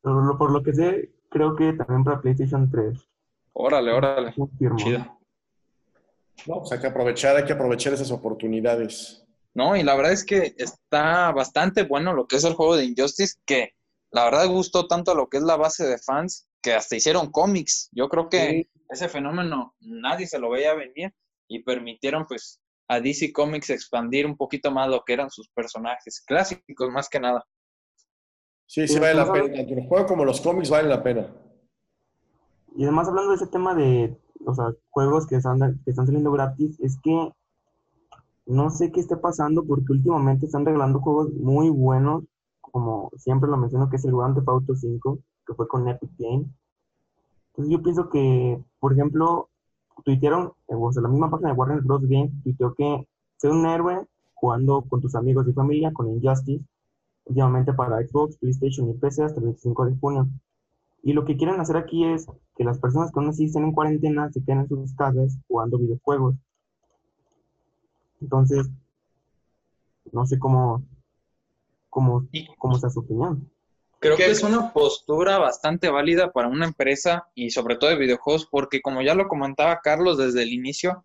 Por 0.00 0.24
lo, 0.24 0.38
por 0.38 0.50
lo 0.50 0.62
que 0.62 0.72
sé, 0.72 1.12
creo 1.28 1.54
que 1.54 1.74
también 1.74 2.02
para 2.02 2.22
PlayStation 2.22 2.70
3. 2.70 3.06
Órale, 3.52 3.92
órale. 3.92 4.34
Chido. 4.76 5.18
No, 6.46 6.60
pues 6.60 6.72
hay 6.72 6.78
que 6.78 6.86
aprovechar, 6.86 7.36
hay 7.36 7.44
que 7.44 7.52
aprovechar 7.52 7.92
esas 7.92 8.10
oportunidades. 8.10 9.26
No, 9.52 9.76
y 9.76 9.82
la 9.82 9.94
verdad 9.94 10.12
es 10.12 10.24
que 10.24 10.54
está 10.56 11.30
bastante 11.32 11.82
bueno 11.82 12.14
lo 12.14 12.26
que 12.28 12.36
es 12.36 12.44
el 12.44 12.54
juego 12.54 12.76
de 12.76 12.86
Injustice, 12.86 13.34
que 13.44 13.74
la 14.10 14.24
verdad 14.24 14.48
gustó 14.48 14.88
tanto 14.88 15.10
a 15.10 15.14
lo 15.14 15.28
que 15.28 15.36
es 15.36 15.42
la 15.42 15.56
base 15.56 15.84
de 15.84 15.98
fans, 15.98 16.48
que 16.62 16.72
hasta 16.72 16.96
hicieron 16.96 17.30
cómics. 17.30 17.90
Yo 17.92 18.08
creo 18.08 18.30
que 18.30 18.70
ese 18.88 19.10
fenómeno 19.10 19.74
nadie 19.80 20.26
se 20.26 20.38
lo 20.38 20.48
veía 20.48 20.72
venir 20.72 21.12
y 21.46 21.62
permitieron 21.62 22.24
pues 22.26 22.58
a 22.88 23.00
DC 23.00 23.32
Comics 23.32 23.70
expandir 23.70 24.26
un 24.26 24.36
poquito 24.36 24.70
más 24.70 24.88
lo 24.88 25.02
que 25.04 25.14
eran 25.14 25.30
sus 25.30 25.48
personajes 25.48 26.22
clásicos 26.26 26.90
más 26.90 27.08
que 27.08 27.20
nada. 27.20 27.44
Sí, 28.66 28.86
sí 28.88 28.98
vale 28.98 29.14
la 29.14 29.30
pena. 29.30 29.54
Tanto 29.54 29.74
el 29.74 29.86
juego 29.86 30.06
como 30.06 30.24
los 30.24 30.40
cómics 30.40 30.70
valen 30.70 30.90
la 30.90 31.02
pena. 31.02 31.32
Y 32.76 32.84
además 32.84 33.08
hablando 33.08 33.30
de 33.30 33.36
ese 33.36 33.46
tema 33.46 33.74
de, 33.74 34.16
o 34.44 34.54
sea, 34.54 34.66
juegos 34.90 35.26
que 35.26 35.36
están, 35.36 35.80
que 35.84 35.90
están 35.90 36.06
saliendo 36.06 36.32
gratis, 36.32 36.78
es 36.80 36.98
que 37.00 37.30
no 38.46 38.70
sé 38.70 38.92
qué 38.92 39.00
esté 39.00 39.16
pasando 39.16 39.64
porque 39.64 39.92
últimamente 39.92 40.46
están 40.46 40.66
regalando 40.66 41.00
juegos 41.00 41.32
muy 41.32 41.70
buenos, 41.70 42.24
como 42.60 43.10
siempre 43.16 43.48
lo 43.48 43.56
menciono, 43.56 43.88
que 43.88 43.96
es 43.96 44.04
el 44.04 44.12
Grand 44.12 44.34
Theft 44.34 44.48
Auto 44.48 44.74
5, 44.74 45.18
que 45.46 45.54
fue 45.54 45.68
con 45.68 45.88
Epic 45.88 46.10
Games. 46.18 46.48
Entonces 47.50 47.72
yo 47.72 47.82
pienso 47.82 48.10
que, 48.10 48.60
por 48.80 48.92
ejemplo, 48.92 49.48
tuitearon, 50.02 50.52
eh, 50.68 50.74
o 50.74 50.92
sea, 50.92 51.02
la 51.02 51.08
misma 51.08 51.30
página 51.30 51.50
de 51.50 51.56
Warner 51.56 51.80
Bros. 51.82 52.02
Games 52.02 52.32
tuiteó 52.42 52.74
que 52.74 53.06
ser 53.36 53.50
un 53.50 53.66
héroe 53.66 54.06
jugando 54.34 54.82
con 54.82 55.00
tus 55.00 55.14
amigos 55.14 55.46
y 55.48 55.52
familia 55.52 55.92
con 55.92 56.08
Injustice, 56.08 56.64
últimamente 57.26 57.72
para 57.72 57.98
Xbox, 58.06 58.36
PlayStation 58.36 58.90
y 58.90 58.94
PC 58.94 59.24
hasta 59.24 59.40
el 59.40 59.46
25 59.46 59.86
de 59.86 59.96
junio. 59.96 60.28
Y 61.02 61.12
lo 61.12 61.24
que 61.24 61.36
quieren 61.36 61.60
hacer 61.60 61.76
aquí 61.76 62.04
es 62.04 62.26
que 62.56 62.64
las 62.64 62.78
personas 62.78 63.12
que 63.12 63.20
aún 63.20 63.28
así 63.28 63.44
estén 63.44 63.64
en 63.64 63.72
cuarentena 63.72 64.30
se 64.32 64.42
queden 64.42 64.60
en 64.60 64.68
sus 64.68 64.94
casas 64.94 65.38
jugando 65.46 65.78
videojuegos. 65.78 66.34
Entonces, 68.20 68.70
no 70.12 70.24
sé 70.26 70.38
cómo, 70.38 70.82
cómo, 71.90 72.26
cómo 72.58 72.78
sea 72.78 72.90
su 72.90 73.00
opinión. 73.00 73.50
Creo 74.04 74.16
¿Qué- 74.16 74.26
que 74.26 74.30
es 74.32 74.42
una 74.42 74.72
postura 74.72 75.38
bastante 75.38 75.88
válida 75.88 76.30
para 76.30 76.48
una 76.48 76.66
empresa 76.66 77.26
y 77.34 77.50
sobre 77.50 77.76
todo 77.76 77.90
de 77.90 77.96
videojuegos, 77.96 78.46
porque 78.50 78.80
como 78.82 79.02
ya 79.02 79.14
lo 79.14 79.28
comentaba 79.28 79.80
Carlos 79.82 80.18
desde 80.18 80.42
el 80.42 80.52
inicio, 80.52 81.04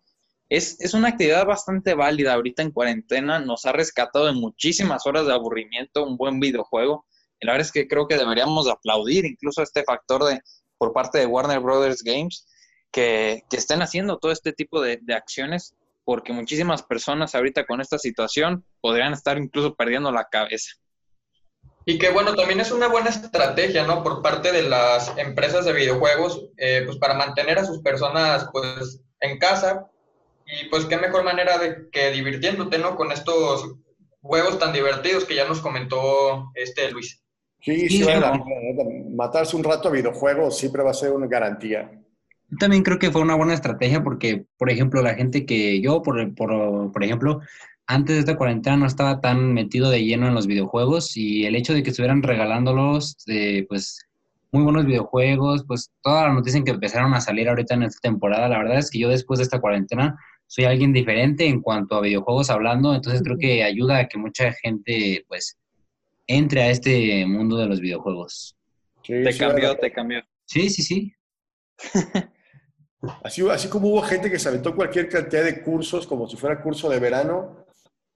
es, 0.50 0.80
es 0.80 0.94
una 0.94 1.08
actividad 1.08 1.46
bastante 1.46 1.94
válida 1.94 2.34
ahorita 2.34 2.62
en 2.62 2.72
cuarentena, 2.72 3.38
nos 3.38 3.64
ha 3.66 3.72
rescatado 3.72 4.26
de 4.26 4.32
muchísimas 4.32 5.06
horas 5.06 5.26
de 5.26 5.32
aburrimiento 5.32 6.04
un 6.04 6.16
buen 6.16 6.40
videojuego. 6.40 7.06
Y 7.40 7.46
la 7.46 7.52
verdad 7.52 7.66
es 7.66 7.72
que 7.72 7.88
creo 7.88 8.06
que 8.06 8.18
deberíamos 8.18 8.68
aplaudir 8.68 9.24
incluso 9.24 9.62
este 9.62 9.82
factor 9.84 10.24
de 10.24 10.40
por 10.76 10.92
parte 10.92 11.18
de 11.18 11.26
Warner 11.26 11.60
Brothers 11.60 12.02
Games 12.02 12.46
que, 12.90 13.44
que 13.48 13.56
estén 13.56 13.80
haciendo 13.80 14.18
todo 14.18 14.32
este 14.32 14.52
tipo 14.52 14.80
de, 14.82 14.98
de 15.00 15.14
acciones, 15.14 15.74
porque 16.04 16.32
muchísimas 16.32 16.82
personas 16.82 17.34
ahorita 17.34 17.64
con 17.64 17.80
esta 17.80 17.98
situación 17.98 18.64
podrían 18.80 19.12
estar 19.14 19.38
incluso 19.38 19.74
perdiendo 19.74 20.10
la 20.12 20.24
cabeza. 20.24 20.72
Y 21.86 21.98
que 21.98 22.10
bueno, 22.10 22.34
también 22.34 22.60
es 22.60 22.70
una 22.72 22.88
buena 22.88 23.08
estrategia, 23.10 23.86
¿no? 23.86 24.02
Por 24.02 24.22
parte 24.22 24.52
de 24.52 24.62
las 24.62 25.16
empresas 25.16 25.64
de 25.64 25.72
videojuegos, 25.72 26.46
eh, 26.58 26.82
pues 26.84 26.98
para 26.98 27.14
mantener 27.14 27.58
a 27.58 27.64
sus 27.64 27.80
personas 27.80 28.48
pues 28.52 29.00
en 29.20 29.38
casa 29.38 29.86
y 30.46 30.68
pues 30.68 30.84
qué 30.84 30.96
mejor 30.98 31.24
manera 31.24 31.58
de 31.58 31.88
que 31.90 32.10
divirtiéndote, 32.10 32.78
¿no? 32.78 32.96
Con 32.96 33.12
estos 33.12 33.74
juegos 34.20 34.58
tan 34.58 34.72
divertidos 34.72 35.24
que 35.24 35.34
ya 35.34 35.46
nos 35.48 35.60
comentó 35.60 36.50
este 36.54 36.90
Luis. 36.90 37.22
Sí, 37.60 37.88
sí, 37.88 37.98
Sí, 37.98 38.02
vale 38.04 38.20
la 38.20 38.36
no. 38.36 38.44
pena, 38.44 38.56
la 38.56 38.84
neta. 38.84 39.08
Matarse 39.14 39.56
un 39.56 39.64
rato 39.64 39.88
a 39.88 39.92
videojuegos 39.92 40.58
siempre 40.58 40.82
va 40.82 40.90
a 40.90 40.94
ser 40.94 41.12
una 41.12 41.26
garantía. 41.26 41.90
Yo 42.48 42.56
también 42.58 42.82
creo 42.82 42.98
que 42.98 43.10
fue 43.10 43.22
una 43.22 43.36
buena 43.36 43.54
estrategia 43.54 44.02
porque, 44.02 44.44
por 44.58 44.70
ejemplo, 44.70 45.02
la 45.02 45.14
gente 45.14 45.46
que 45.46 45.80
yo, 45.80 46.02
por, 46.02 46.34
por, 46.34 46.92
por 46.92 47.04
ejemplo, 47.04 47.40
antes 47.90 48.14
de 48.14 48.20
esta 48.20 48.36
cuarentena 48.36 48.76
no 48.76 48.86
estaba 48.86 49.20
tan 49.20 49.52
metido 49.52 49.90
de 49.90 50.04
lleno 50.04 50.28
en 50.28 50.34
los 50.34 50.46
videojuegos 50.46 51.16
y 51.16 51.44
el 51.44 51.56
hecho 51.56 51.74
de 51.74 51.82
que 51.82 51.90
estuvieran 51.90 52.22
regalándolos, 52.22 53.16
eh, 53.26 53.66
pues, 53.68 54.06
muy 54.52 54.62
buenos 54.62 54.86
videojuegos, 54.86 55.64
pues, 55.66 55.90
toda 56.00 56.28
la 56.28 56.34
noticia 56.34 56.58
en 56.58 56.64
que 56.64 56.70
empezaron 56.70 57.14
a 57.14 57.20
salir 57.20 57.48
ahorita 57.48 57.74
en 57.74 57.82
esta 57.82 57.98
temporada, 58.00 58.48
la 58.48 58.58
verdad 58.58 58.78
es 58.78 58.92
que 58.92 59.00
yo 59.00 59.08
después 59.08 59.38
de 59.38 59.44
esta 59.44 59.60
cuarentena 59.60 60.16
soy 60.46 60.66
alguien 60.66 60.92
diferente 60.92 61.46
en 61.46 61.60
cuanto 61.60 61.96
a 61.96 62.00
videojuegos 62.00 62.48
hablando, 62.50 62.94
entonces 62.94 63.22
creo 63.24 63.36
que 63.36 63.64
ayuda 63.64 63.98
a 63.98 64.08
que 64.08 64.18
mucha 64.18 64.52
gente, 64.52 65.24
pues, 65.26 65.58
entre 66.28 66.62
a 66.62 66.70
este 66.70 67.26
mundo 67.26 67.56
de 67.56 67.66
los 67.66 67.80
videojuegos. 67.80 68.56
Sí, 69.02 69.14
Te 69.24 69.32
sí, 69.32 69.38
cambió, 69.40 69.76
te 69.76 69.90
cambió. 69.90 70.22
Sí, 70.44 70.70
sí, 70.70 70.82
sí. 70.84 71.12
Así, 73.24 73.42
así 73.48 73.68
como 73.68 73.88
hubo 73.88 74.02
gente 74.02 74.30
que 74.30 74.38
se 74.38 74.50
aventó 74.50 74.76
cualquier 74.76 75.08
cantidad 75.08 75.42
de 75.42 75.62
cursos, 75.62 76.06
como 76.06 76.28
si 76.28 76.36
fuera 76.36 76.60
curso 76.60 76.90
de 76.90 76.98
verano, 76.98 77.59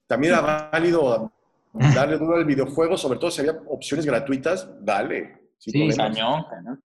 también 0.06 0.34
era 0.34 0.68
válido 0.70 1.32
darle 1.72 2.18
duro 2.18 2.36
al 2.36 2.44
videojuego, 2.44 2.96
sobre 2.96 3.18
todo 3.18 3.30
si 3.30 3.40
había 3.40 3.60
opciones 3.68 4.06
gratuitas, 4.06 4.68
dale. 4.80 5.50
Sí. 5.58 5.88
Cañón, 5.96 6.44
cañón. 6.48 6.84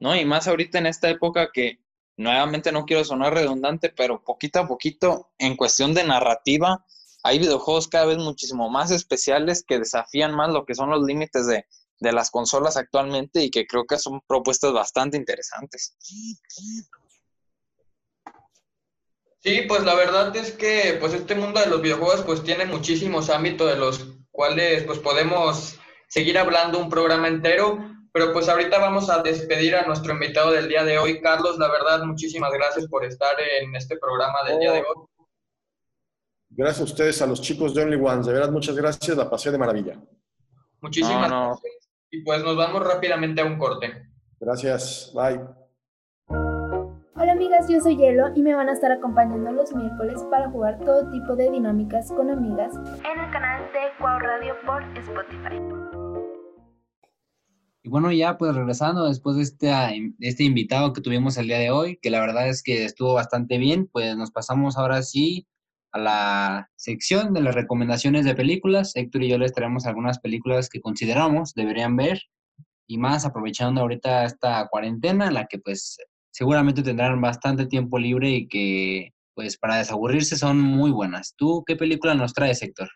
No, 0.00 0.16
y 0.16 0.24
más 0.24 0.48
ahorita 0.48 0.78
en 0.78 0.86
esta 0.86 1.10
época 1.10 1.50
que 1.52 1.78
nuevamente 2.16 2.72
no 2.72 2.84
quiero 2.84 3.04
sonar 3.04 3.34
redundante, 3.34 3.90
pero 3.90 4.22
poquito 4.24 4.60
a 4.60 4.66
poquito, 4.66 5.30
en 5.38 5.56
cuestión 5.56 5.94
de 5.94 6.04
narrativa, 6.04 6.84
hay 7.22 7.38
videojuegos 7.38 7.88
cada 7.88 8.06
vez 8.06 8.18
muchísimo 8.18 8.70
más 8.70 8.90
especiales 8.90 9.62
que 9.66 9.78
desafían 9.78 10.34
más 10.34 10.50
lo 10.50 10.64
que 10.64 10.74
son 10.74 10.90
los 10.90 11.02
límites 11.02 11.46
de, 11.46 11.66
de 12.00 12.12
las 12.12 12.30
consolas 12.30 12.76
actualmente 12.76 13.44
y 13.44 13.50
que 13.50 13.66
creo 13.66 13.84
que 13.84 13.98
son 13.98 14.20
propuestas 14.26 14.72
bastante 14.72 15.18
interesantes. 15.18 15.96
Sí, 19.40 19.62
pues 19.66 19.84
la 19.84 19.94
verdad 19.94 20.34
es 20.36 20.52
que 20.52 20.98
pues 21.00 21.14
este 21.14 21.34
mundo 21.34 21.60
de 21.60 21.66
los 21.66 21.80
videojuegos 21.80 22.22
pues 22.22 22.42
tiene 22.42 22.66
muchísimos 22.66 23.30
ámbitos 23.30 23.70
de 23.70 23.78
los 23.78 24.06
cuales 24.30 24.84
pues 24.84 24.98
podemos 24.98 25.78
seguir 26.08 26.38
hablando 26.38 26.78
un 26.78 26.90
programa 26.90 27.28
entero, 27.28 27.78
Pero 28.12 28.32
pues 28.32 28.48
ahorita 28.48 28.78
vamos 28.78 29.08
a 29.08 29.22
despedir 29.22 29.76
a 29.76 29.86
nuestro 29.86 30.12
invitado 30.12 30.50
del 30.50 30.68
día 30.68 30.82
de 30.84 30.98
hoy. 30.98 31.20
Carlos, 31.20 31.58
la 31.58 31.70
verdad, 31.70 32.02
muchísimas 32.04 32.52
gracias 32.52 32.88
por 32.88 33.04
estar 33.04 33.34
en 33.40 33.74
este 33.76 33.96
programa 33.98 34.42
del 34.48 34.58
día 34.58 34.72
de 34.72 34.80
hoy. 34.80 35.06
Gracias 36.50 36.80
a 36.80 36.84
ustedes, 36.84 37.22
a 37.22 37.26
los 37.26 37.40
chicos 37.40 37.72
de 37.72 37.82
Only 37.82 37.96
Ones. 37.96 38.26
De 38.26 38.32
verdad, 38.32 38.50
muchas 38.50 38.74
gracias. 38.74 39.16
La 39.16 39.30
pasé 39.30 39.52
de 39.52 39.58
maravilla. 39.58 39.96
Muchísimas 40.80 41.30
gracias. 41.30 41.88
Y 42.10 42.24
pues 42.24 42.42
nos 42.42 42.56
vamos 42.56 42.82
rápidamente 42.84 43.40
a 43.40 43.44
un 43.44 43.56
corte. 43.56 44.10
Gracias. 44.40 45.12
Bye. 45.14 45.59
Amigas, 47.40 47.70
yo 47.70 47.80
soy 47.80 47.96
Hielo 47.96 48.36
y 48.36 48.42
me 48.42 48.54
van 48.54 48.68
a 48.68 48.74
estar 48.74 48.92
acompañando 48.92 49.50
los 49.50 49.74
miércoles 49.74 50.22
para 50.30 50.50
jugar 50.50 50.78
todo 50.84 51.10
tipo 51.10 51.36
de 51.36 51.50
dinámicas 51.50 52.12
con 52.12 52.28
amigas 52.28 52.74
en 52.76 53.18
el 53.18 53.30
canal 53.30 53.62
de 53.72 53.96
Cuau 53.98 54.18
Radio 54.18 54.52
por 54.66 54.82
Spotify. 54.98 55.56
Y 57.82 57.88
bueno, 57.88 58.12
ya 58.12 58.36
pues 58.36 58.54
regresando 58.54 59.08
después 59.08 59.36
de 59.36 59.42
este, 59.42 59.68
de 59.68 60.28
este 60.28 60.44
invitado 60.44 60.92
que 60.92 61.00
tuvimos 61.00 61.38
el 61.38 61.46
día 61.46 61.56
de 61.56 61.70
hoy, 61.70 61.98
que 62.02 62.10
la 62.10 62.20
verdad 62.20 62.46
es 62.46 62.62
que 62.62 62.84
estuvo 62.84 63.14
bastante 63.14 63.56
bien, 63.56 63.88
pues 63.90 64.14
nos 64.18 64.30
pasamos 64.32 64.76
ahora 64.76 65.00
sí 65.00 65.48
a 65.92 65.98
la 65.98 66.70
sección 66.76 67.32
de 67.32 67.40
las 67.40 67.54
recomendaciones 67.54 68.26
de 68.26 68.34
películas. 68.34 68.94
Héctor 68.94 69.22
y 69.22 69.30
yo 69.30 69.38
les 69.38 69.54
traemos 69.54 69.86
algunas 69.86 70.18
películas 70.18 70.68
que 70.68 70.82
consideramos 70.82 71.54
deberían 71.54 71.96
ver 71.96 72.20
y 72.86 72.98
más 72.98 73.24
aprovechando 73.24 73.80
ahorita 73.80 74.26
esta 74.26 74.68
cuarentena 74.68 75.28
en 75.28 75.34
la 75.34 75.46
que 75.46 75.58
pues 75.58 75.96
seguramente 76.30 76.82
tendrán 76.82 77.20
bastante 77.20 77.66
tiempo 77.66 77.98
libre 77.98 78.30
y 78.30 78.48
que 78.48 79.14
pues 79.34 79.56
para 79.56 79.76
desaburrirse 79.76 80.36
son 80.36 80.60
muy 80.60 80.90
buenas. 80.90 81.34
¿Tú 81.36 81.64
qué 81.66 81.76
película 81.76 82.14
nos 82.14 82.34
traes, 82.34 82.62
Héctor? 82.62 82.90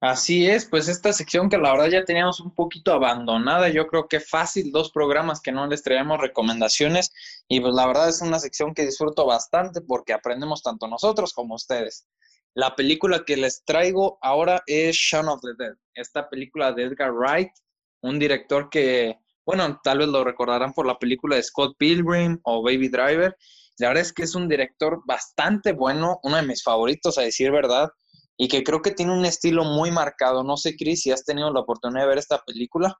Así 0.00 0.48
es, 0.48 0.64
pues 0.64 0.86
esta 0.86 1.12
sección 1.12 1.48
que 1.48 1.58
la 1.58 1.72
verdad 1.72 1.88
ya 1.88 2.04
teníamos 2.04 2.38
un 2.38 2.54
poquito 2.54 2.92
abandonada, 2.92 3.68
yo 3.68 3.88
creo 3.88 4.06
que 4.06 4.20
fácil, 4.20 4.70
dos 4.70 4.92
programas 4.92 5.40
que 5.40 5.50
no 5.50 5.66
les 5.66 5.82
traemos 5.82 6.20
recomendaciones 6.20 7.10
y 7.48 7.60
pues 7.60 7.74
la 7.74 7.84
verdad 7.88 8.08
es 8.08 8.22
una 8.22 8.38
sección 8.38 8.74
que 8.74 8.84
disfruto 8.84 9.26
bastante 9.26 9.80
porque 9.80 10.12
aprendemos 10.12 10.62
tanto 10.62 10.86
nosotros 10.86 11.32
como 11.32 11.56
ustedes. 11.56 12.06
La 12.54 12.76
película 12.76 13.24
que 13.26 13.36
les 13.36 13.64
traigo 13.64 14.18
ahora 14.22 14.62
es 14.66 14.94
Shaun 14.94 15.28
of 15.28 15.40
the 15.40 15.54
Dead, 15.58 15.74
esta 15.94 16.30
película 16.30 16.72
de 16.72 16.84
Edgar 16.84 17.12
Wright, 17.12 17.50
un 18.00 18.20
director 18.20 18.70
que, 18.70 19.18
bueno, 19.48 19.80
tal 19.82 19.96
vez 19.96 20.08
lo 20.08 20.24
recordarán 20.24 20.74
por 20.74 20.86
la 20.86 20.98
película 20.98 21.36
de 21.36 21.42
Scott 21.42 21.74
Pilgrim 21.78 22.38
o 22.42 22.62
Baby 22.62 22.90
Driver. 22.90 23.34
La 23.78 23.88
verdad 23.88 24.02
es 24.02 24.12
que 24.12 24.24
es 24.24 24.34
un 24.34 24.46
director 24.46 25.00
bastante 25.06 25.72
bueno, 25.72 26.20
uno 26.22 26.36
de 26.36 26.42
mis 26.42 26.62
favoritos, 26.62 27.16
a 27.16 27.22
decir 27.22 27.50
verdad, 27.50 27.88
y 28.36 28.46
que 28.48 28.62
creo 28.62 28.82
que 28.82 28.90
tiene 28.90 29.18
un 29.18 29.24
estilo 29.24 29.64
muy 29.64 29.90
marcado. 29.90 30.44
No 30.44 30.58
sé, 30.58 30.76
Chris, 30.76 31.00
si 31.00 31.12
has 31.12 31.24
tenido 31.24 31.50
la 31.50 31.60
oportunidad 31.60 32.02
de 32.02 32.08
ver 32.08 32.18
esta 32.18 32.42
película. 32.46 32.94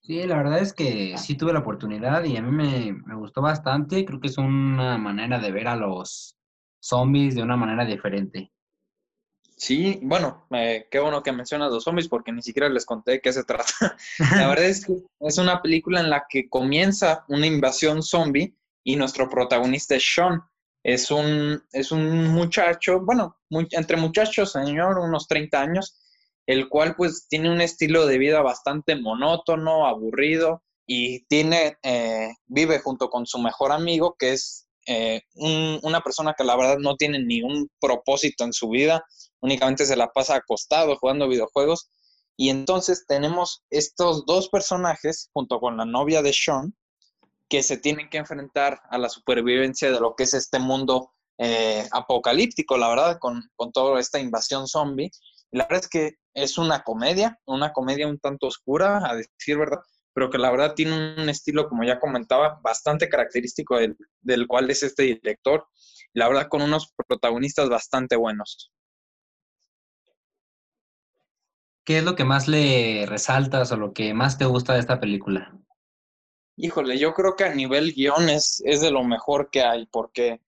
Sí, 0.00 0.26
la 0.26 0.38
verdad 0.38 0.60
es 0.60 0.72
que 0.72 1.18
sí 1.18 1.36
tuve 1.36 1.52
la 1.52 1.58
oportunidad 1.58 2.24
y 2.24 2.38
a 2.38 2.40
mí 2.40 2.50
me, 2.50 2.94
me 3.04 3.14
gustó 3.14 3.42
bastante. 3.42 4.06
Creo 4.06 4.20
que 4.20 4.28
es 4.28 4.38
una 4.38 4.96
manera 4.96 5.38
de 5.38 5.52
ver 5.52 5.68
a 5.68 5.76
los 5.76 6.38
zombies 6.80 7.34
de 7.34 7.42
una 7.42 7.58
manera 7.58 7.84
diferente. 7.84 8.53
Sí, 9.56 10.00
bueno, 10.02 10.46
eh, 10.50 10.88
qué 10.90 10.98
bueno 10.98 11.22
que 11.22 11.32
mencionas 11.32 11.70
los 11.70 11.84
zombies 11.84 12.08
porque 12.08 12.32
ni 12.32 12.42
siquiera 12.42 12.68
les 12.68 12.84
conté 12.84 13.12
de 13.12 13.20
qué 13.20 13.32
se 13.32 13.44
trata. 13.44 13.64
la 14.36 14.48
verdad 14.48 14.64
es 14.64 14.84
que 14.84 14.94
es 15.20 15.38
una 15.38 15.62
película 15.62 16.00
en 16.00 16.10
la 16.10 16.26
que 16.28 16.48
comienza 16.48 17.24
una 17.28 17.46
invasión 17.46 18.02
zombie 18.02 18.54
y 18.82 18.96
nuestro 18.96 19.28
protagonista 19.28 19.94
es 19.94 20.04
Sean. 20.04 20.42
Es 20.82 21.10
un, 21.10 21.62
es 21.72 21.92
un 21.92 22.28
muchacho, 22.28 23.00
bueno, 23.00 23.38
entre 23.70 23.96
muchachos, 23.96 24.52
señor, 24.52 24.98
unos 24.98 25.26
30 25.28 25.58
años, 25.58 25.98
el 26.46 26.68
cual 26.68 26.94
pues 26.94 27.26
tiene 27.26 27.50
un 27.50 27.62
estilo 27.62 28.06
de 28.06 28.18
vida 28.18 28.42
bastante 28.42 28.94
monótono, 28.94 29.86
aburrido 29.86 30.62
y 30.86 31.24
tiene, 31.24 31.78
eh, 31.82 32.34
vive 32.46 32.80
junto 32.80 33.08
con 33.08 33.24
su 33.24 33.38
mejor 33.38 33.72
amigo 33.72 34.16
que 34.18 34.34
es 34.34 34.63
eh, 34.86 35.22
una 35.34 36.00
persona 36.00 36.34
que 36.36 36.44
la 36.44 36.56
verdad 36.56 36.78
no 36.78 36.96
tiene 36.96 37.18
ni 37.18 37.42
un 37.42 37.70
propósito 37.80 38.44
en 38.44 38.52
su 38.52 38.68
vida, 38.68 39.04
únicamente 39.40 39.86
se 39.86 39.96
la 39.96 40.08
pasa 40.08 40.36
acostado 40.36 40.96
jugando 40.96 41.28
videojuegos. 41.28 41.90
Y 42.36 42.48
entonces 42.48 43.04
tenemos 43.06 43.62
estos 43.70 44.26
dos 44.26 44.48
personajes 44.48 45.30
junto 45.32 45.60
con 45.60 45.76
la 45.76 45.84
novia 45.84 46.20
de 46.20 46.32
Sean 46.32 46.74
que 47.48 47.62
se 47.62 47.76
tienen 47.76 48.08
que 48.10 48.18
enfrentar 48.18 48.80
a 48.90 48.98
la 48.98 49.08
supervivencia 49.08 49.90
de 49.90 50.00
lo 50.00 50.16
que 50.16 50.24
es 50.24 50.34
este 50.34 50.58
mundo 50.58 51.12
eh, 51.38 51.86
apocalíptico, 51.92 52.76
la 52.76 52.88
verdad, 52.88 53.18
con, 53.20 53.42
con 53.54 53.72
toda 53.72 54.00
esta 54.00 54.18
invasión 54.18 54.66
zombie. 54.66 55.10
la 55.50 55.64
verdad 55.64 55.84
es 55.84 55.88
que 55.88 56.14
es 56.34 56.58
una 56.58 56.82
comedia, 56.82 57.38
una 57.46 57.72
comedia 57.72 58.08
un 58.08 58.18
tanto 58.18 58.48
oscura, 58.48 59.02
a 59.08 59.14
decir 59.14 59.56
verdad, 59.56 59.80
pero 60.14 60.30
que 60.30 60.38
la 60.38 60.50
verdad 60.50 60.74
tiene 60.74 61.16
un 61.20 61.28
estilo, 61.28 61.68
como 61.68 61.84
ya 61.84 62.00
comentaba, 62.00 62.60
bastante 62.62 63.08
característico 63.08 63.76
del, 63.76 63.96
del 64.20 64.46
cual 64.46 64.70
es 64.70 64.82
este 64.84 65.02
director. 65.02 65.66
La 66.12 66.28
verdad, 66.28 66.48
con 66.48 66.62
unos 66.62 66.94
protagonistas 67.08 67.68
bastante 67.68 68.16
buenos. 68.16 68.72
¿Qué 71.84 71.98
es 71.98 72.04
lo 72.04 72.16
que 72.16 72.24
más 72.24 72.48
le 72.48 73.04
resaltas 73.06 73.70
o 73.72 73.76
lo 73.76 73.92
que 73.92 74.14
más 74.14 74.38
te 74.38 74.46
gusta 74.46 74.72
de 74.72 74.80
esta 74.80 75.00
película? 75.00 75.52
Híjole, 76.56 76.98
yo 76.98 77.12
creo 77.12 77.36
que 77.36 77.44
a 77.44 77.54
nivel 77.54 77.92
guion 77.92 78.30
es, 78.30 78.62
de 78.64 78.90
lo 78.90 79.02
mejor 79.02 79.50
que 79.50 79.62
hay, 79.62 79.86
porque 79.86 80.40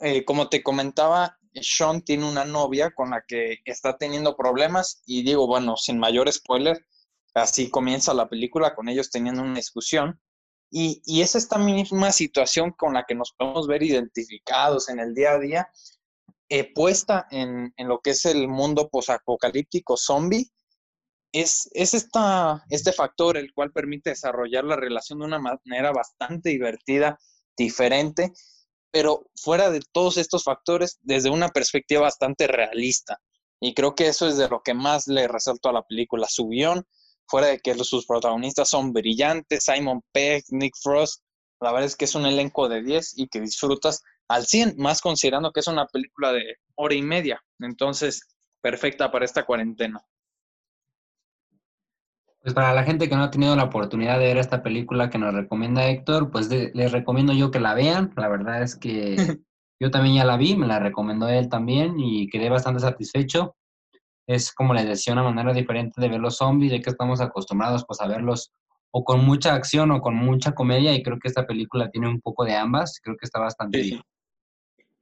eh, 0.00 0.24
como 0.24 0.48
te 0.48 0.62
comentaba, 0.62 1.38
Sean 1.54 2.02
tiene 2.02 2.28
una 2.28 2.44
novia 2.44 2.90
con 2.90 3.10
la 3.10 3.22
que 3.26 3.60
está 3.64 3.96
teniendo 3.96 4.36
problemas 4.36 5.02
y 5.06 5.22
digo, 5.22 5.46
bueno, 5.46 5.76
sin 5.76 5.98
mayor 5.98 6.30
spoiler, 6.30 6.84
así 7.36 7.70
comienza 7.70 8.14
la 8.14 8.28
película 8.28 8.74
con 8.74 8.88
ellos 8.88 9.10
teniendo 9.10 9.42
una 9.42 9.54
discusión. 9.54 10.20
Y, 10.70 11.00
y 11.04 11.22
es 11.22 11.36
esta 11.36 11.58
misma 11.58 12.10
situación 12.10 12.72
con 12.72 12.94
la 12.94 13.04
que 13.06 13.14
nos 13.14 13.32
podemos 13.32 13.68
ver 13.68 13.82
identificados 13.82 14.88
en 14.88 14.98
el 14.98 15.14
día 15.14 15.32
a 15.32 15.38
día, 15.38 15.70
eh, 16.48 16.72
puesta 16.74 17.26
en, 17.30 17.72
en, 17.76 17.88
lo 17.88 18.00
que 18.00 18.10
es 18.10 18.24
el 18.24 18.48
mundo 18.48 18.88
posapocalíptico 18.88 19.96
zombie 19.96 20.50
es, 21.42 21.68
esta, 21.72 22.64
este 22.70 22.92
factor 22.92 23.36
el 23.36 23.52
cual 23.52 23.72
permite 23.72 24.10
desarrollar 24.10 24.64
la 24.64 24.76
relación 24.76 25.18
de 25.18 25.26
una 25.26 25.38
manera 25.38 25.92
bastante 25.92 26.50
divertida, 26.50 27.18
diferente, 27.56 28.32
pero 28.90 29.28
fuera 29.34 29.70
de 29.70 29.80
todos 29.92 30.16
estos 30.16 30.44
factores, 30.44 30.98
desde 31.02 31.30
una 31.30 31.48
perspectiva 31.48 32.02
bastante 32.02 32.46
realista. 32.46 33.20
Y 33.60 33.74
creo 33.74 33.94
que 33.94 34.08
eso 34.08 34.26
es 34.26 34.36
de 34.36 34.48
lo 34.48 34.62
que 34.62 34.74
más 34.74 35.06
le 35.08 35.28
resalto 35.28 35.68
a 35.68 35.72
la 35.72 35.82
película, 35.82 36.26
su 36.28 36.48
guion, 36.48 36.86
fuera 37.26 37.48
de 37.48 37.58
que 37.58 37.74
sus 37.84 38.06
protagonistas 38.06 38.68
son 38.68 38.92
brillantes, 38.92 39.64
Simon 39.64 40.02
Pegg, 40.12 40.44
Nick 40.50 40.74
Frost, 40.80 41.22
la 41.60 41.72
verdad 41.72 41.86
es 41.86 41.96
que 41.96 42.04
es 42.04 42.14
un 42.14 42.26
elenco 42.26 42.68
de 42.68 42.82
10 42.82 43.18
y 43.18 43.28
que 43.28 43.40
disfrutas 43.40 44.02
al 44.28 44.46
100, 44.46 44.76
más 44.76 45.00
considerando 45.00 45.52
que 45.52 45.60
es 45.60 45.66
una 45.66 45.86
película 45.86 46.32
de 46.32 46.56
hora 46.74 46.94
y 46.94 47.02
media, 47.02 47.40
entonces 47.60 48.22
perfecta 48.60 49.10
para 49.10 49.24
esta 49.24 49.44
cuarentena. 49.44 50.04
Pues 52.40 52.54
para 52.54 52.72
la 52.74 52.84
gente 52.84 53.08
que 53.08 53.16
no 53.16 53.24
ha 53.24 53.30
tenido 53.30 53.56
la 53.56 53.64
oportunidad 53.64 54.18
de 54.18 54.26
ver 54.26 54.38
esta 54.38 54.62
película 54.62 55.10
que 55.10 55.18
nos 55.18 55.34
recomienda 55.34 55.88
Héctor, 55.88 56.30
pues 56.30 56.48
les 56.48 56.92
recomiendo 56.92 57.32
yo 57.32 57.50
que 57.50 57.58
la 57.58 57.74
vean. 57.74 58.12
La 58.16 58.28
verdad 58.28 58.62
es 58.62 58.76
que 58.76 59.16
yo 59.80 59.90
también 59.90 60.14
ya 60.14 60.24
la 60.24 60.36
vi, 60.36 60.56
me 60.56 60.68
la 60.68 60.78
recomendó 60.78 61.28
él 61.28 61.48
también 61.48 61.98
y 61.98 62.28
quedé 62.28 62.48
bastante 62.48 62.80
satisfecho. 62.80 63.56
Es 64.26 64.52
como 64.52 64.74
les 64.74 64.86
decía, 64.86 65.12
una 65.12 65.22
manera 65.22 65.52
diferente 65.52 66.00
de 66.00 66.08
ver 66.08 66.20
los 66.20 66.36
zombies, 66.36 66.72
ya 66.72 66.80
que 66.80 66.90
estamos 66.90 67.20
acostumbrados 67.20 67.84
pues 67.86 68.00
a 68.00 68.06
verlos 68.06 68.52
o 68.90 69.04
con 69.04 69.24
mucha 69.24 69.54
acción 69.54 69.90
o 69.90 70.00
con 70.00 70.14
mucha 70.16 70.52
comedia 70.52 70.94
y 70.94 71.02
creo 71.02 71.18
que 71.18 71.28
esta 71.28 71.46
película 71.46 71.90
tiene 71.90 72.08
un 72.08 72.20
poco 72.20 72.44
de 72.44 72.54
ambas, 72.54 73.00
creo 73.02 73.16
que 73.16 73.26
está 73.26 73.38
bastante 73.40 73.80
bien. 73.80 74.02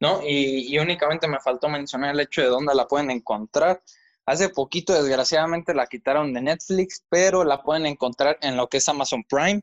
No, 0.01 0.21
y, 0.23 0.75
y 0.75 0.79
únicamente 0.79 1.29
me 1.29 1.41
faltó 1.41 1.69
mencionar 1.69 2.15
el 2.15 2.21
hecho 2.21 2.43
de 2.43 2.49
dónde 2.49 2.75
la 2.75 2.87
pueden 2.87 3.11
encontrar. 3.11 3.83
Hace 4.27 4.49
poquito, 4.49 4.93
desgraciadamente, 4.95 5.75
la 5.75 5.87
quitaron 5.87 6.33
de 6.33 6.43
Netflix, 6.43 7.05
pero 7.09 7.45
la 7.45 7.63
pueden 7.63 7.87
encontrar 7.87 8.39
en 8.41 8.57
lo 8.57 8.69
que 8.69 8.79
es 8.79 8.89
Amazon 8.89 9.23
Prime. 9.29 9.63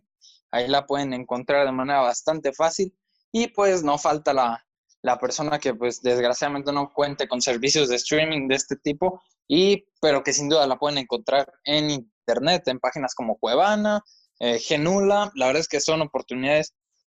Ahí 0.52 0.68
la 0.68 0.86
pueden 0.86 1.14
encontrar 1.14 1.66
de 1.66 1.72
manera 1.72 2.02
bastante 2.02 2.54
fácil. 2.54 2.94
Y 3.32 3.48
pues 3.48 3.84
no 3.84 3.98
falta 3.98 4.34
la, 4.34 4.66
la 5.04 5.20
persona 5.20 5.60
que 5.60 5.74
pues 5.74 6.02
desgraciadamente 6.02 6.72
no 6.72 6.92
cuente 6.94 7.28
con 7.28 7.42
servicios 7.42 7.90
de 7.90 7.96
streaming 7.96 8.48
de 8.48 8.56
este 8.56 8.76
tipo, 8.76 9.22
y, 9.48 9.86
pero 10.02 10.24
que 10.24 10.34
sin 10.34 10.50
duda 10.50 10.68
la 10.68 10.78
pueden 10.78 10.98
encontrar 10.98 11.52
en 11.66 11.90
internet, 11.90 12.68
en 12.68 12.80
páginas 12.80 13.16
como 13.16 13.38
Cuevana, 13.38 14.02
eh, 14.40 14.60
Genula. 14.60 15.32
La 15.36 15.48
verdad 15.48 15.62
es 15.62 15.68
que 15.68 15.82
son 15.82 16.02
oportunidades, 16.02 16.74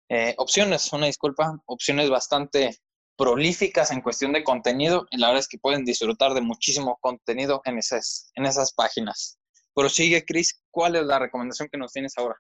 eh, 0.08 0.34
opciones, 0.38 0.92
una 0.92 1.06
disculpa, 1.06 1.58
opciones 1.66 2.10
bastante 2.10 2.78
prolíficas 3.16 3.90
en 3.92 4.00
cuestión 4.00 4.32
de 4.32 4.42
contenido 4.42 5.06
y 5.10 5.18
la 5.18 5.28
verdad 5.28 5.40
es 5.40 5.48
que 5.48 5.58
pueden 5.58 5.84
disfrutar 5.84 6.34
de 6.34 6.40
muchísimo 6.40 6.98
contenido 7.00 7.60
en 7.64 7.78
esas, 7.78 8.30
en 8.34 8.46
esas 8.46 8.72
páginas. 8.72 9.38
Pero 9.74 9.88
sigue, 9.88 10.24
Chris, 10.24 10.62
¿cuál 10.70 10.96
es 10.96 11.04
la 11.04 11.18
recomendación 11.18 11.68
que 11.70 11.78
nos 11.78 11.92
tienes 11.92 12.14
ahora? 12.16 12.36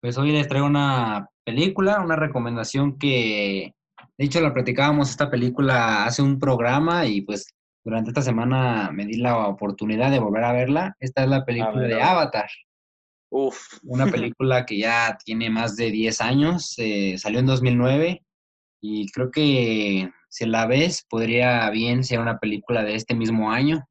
Pues 0.00 0.16
hoy 0.16 0.30
les 0.30 0.46
traigo 0.46 0.66
una 0.66 1.28
película, 1.44 2.00
una 2.00 2.14
recomendación 2.14 2.98
que, 2.98 3.74
de 4.18 4.24
hecho, 4.24 4.40
la 4.40 4.52
platicábamos 4.52 5.10
esta 5.10 5.30
película 5.30 6.04
hace 6.04 6.22
un 6.22 6.40
programa 6.40 7.06
y 7.06 7.20
pues 7.20 7.54
durante 7.84 8.10
esta 8.10 8.20
semana 8.20 8.90
me 8.92 9.06
di 9.06 9.16
la 9.16 9.46
oportunidad 9.46 10.10
de 10.10 10.18
volver 10.18 10.42
a 10.42 10.52
verla. 10.52 10.96
Esta 10.98 11.22
es 11.22 11.28
la 11.28 11.44
película 11.44 11.86
de 11.86 12.02
Avatar. 12.02 12.50
Uf. 13.30 13.78
Una 13.84 14.06
película 14.34 14.66
que 14.66 14.78
ya 14.78 15.16
tiene 15.24 15.50
más 15.50 15.76
de 15.76 15.92
10 15.92 16.20
años, 16.20 16.74
eh, 16.78 17.16
salió 17.16 17.38
en 17.38 17.46
2009 17.46 18.24
y 18.80 19.08
creo 19.12 19.30
que 19.30 20.10
si 20.28 20.46
la 20.46 20.66
ves 20.66 21.06
podría 21.08 21.70
bien 21.70 22.02
ser 22.02 22.18
una 22.18 22.40
película 22.40 22.82
de 22.82 22.96
este 22.96 23.14
mismo 23.14 23.52
año. 23.52 23.88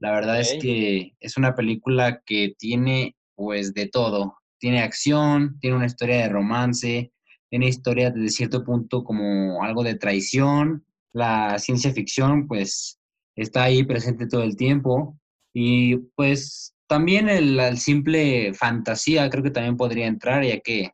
La 0.00 0.12
verdad 0.12 0.40
es 0.40 0.56
que 0.62 1.12
es 1.20 1.36
una 1.36 1.54
película 1.54 2.22
que 2.24 2.54
tiene 2.58 3.16
pues 3.36 3.74
de 3.74 3.86
todo. 3.86 4.38
Tiene 4.58 4.80
acción, 4.80 5.58
tiene 5.60 5.76
una 5.76 5.86
historia 5.86 6.16
de 6.16 6.28
romance, 6.30 7.12
tiene 7.52 7.68
historia 7.68 8.10
desde 8.10 8.30
cierto 8.30 8.64
punto 8.64 9.04
como 9.04 9.62
algo 9.62 9.84
de 9.84 9.96
traición. 9.96 10.86
La 11.12 11.58
ciencia 11.58 11.92
ficción 11.92 12.48
pues 12.48 12.98
está 13.36 13.64
ahí 13.64 13.84
presente 13.84 14.26
todo 14.26 14.42
el 14.42 14.56
tiempo. 14.56 15.18
Y 15.52 15.98
pues 16.16 16.74
también 16.86 17.28
el, 17.28 17.60
el 17.60 17.76
simple 17.76 18.54
fantasía 18.54 19.28
creo 19.28 19.42
que 19.44 19.50
también 19.50 19.76
podría 19.76 20.06
entrar, 20.06 20.42
ya 20.42 20.60
que 20.60 20.92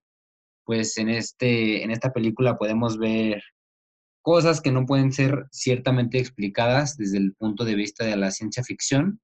pues 0.65 0.99
en, 0.99 1.11
este, 1.11 1.85
en 1.85 1.93
esta 1.93 2.13
película 2.13 2.59
podemos 2.59 2.99
ver 2.99 3.41
cosas 4.21 4.61
que 4.61 4.73
no 4.73 4.85
pueden 4.85 5.13
ser 5.13 5.47
ciertamente 5.53 6.19
explicadas 6.19 6.97
desde 6.97 7.19
el 7.19 7.37
punto 7.37 7.65
de 7.65 7.77
vista 7.77 8.05
de 8.05 8.17
la 8.17 8.33
ciencia 8.33 8.65
ficción, 8.65 9.21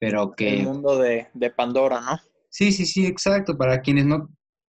pero 0.00 0.30
El 0.30 0.34
que 0.36 0.62
mundo 0.62 0.96
de, 0.96 1.28
de 1.34 1.50
Pandora, 1.50 2.00
¿no? 2.00 2.18
sí, 2.48 2.72
sí, 2.72 2.86
sí, 2.86 3.04
exacto. 3.04 3.58
Para 3.58 3.82
quienes 3.82 4.06
no 4.06 4.30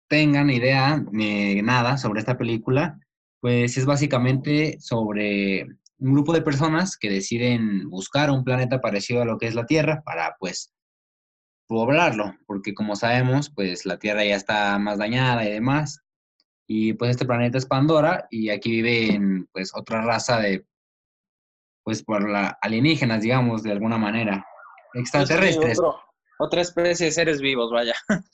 tengan 0.08 0.50
idea 0.50 1.04
de 1.12 1.62
nada 1.64 1.98
sobre 1.98 2.20
esta 2.20 2.38
película, 2.38 3.00
pues 3.40 3.78
es 3.78 3.86
básicamente 3.86 4.78
sobre 4.80 5.64
un 6.00 6.14
grupo 6.14 6.34
de 6.34 6.42
personas 6.42 6.98
que 6.98 7.10
deciden 7.10 7.90
buscar 7.90 8.30
un 8.32 8.44
planeta 8.44 8.80
parecido 8.82 9.22
a 9.22 9.26
lo 9.26 9.38
que 9.38 9.48
es 9.48 9.56
la 9.56 9.66
Tierra 9.66 10.02
para 10.04 10.36
pues 10.40 10.74
poblarlo, 11.68 12.36
porque 12.46 12.74
como 12.74 12.96
sabemos, 12.96 13.50
pues 13.54 13.86
la 13.86 13.98
Tierra 13.98 14.24
ya 14.24 14.36
está 14.36 14.78
más 14.80 14.98
dañada 14.98 15.44
y 15.46 15.52
demás. 15.52 16.02
Y 16.70 16.94
pues 16.94 17.12
este 17.12 17.26
planeta 17.26 17.58
es 17.58 17.66
Pandora 17.66 18.28
y 18.30 18.50
aquí 18.50 18.82
viven 18.82 19.48
pues 19.54 19.72
otra 19.74 20.02
raza 20.02 20.40
de, 20.40 20.66
pues 21.84 22.04
por 22.04 22.30
la 22.30 22.58
alienígenas, 22.62 23.22
digamos, 23.22 23.64
de 23.64 23.72
alguna 23.72 23.98
manera. 23.98 24.46
Extraterrestres. 24.94 25.78
Sí, 25.78 25.80
otro- 25.84 26.00
otra 26.40 26.62
especie 26.62 27.08
de 27.08 27.12
seres 27.12 27.42
vivos, 27.42 27.72
vaya. 27.72 27.96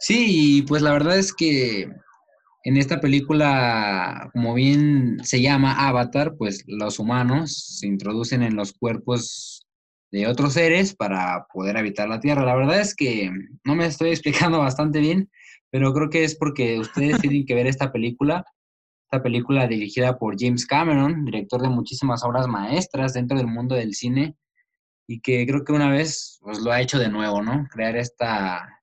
Sí, 0.00 0.64
pues 0.66 0.80
la 0.80 0.92
verdad 0.92 1.18
es 1.18 1.34
que 1.34 1.82
en 2.64 2.76
esta 2.78 3.00
película, 3.00 4.30
como 4.32 4.54
bien 4.54 5.18
se 5.22 5.42
llama 5.42 5.88
Avatar, 5.88 6.36
pues 6.38 6.64
los 6.66 6.98
humanos 6.98 7.78
se 7.78 7.86
introducen 7.86 8.42
en 8.42 8.56
los 8.56 8.72
cuerpos 8.72 9.66
de 10.10 10.26
otros 10.26 10.54
seres 10.54 10.96
para 10.96 11.46
poder 11.52 11.76
habitar 11.76 12.08
la 12.08 12.18
Tierra. 12.18 12.46
La 12.46 12.56
verdad 12.56 12.80
es 12.80 12.94
que 12.94 13.30
no 13.64 13.74
me 13.74 13.84
estoy 13.84 14.08
explicando 14.10 14.58
bastante 14.58 15.00
bien, 15.00 15.30
pero 15.70 15.92
creo 15.92 16.08
que 16.08 16.24
es 16.24 16.34
porque 16.34 16.78
ustedes 16.78 17.20
tienen 17.20 17.44
que 17.44 17.54
ver 17.54 17.66
esta 17.66 17.92
película, 17.92 18.42
esta 19.04 19.22
película 19.22 19.66
dirigida 19.66 20.18
por 20.18 20.36
James 20.38 20.64
Cameron, 20.66 21.26
director 21.26 21.60
de 21.60 21.68
muchísimas 21.68 22.24
obras 22.24 22.48
maestras 22.48 23.12
dentro 23.12 23.36
del 23.36 23.48
mundo 23.48 23.74
del 23.74 23.94
cine, 23.94 24.34
y 25.06 25.20
que 25.20 25.46
creo 25.46 25.62
que 25.62 25.74
una 25.74 25.90
vez 25.90 26.38
pues, 26.40 26.60
lo 26.60 26.72
ha 26.72 26.80
hecho 26.80 26.98
de 26.98 27.10
nuevo, 27.10 27.42
¿no? 27.42 27.66
Crear 27.70 27.96
esta, 27.96 28.79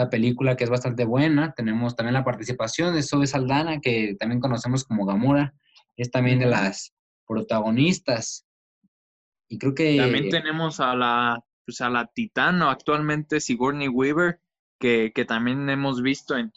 esta 0.00 0.10
película 0.10 0.56
que 0.56 0.64
es 0.64 0.70
bastante 0.70 1.04
buena. 1.04 1.52
Tenemos 1.52 1.94
también 1.94 2.14
la 2.14 2.24
participación 2.24 2.94
de 2.94 3.02
Zoe 3.02 3.26
Saldana, 3.26 3.80
que 3.80 4.16
también 4.18 4.40
conocemos 4.40 4.84
como 4.84 5.04
Gamora, 5.04 5.54
es 5.96 6.10
también 6.10 6.38
de 6.38 6.46
las 6.46 6.94
protagonistas. 7.26 8.46
Y 9.48 9.58
creo 9.58 9.74
que... 9.74 9.98
También 9.98 10.30
tenemos 10.30 10.80
a 10.80 10.94
la, 10.94 11.38
pues 11.66 11.82
a 11.82 11.90
la 11.90 12.06
titano 12.06 12.70
actualmente, 12.70 13.40
Sigourney 13.40 13.88
Weaver, 13.88 14.40
que, 14.78 15.12
que 15.14 15.26
también 15.26 15.68
hemos 15.68 16.00
visto 16.00 16.36
en, 16.36 16.50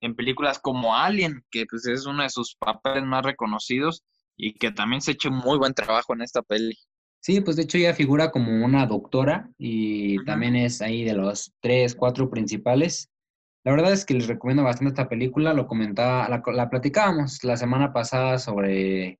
en 0.00 0.16
películas 0.16 0.58
como 0.58 0.96
Alien, 0.96 1.44
que 1.50 1.66
pues 1.66 1.86
es 1.86 2.06
uno 2.06 2.24
de 2.24 2.30
sus 2.30 2.56
papeles 2.56 3.04
más 3.04 3.24
reconocidos 3.24 4.02
y 4.36 4.54
que 4.54 4.72
también 4.72 5.00
se 5.00 5.12
ha 5.12 5.14
hecho 5.14 5.30
muy 5.30 5.58
buen 5.58 5.74
trabajo 5.74 6.12
en 6.14 6.22
esta 6.22 6.42
peli. 6.42 6.76
Sí, 7.20 7.40
pues 7.42 7.56
de 7.56 7.62
hecho 7.64 7.76
ella 7.78 7.94
figura 7.94 8.30
como 8.30 8.64
una 8.64 8.86
doctora 8.86 9.50
y 9.58 10.24
también 10.24 10.56
es 10.56 10.80
ahí 10.80 11.04
de 11.04 11.12
los 11.14 11.52
tres, 11.60 11.94
cuatro 11.94 12.30
principales. 12.30 13.10
La 13.64 13.72
verdad 13.72 13.92
es 13.92 14.06
que 14.06 14.14
les 14.14 14.28
recomiendo 14.28 14.64
bastante 14.64 14.90
esta 14.90 15.08
película, 15.08 15.54
lo 15.54 15.66
comentaba, 15.66 16.28
la, 16.30 16.42
la 16.54 16.70
platicábamos 16.70 17.44
la 17.44 17.56
semana 17.58 17.92
pasada 17.94 18.38
sobre 18.38 19.18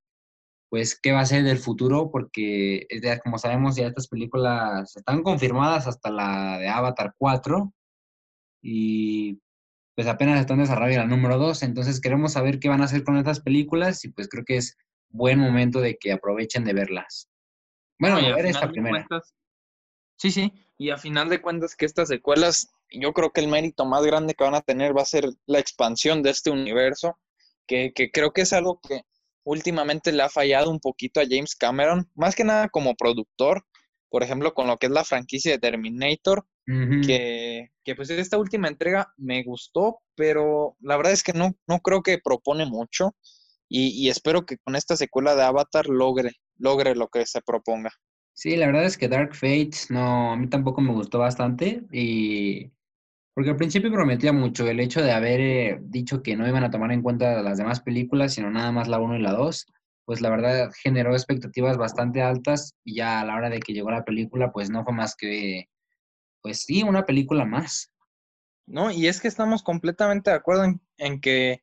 pues 0.71 1.01
qué 1.01 1.13
va 1.13 1.21
a 1.21 1.27
ser 1.27 1.45
del 1.45 1.59
futuro, 1.59 2.11
porque 2.13 2.87
de- 2.91 3.21
como 3.25 3.39
sabemos 3.39 3.77
ya 3.77 3.89
estas 3.89 4.09
películas 4.09 4.97
están 4.97 5.23
confirmadas 5.25 5.87
hasta 5.89 6.11
la 6.11 6.59
de 6.59 6.69
Avatar 6.69 7.15
4 7.19 7.75
y 8.63 9.41
pues 9.97 10.09
apenas 10.09 10.41
están 10.41 10.59
en 10.61 10.65
desarrollo 10.67 10.99
la 10.99 11.07
número 11.07 11.39
2, 11.39 11.63
entonces 11.65 12.01
queremos 12.03 12.35
saber 12.35 12.61
qué 12.61 12.71
van 12.71 12.83
a 12.83 12.87
hacer 12.87 13.05
con 13.05 13.19
estas 13.19 13.41
películas 13.43 14.05
y 14.07 14.11
pues 14.11 14.29
creo 14.31 14.45
que 14.47 14.59
es 14.59 14.79
buen 15.11 15.41
momento 15.41 15.81
de 15.83 15.99
que 15.99 16.13
aprovechen 16.13 16.65
de 16.67 16.75
verlas. 16.75 17.30
Bueno, 18.01 18.17
No, 18.21 18.23
y 18.29 18.31
a 18.33 18.37
ver 18.37 18.47
esta 18.47 18.69
primera. 18.71 19.07
cuentas- 19.07 19.35
sí, 20.17 20.31
sí, 20.31 20.53
y 20.79 20.91
a 20.91 20.99
final 20.99 21.29
de 21.29 21.41
cuentas 21.43 21.77
que 21.77 21.87
estas 21.87 22.09
secuelas, 22.09 22.69
yo 22.91 23.13
creo 23.13 23.31
que 23.33 23.41
el 23.41 23.49
mérito 23.49 23.85
más 23.85 24.05
grande 24.05 24.35
que 24.35 24.45
van 24.45 24.55
a 24.55 24.63
tener 24.63 24.97
va 24.97 25.03
a 25.03 25.07
ser 25.07 25.29
la 25.47 25.59
expansión 25.59 26.23
de 26.23 26.31
este 26.31 26.51
universo, 26.51 27.19
que, 27.67 27.93
que 27.95 28.11
creo 28.11 28.33
que 28.33 28.43
es 28.43 28.53
algo 28.53 28.81
que 28.81 29.03
últimamente 29.45 30.13
le 30.13 30.23
ha 30.23 30.29
fallado 30.29 30.71
un 30.71 30.81
poquito 30.81 31.21
a 31.21 31.25
James 31.29 31.55
Cameron, 31.57 32.11
más 32.15 32.35
que 32.35 32.45
nada 32.45 32.69
como 32.69 32.95
productor, 32.97 33.65
por 34.09 34.23
ejemplo, 34.23 34.55
con 34.55 34.67
lo 34.67 34.77
que 34.79 34.87
es 34.87 34.93
la 34.93 35.05
franquicia 35.05 35.53
de 35.53 35.59
Terminator, 35.59 36.47
que, 37.07 37.71
que 37.85 37.95
pues 37.95 38.11
esta 38.11 38.39
última 38.39 38.69
entrega 38.69 39.13
me 39.17 39.43
gustó, 39.45 40.01
pero 40.15 40.77
la 40.81 40.97
verdad 40.97 41.13
es 41.13 41.23
que 41.23 41.33
no, 41.33 41.55
no 41.67 41.81
creo 41.81 42.03
que 42.03 42.19
propone 42.19 42.67
mucho 42.67 43.15
y, 43.69 43.89
y 43.91 44.09
espero 44.11 44.45
que 44.47 44.59
con 44.59 44.77
esta 44.77 44.97
secuela 44.97 45.35
de 45.35 45.43
Avatar 45.45 45.87
logre, 45.89 46.33
logre 46.61 46.95
lo 46.95 47.09
que 47.09 47.27
se 47.27 47.41
proponga. 47.41 47.91
Sí, 48.33 48.57
la 48.57 48.67
verdad 48.67 48.85
es 48.85 48.97
que 48.97 49.09
Dark 49.09 49.35
Fate 49.35 49.71
no, 49.91 50.33
a 50.33 50.37
mí 50.37 50.49
tampoco 50.49 50.81
me 50.81 50.93
gustó 50.93 51.19
bastante 51.19 51.83
y 51.93 52.71
porque 53.35 53.51
al 53.51 53.57
principio 53.57 53.93
prometía 53.93 54.33
mucho 54.33 54.69
el 54.69 54.81
hecho 54.81 55.03
de 55.03 55.13
haber 55.13 55.41
eh, 55.41 55.79
dicho 55.83 56.23
que 56.23 56.37
no 56.37 56.49
iban 56.49 56.65
a 56.65 56.71
tomar 56.71 56.93
en 56.93 57.03
cuenta 57.03 57.43
las 57.43 57.59
demás 57.59 57.81
películas, 57.81 58.35
sino 58.35 58.51
nada 58.51 58.73
más 58.73 58.89
la 58.89 58.99
1 58.99 59.17
y 59.17 59.23
la 59.23 59.33
2, 59.33 59.67
pues 60.05 60.21
la 60.21 60.31
verdad 60.31 60.71
generó 60.83 61.13
expectativas 61.13 61.77
bastante 61.77 62.23
altas 62.23 62.75
y 62.85 62.97
ya 62.97 63.21
a 63.21 63.25
la 63.25 63.37
hora 63.37 63.51
de 63.51 63.61
que 63.61 63.73
llegó 63.73 63.91
la 63.91 64.05
película, 64.05 64.53
pues 64.53 64.71
no 64.71 64.85
fue 64.85 64.93
más 64.93 65.15
que, 65.17 65.67
pues 66.43 66.63
sí, 66.63 66.83
una 66.83 67.07
película 67.07 67.45
más. 67.45 67.91
¿no? 68.67 68.91
Y 68.91 69.07
es 69.07 69.21
que 69.21 69.29
estamos 69.29 69.63
completamente 69.63 70.31
de 70.31 70.37
acuerdo 70.37 70.65
en, 70.65 70.81
en 70.97 71.21
que 71.21 71.63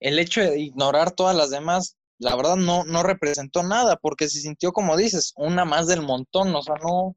el 0.00 0.18
hecho 0.18 0.40
de 0.40 0.58
ignorar 0.58 1.10
todas 1.10 1.36
las 1.36 1.50
demás, 1.50 1.97
la 2.18 2.36
verdad 2.36 2.56
no, 2.56 2.84
no 2.84 3.02
representó 3.02 3.62
nada, 3.62 3.96
porque 3.96 4.28
se 4.28 4.40
sintió, 4.40 4.72
como 4.72 4.96
dices, 4.96 5.32
una 5.36 5.64
más 5.64 5.86
del 5.86 6.02
montón, 6.02 6.54
o 6.54 6.62
sea, 6.62 6.74
no, 6.82 7.16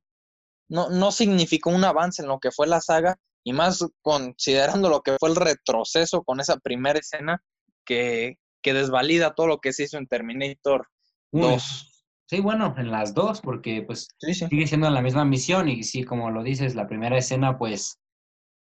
no, 0.69 0.89
no 0.89 1.11
significó 1.11 1.69
un 1.71 1.83
avance 1.83 2.21
en 2.21 2.27
lo 2.29 2.39
que 2.39 2.51
fue 2.51 2.67
la 2.67 2.81
saga, 2.81 3.17
y 3.43 3.53
más 3.53 3.85
considerando 4.01 4.89
lo 4.89 5.01
que 5.01 5.17
fue 5.19 5.29
el 5.29 5.35
retroceso 5.35 6.23
con 6.23 6.39
esa 6.39 6.57
primera 6.57 6.99
escena 6.99 7.41
que, 7.85 8.37
que 8.61 8.73
desvalida 8.73 9.33
todo 9.33 9.47
lo 9.47 9.59
que 9.59 9.73
se 9.73 9.83
hizo 9.83 9.97
en 9.97 10.07
Terminator 10.07 10.87
Uy, 11.31 11.41
2. 11.41 12.05
Sí, 12.27 12.39
bueno, 12.39 12.73
en 12.77 12.91
las 12.91 13.13
dos, 13.13 13.41
porque 13.41 13.81
pues 13.85 14.07
Sí, 14.19 14.33
sí. 14.33 14.45
sigue 14.49 14.67
siendo 14.67 14.89
la 14.89 15.01
misma 15.01 15.25
misión 15.25 15.67
y 15.69 15.83
sí, 15.83 16.03
como 16.05 16.31
lo 16.31 16.43
dices, 16.43 16.75
la 16.75 16.87
primera 16.87 17.17
escena 17.17 17.57
pues 17.57 17.99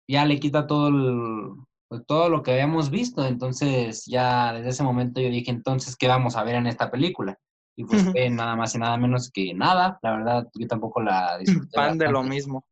ya 0.08 0.24
le 0.26 0.40
quita 0.40 0.66
todo 0.66 0.88
el- 0.88 1.52
pues, 1.88 2.04
todo 2.06 2.28
lo 2.28 2.42
que 2.42 2.52
habíamos 2.52 2.90
visto, 2.90 3.26
entonces 3.26 4.04
ya 4.06 4.52
desde 4.52 4.68
ese 4.70 4.82
momento 4.82 5.20
yo 5.20 5.30
dije, 5.30 5.50
entonces, 5.50 5.96
¿qué 5.96 6.06
vamos 6.08 6.36
a 6.36 6.44
ver 6.44 6.56
en 6.56 6.66
esta 6.66 6.90
película? 6.90 7.38
Y 7.76 7.84
pues 7.84 8.02
fue 8.10 8.28
nada 8.28 8.56
más 8.56 8.74
y 8.74 8.78
nada 8.78 8.96
menos 8.96 9.30
que 9.30 9.54
nada, 9.54 10.00
la 10.02 10.10
verdad, 10.16 10.48
yo 10.54 10.66
tampoco 10.66 11.00
la 11.00 11.38
disfruté 11.38 11.76
Fan 11.76 11.96
de 11.96 12.10
lo 12.10 12.22
mismo. 12.22 12.64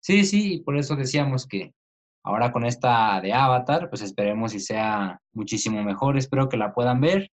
Sí, 0.00 0.24
sí, 0.24 0.54
y 0.54 0.60
por 0.60 0.76
eso 0.76 0.94
decíamos 0.94 1.46
que 1.46 1.74
ahora 2.22 2.52
con 2.52 2.64
esta 2.64 3.20
de 3.20 3.32
Avatar, 3.32 3.90
pues 3.90 4.00
esperemos 4.02 4.54
y 4.54 4.60
sea 4.60 5.20
muchísimo 5.32 5.82
mejor, 5.82 6.16
espero 6.16 6.48
que 6.48 6.56
la 6.56 6.72
puedan 6.72 7.00
ver 7.00 7.32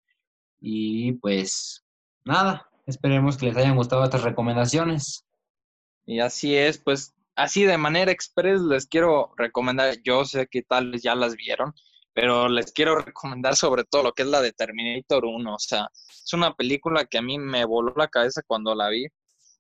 y 0.60 1.14
pues 1.14 1.84
nada, 2.24 2.70
esperemos 2.86 3.38
que 3.38 3.48
les 3.48 3.58
hayan 3.58 3.76
gustado 3.76 4.04
estas 4.04 4.24
recomendaciones. 4.24 5.26
Y 6.06 6.20
así 6.20 6.56
es, 6.56 6.78
pues 6.78 7.14
así 7.38 7.64
de 7.66 7.78
manera 7.78 8.12
express 8.12 8.62
les 8.62 8.88
quiero 8.88 9.34
recomendar, 9.38 9.98
yo 10.04 10.26
sé 10.26 10.48
que 10.48 10.64
tal 10.64 10.92
vez 10.92 11.04
ya 11.04 11.16
las 11.16 11.36
vieron, 11.36 11.74
pero 12.14 12.50
les 12.50 12.72
quiero 12.74 12.96
recomendar 13.02 13.56
sobre 13.56 13.84
todo 13.86 14.04
lo 14.04 14.14
que 14.14 14.24
es 14.24 14.30
la 14.30 14.42
de 14.42 14.54
Terminator 14.54 15.26
1, 15.26 15.56
o 15.56 15.60
sea, 15.60 15.90
es 15.94 16.34
una 16.34 16.54
película 16.56 17.06
que 17.06 17.18
a 17.20 17.22
mí 17.22 17.40
me 17.40 17.66
voló 17.66 17.94
la 17.98 18.08
cabeza 18.10 18.42
cuando 18.48 18.76
la 18.76 18.90
vi 18.90 19.06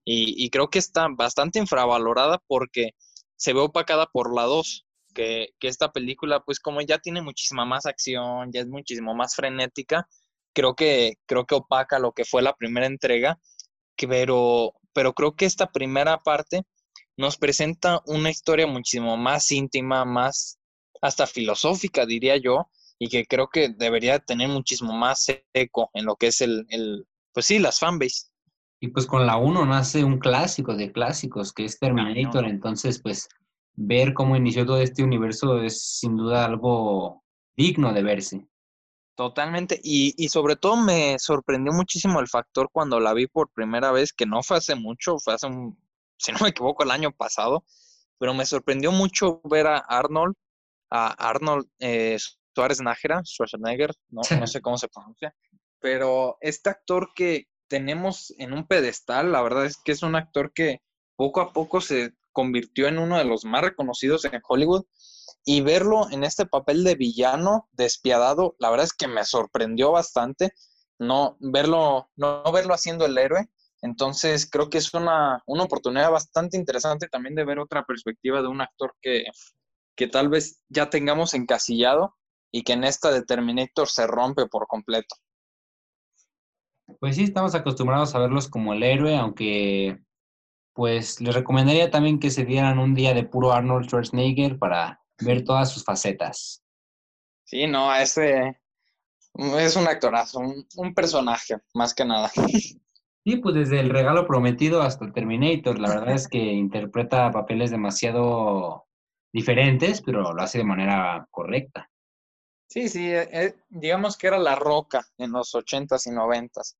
y, 0.05 0.43
y 0.45 0.49
creo 0.49 0.69
que 0.69 0.79
está 0.79 1.07
bastante 1.09 1.59
infravalorada 1.59 2.39
porque 2.47 2.91
se 3.35 3.53
ve 3.53 3.59
opacada 3.61 4.07
por 4.07 4.33
la 4.33 4.43
2, 4.43 4.85
que, 5.13 5.49
que 5.59 5.67
esta 5.67 5.91
película 5.91 6.41
pues 6.41 6.59
como 6.59 6.81
ya 6.81 6.99
tiene 6.99 7.21
muchísima 7.21 7.65
más 7.65 7.85
acción, 7.85 8.51
ya 8.53 8.61
es 8.61 8.67
muchísimo 8.67 9.13
más 9.15 9.35
frenética, 9.35 10.07
creo 10.53 10.75
que, 10.75 11.15
creo 11.25 11.45
que 11.45 11.55
opaca 11.55 11.99
lo 11.99 12.13
que 12.13 12.25
fue 12.25 12.41
la 12.41 12.55
primera 12.55 12.87
entrega, 12.87 13.39
que- 13.95 14.07
pero, 14.07 14.73
pero 14.93 15.13
creo 15.13 15.35
que 15.35 15.45
esta 15.45 15.71
primera 15.71 16.19
parte 16.23 16.63
nos 17.17 17.37
presenta 17.37 18.01
una 18.05 18.29
historia 18.29 18.67
muchísimo 18.67 19.17
más 19.17 19.51
íntima, 19.51 20.05
más 20.05 20.59
hasta 21.01 21.27
filosófica, 21.27 22.05
diría 22.05 22.37
yo, 22.37 22.69
y 22.99 23.09
que 23.09 23.25
creo 23.25 23.49
que 23.49 23.69
debería 23.69 24.19
tener 24.19 24.47
muchísimo 24.49 24.93
más 24.93 25.27
eco 25.53 25.89
en 25.93 26.05
lo 26.05 26.15
que 26.15 26.27
es 26.27 26.41
el, 26.41 26.65
el 26.69 27.05
pues 27.33 27.47
sí, 27.47 27.59
las 27.59 27.79
fanbase. 27.79 28.27
Y 28.79 28.89
pues 28.89 29.07
con 29.07 29.25
la 29.25 29.37
1 29.37 29.65
nace 29.65 30.03
un 30.03 30.19
clásico 30.19 30.75
de 30.75 30.91
clásicos, 30.91 31.51
que 31.51 31.65
es 31.65 31.79
Terminator, 31.79 32.45
entonces 32.45 33.01
pues 33.01 33.27
ver 33.73 34.13
cómo 34.13 34.35
inició 34.35 34.65
todo 34.65 34.81
este 34.81 35.03
universo 35.03 35.61
es 35.61 35.99
sin 35.99 36.15
duda 36.15 36.45
algo 36.45 37.23
digno 37.55 37.93
de 37.93 38.03
verse. 38.03 38.47
Totalmente, 39.15 39.81
y, 39.83 40.13
y, 40.15 40.29
sobre 40.29 40.55
todo 40.57 40.77
me 40.77 41.17
sorprendió 41.17 41.73
muchísimo 41.73 42.19
el 42.19 42.27
factor 42.27 42.69
cuando 42.71 42.99
la 42.99 43.13
vi 43.13 43.25
por 43.25 43.49
primera 43.51 43.91
vez, 43.91 44.13
que 44.13 44.27
no 44.27 44.43
fue 44.43 44.57
hace 44.57 44.75
mucho, 44.75 45.17
fue 45.17 45.33
hace 45.33 45.47
un, 45.47 45.75
si 46.17 46.31
no 46.31 46.39
me 46.41 46.49
equivoco, 46.49 46.83
el 46.83 46.91
año 46.91 47.11
pasado, 47.11 47.63
pero 48.19 48.33
me 48.33 48.45
sorprendió 48.45 48.91
mucho 48.91 49.41
ver 49.43 49.67
a 49.67 49.77
Arnold, 49.77 50.35
a 50.89 51.07
Arnold 51.29 51.67
eh, 51.79 52.17
Suárez 52.53 52.81
Nájera, 52.81 53.21
Schwarzenegger, 53.23 53.93
no, 54.09 54.21
no 54.39 54.47
sé 54.47 54.61
cómo 54.61 54.77
se 54.77 54.87
pronuncia, 54.87 55.33
pero 55.79 56.37
este 56.41 56.69
actor 56.69 57.09
que 57.15 57.47
tenemos 57.67 58.33
en 58.37 58.53
un 58.53 58.65
pedestal, 58.65 59.31
la 59.31 59.41
verdad 59.41 59.65
es 59.65 59.77
que 59.77 59.91
es 59.91 60.01
un 60.01 60.15
actor 60.15 60.51
que 60.53 60.81
poco 61.15 61.41
a 61.41 61.53
poco 61.53 61.81
se 61.81 62.13
convirtió 62.31 62.87
en 62.87 62.99
uno 62.99 63.17
de 63.17 63.25
los 63.25 63.45
más 63.45 63.61
reconocidos 63.61 64.25
en 64.25 64.39
Hollywood 64.47 64.85
y 65.43 65.61
verlo 65.61 66.09
en 66.11 66.23
este 66.23 66.45
papel 66.45 66.83
de 66.83 66.95
villano 66.95 67.67
despiadado, 67.71 68.55
la 68.59 68.69
verdad 68.69 68.85
es 68.85 68.93
que 68.93 69.07
me 69.07 69.23
sorprendió 69.25 69.91
bastante 69.91 70.51
no 70.99 71.37
verlo, 71.39 72.09
no, 72.15 72.43
verlo 72.51 72.73
haciendo 72.73 73.05
el 73.05 73.17
héroe. 73.17 73.49
Entonces 73.81 74.49
creo 74.49 74.69
que 74.69 74.79
es 74.79 74.93
una, 74.93 75.41
una, 75.45 75.63
oportunidad 75.63 76.11
bastante 76.11 76.57
interesante 76.57 77.07
también 77.07 77.35
de 77.35 77.45
ver 77.45 77.59
otra 77.59 77.83
perspectiva 77.83 78.41
de 78.41 78.47
un 78.47 78.61
actor 78.61 78.95
que, 79.01 79.25
que 79.95 80.07
tal 80.07 80.29
vez 80.29 80.61
ya 80.69 80.89
tengamos 80.89 81.33
encasillado 81.33 82.15
y 82.51 82.63
que 82.63 82.73
en 82.73 82.83
esta 82.83 83.11
de 83.11 83.23
Terminator 83.23 83.87
se 83.87 84.07
rompe 84.07 84.47
por 84.47 84.67
completo. 84.67 85.15
Pues 86.99 87.17
sí, 87.17 87.23
estamos 87.23 87.53
acostumbrados 87.53 88.15
a 88.15 88.19
verlos 88.19 88.47
como 88.47 88.73
el 88.73 88.81
héroe, 88.81 89.15
aunque 89.17 89.99
pues 90.73 91.19
les 91.21 91.33
recomendaría 91.33 91.89
también 91.89 92.19
que 92.19 92.29
se 92.29 92.45
dieran 92.45 92.79
un 92.79 92.93
día 92.93 93.13
de 93.13 93.23
puro 93.23 93.51
Arnold 93.51 93.87
Schwarzenegger 93.87 94.57
para 94.57 95.01
ver 95.19 95.43
todas 95.43 95.71
sus 95.71 95.83
facetas. 95.83 96.63
Sí, 97.43 97.65
no, 97.65 97.93
ese 97.95 98.59
es 99.33 99.75
un 99.75 99.87
actorazo, 99.87 100.39
un, 100.39 100.93
personaje, 100.93 101.55
más 101.73 101.93
que 101.93 102.05
nada. 102.05 102.31
Sí, 103.27 103.35
pues 103.35 103.55
desde 103.55 103.81
el 103.81 103.89
regalo 103.89 104.25
prometido 104.25 104.81
hasta 104.81 105.11
Terminator, 105.11 105.79
la 105.79 105.89
verdad 105.89 106.15
es 106.15 106.29
que 106.29 106.37
interpreta 106.37 107.29
papeles 107.29 107.71
demasiado 107.71 108.87
diferentes, 109.33 110.01
pero 110.01 110.33
lo 110.33 110.41
hace 110.41 110.59
de 110.59 110.63
manera 110.63 111.27
correcta. 111.29 111.91
Sí, 112.69 112.87
sí, 112.87 113.11
eh, 113.11 113.27
eh, 113.33 113.55
digamos 113.67 114.15
que 114.15 114.27
era 114.27 114.39
la 114.39 114.55
roca 114.55 115.05
en 115.17 115.33
los 115.33 115.53
ochentas 115.55 116.07
y 116.07 116.11
noventas. 116.11 116.77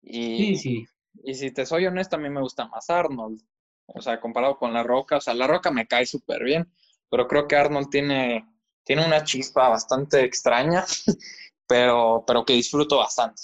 Y, 0.00 0.54
sí, 0.54 0.56
sí. 0.58 0.86
Y 1.24 1.34
si 1.34 1.50
te 1.50 1.66
soy 1.66 1.86
honesto, 1.86 2.14
a 2.14 2.20
mí 2.20 2.30
me 2.30 2.40
gusta 2.40 2.68
más 2.68 2.88
Arnold. 2.88 3.42
O 3.86 4.00
sea, 4.00 4.20
comparado 4.20 4.58
con 4.58 4.72
La 4.72 4.84
Roca, 4.84 5.16
o 5.16 5.20
sea, 5.20 5.34
La 5.34 5.48
Roca 5.48 5.72
me 5.72 5.88
cae 5.88 6.06
súper 6.06 6.44
bien, 6.44 6.72
pero 7.10 7.26
creo 7.26 7.48
que 7.48 7.56
Arnold 7.56 7.90
tiene, 7.90 8.48
tiene 8.84 9.04
una 9.04 9.24
chispa 9.24 9.68
bastante 9.68 10.22
extraña, 10.22 10.84
pero, 11.66 12.22
pero 12.24 12.44
que 12.44 12.52
disfruto 12.52 12.98
bastante. 12.98 13.42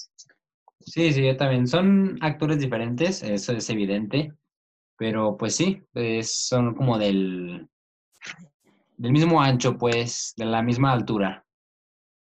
Sí, 0.87 1.13
sí, 1.13 1.27
yo 1.27 1.37
también. 1.37 1.67
Son 1.67 2.17
actores 2.23 2.61
diferentes, 2.61 3.23
eso 3.23 3.53
es 3.53 3.69
evidente, 3.71 4.33
pero 4.97 5.37
pues 5.37 5.57
sí, 5.57 5.83
son 6.23 6.75
como 6.75 6.97
del, 6.97 7.69
del 8.97 9.13
mismo 9.13 9.43
ancho, 9.43 9.77
pues, 9.77 10.33
de 10.37 10.45
la 10.45 10.63
misma 10.63 10.93
altura. 10.93 11.45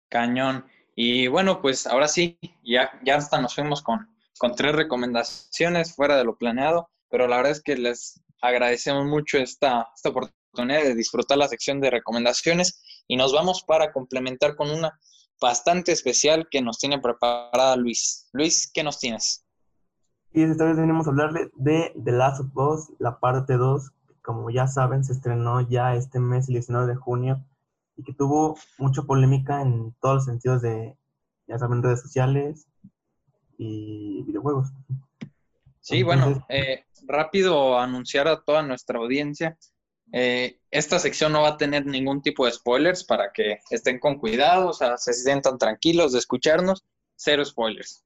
Cañón. 0.10 0.66
Y 0.96 1.28
bueno, 1.28 1.62
pues 1.62 1.86
ahora 1.86 2.08
sí, 2.08 2.40
ya, 2.64 2.92
ya 3.04 3.18
hasta 3.18 3.40
nos 3.40 3.54
fuimos 3.54 3.84
con, 3.84 4.08
con 4.40 4.56
tres 4.56 4.74
recomendaciones 4.74 5.94
fuera 5.94 6.18
de 6.18 6.24
lo 6.24 6.38
planeado, 6.38 6.90
pero 7.10 7.28
la 7.28 7.38
verdad 7.38 7.52
es 7.52 7.62
que 7.62 7.76
les 7.76 8.22
agradecemos 8.42 9.06
mucho 9.06 9.38
esta, 9.38 9.88
esta 9.96 10.10
oportunidad 10.10 10.84
de 10.84 10.96
disfrutar 10.96 11.38
la 11.38 11.48
sección 11.48 11.82
de 11.82 11.92
recomendaciones 11.92 12.82
y 13.08 13.18
nos 13.18 13.34
vamos 13.34 13.64
para 13.68 13.92
complementar 13.92 14.56
con 14.56 14.72
una 14.72 14.98
bastante 15.40 15.92
especial 15.92 16.48
que 16.50 16.62
nos 16.62 16.78
tiene 16.78 17.00
preparada 17.00 17.76
Luis. 17.76 18.30
Luis, 18.34 18.70
¿qué 18.72 18.84
nos 18.84 19.00
tienes? 19.00 19.46
Y 20.32 20.44
esta 20.44 20.66
vez 20.66 20.78
venimos 20.78 21.08
a 21.08 21.12
hablarle 21.12 21.50
de 21.56 21.94
The 22.04 22.12
Last 22.12 22.42
of 22.42 22.58
Us, 22.58 22.92
la 23.00 23.20
parte 23.20 23.54
2, 23.54 23.92
que 24.08 24.16
como 24.22 24.50
ya 24.50 24.68
saben 24.68 25.04
se 25.04 25.14
estrenó 25.14 25.62
ya 25.62 25.96
este 25.96 26.20
mes, 26.20 26.48
el 26.50 26.56
19 26.56 26.88
de 26.88 26.96
junio, 26.96 27.46
y 27.96 28.04
que 28.04 28.14
tuvo 28.14 28.58
mucha 28.78 29.04
polémica 29.04 29.62
en 29.62 29.96
todos 30.02 30.16
los 30.16 30.26
sentidos 30.26 30.62
de, 30.62 30.98
ya 31.48 31.58
saben, 31.58 31.82
redes 31.82 32.02
sociales, 32.02 32.68
y 33.58 34.24
videojuegos. 34.24 34.70
Sí, 35.80 36.04
bueno, 36.04 36.46
eh, 36.50 36.84
rápido 37.08 37.80
anunciar 37.80 38.28
a 38.28 38.42
toda 38.44 38.64
nuestra 38.64 39.00
audiencia. 39.00 39.58
Eh, 40.18 40.62
esta 40.72 40.98
sección 40.98 41.34
no 41.34 41.42
va 41.42 41.50
a 41.50 41.58
tener 41.58 41.86
ningún 41.86 42.22
tipo 42.22 42.46
de 42.46 42.54
spoilers 42.54 43.04
para 43.04 43.34
que 43.34 43.60
estén 43.70 44.00
con 44.00 44.18
cuidado, 44.18 44.70
o 44.70 44.74
sea, 44.74 44.98
se 44.98 45.12
sientan 45.14 45.58
tranquilos 45.58 46.14
de 46.14 46.20
escucharnos. 46.20 46.86
Cero 47.18 47.44
spoilers. 47.44 48.06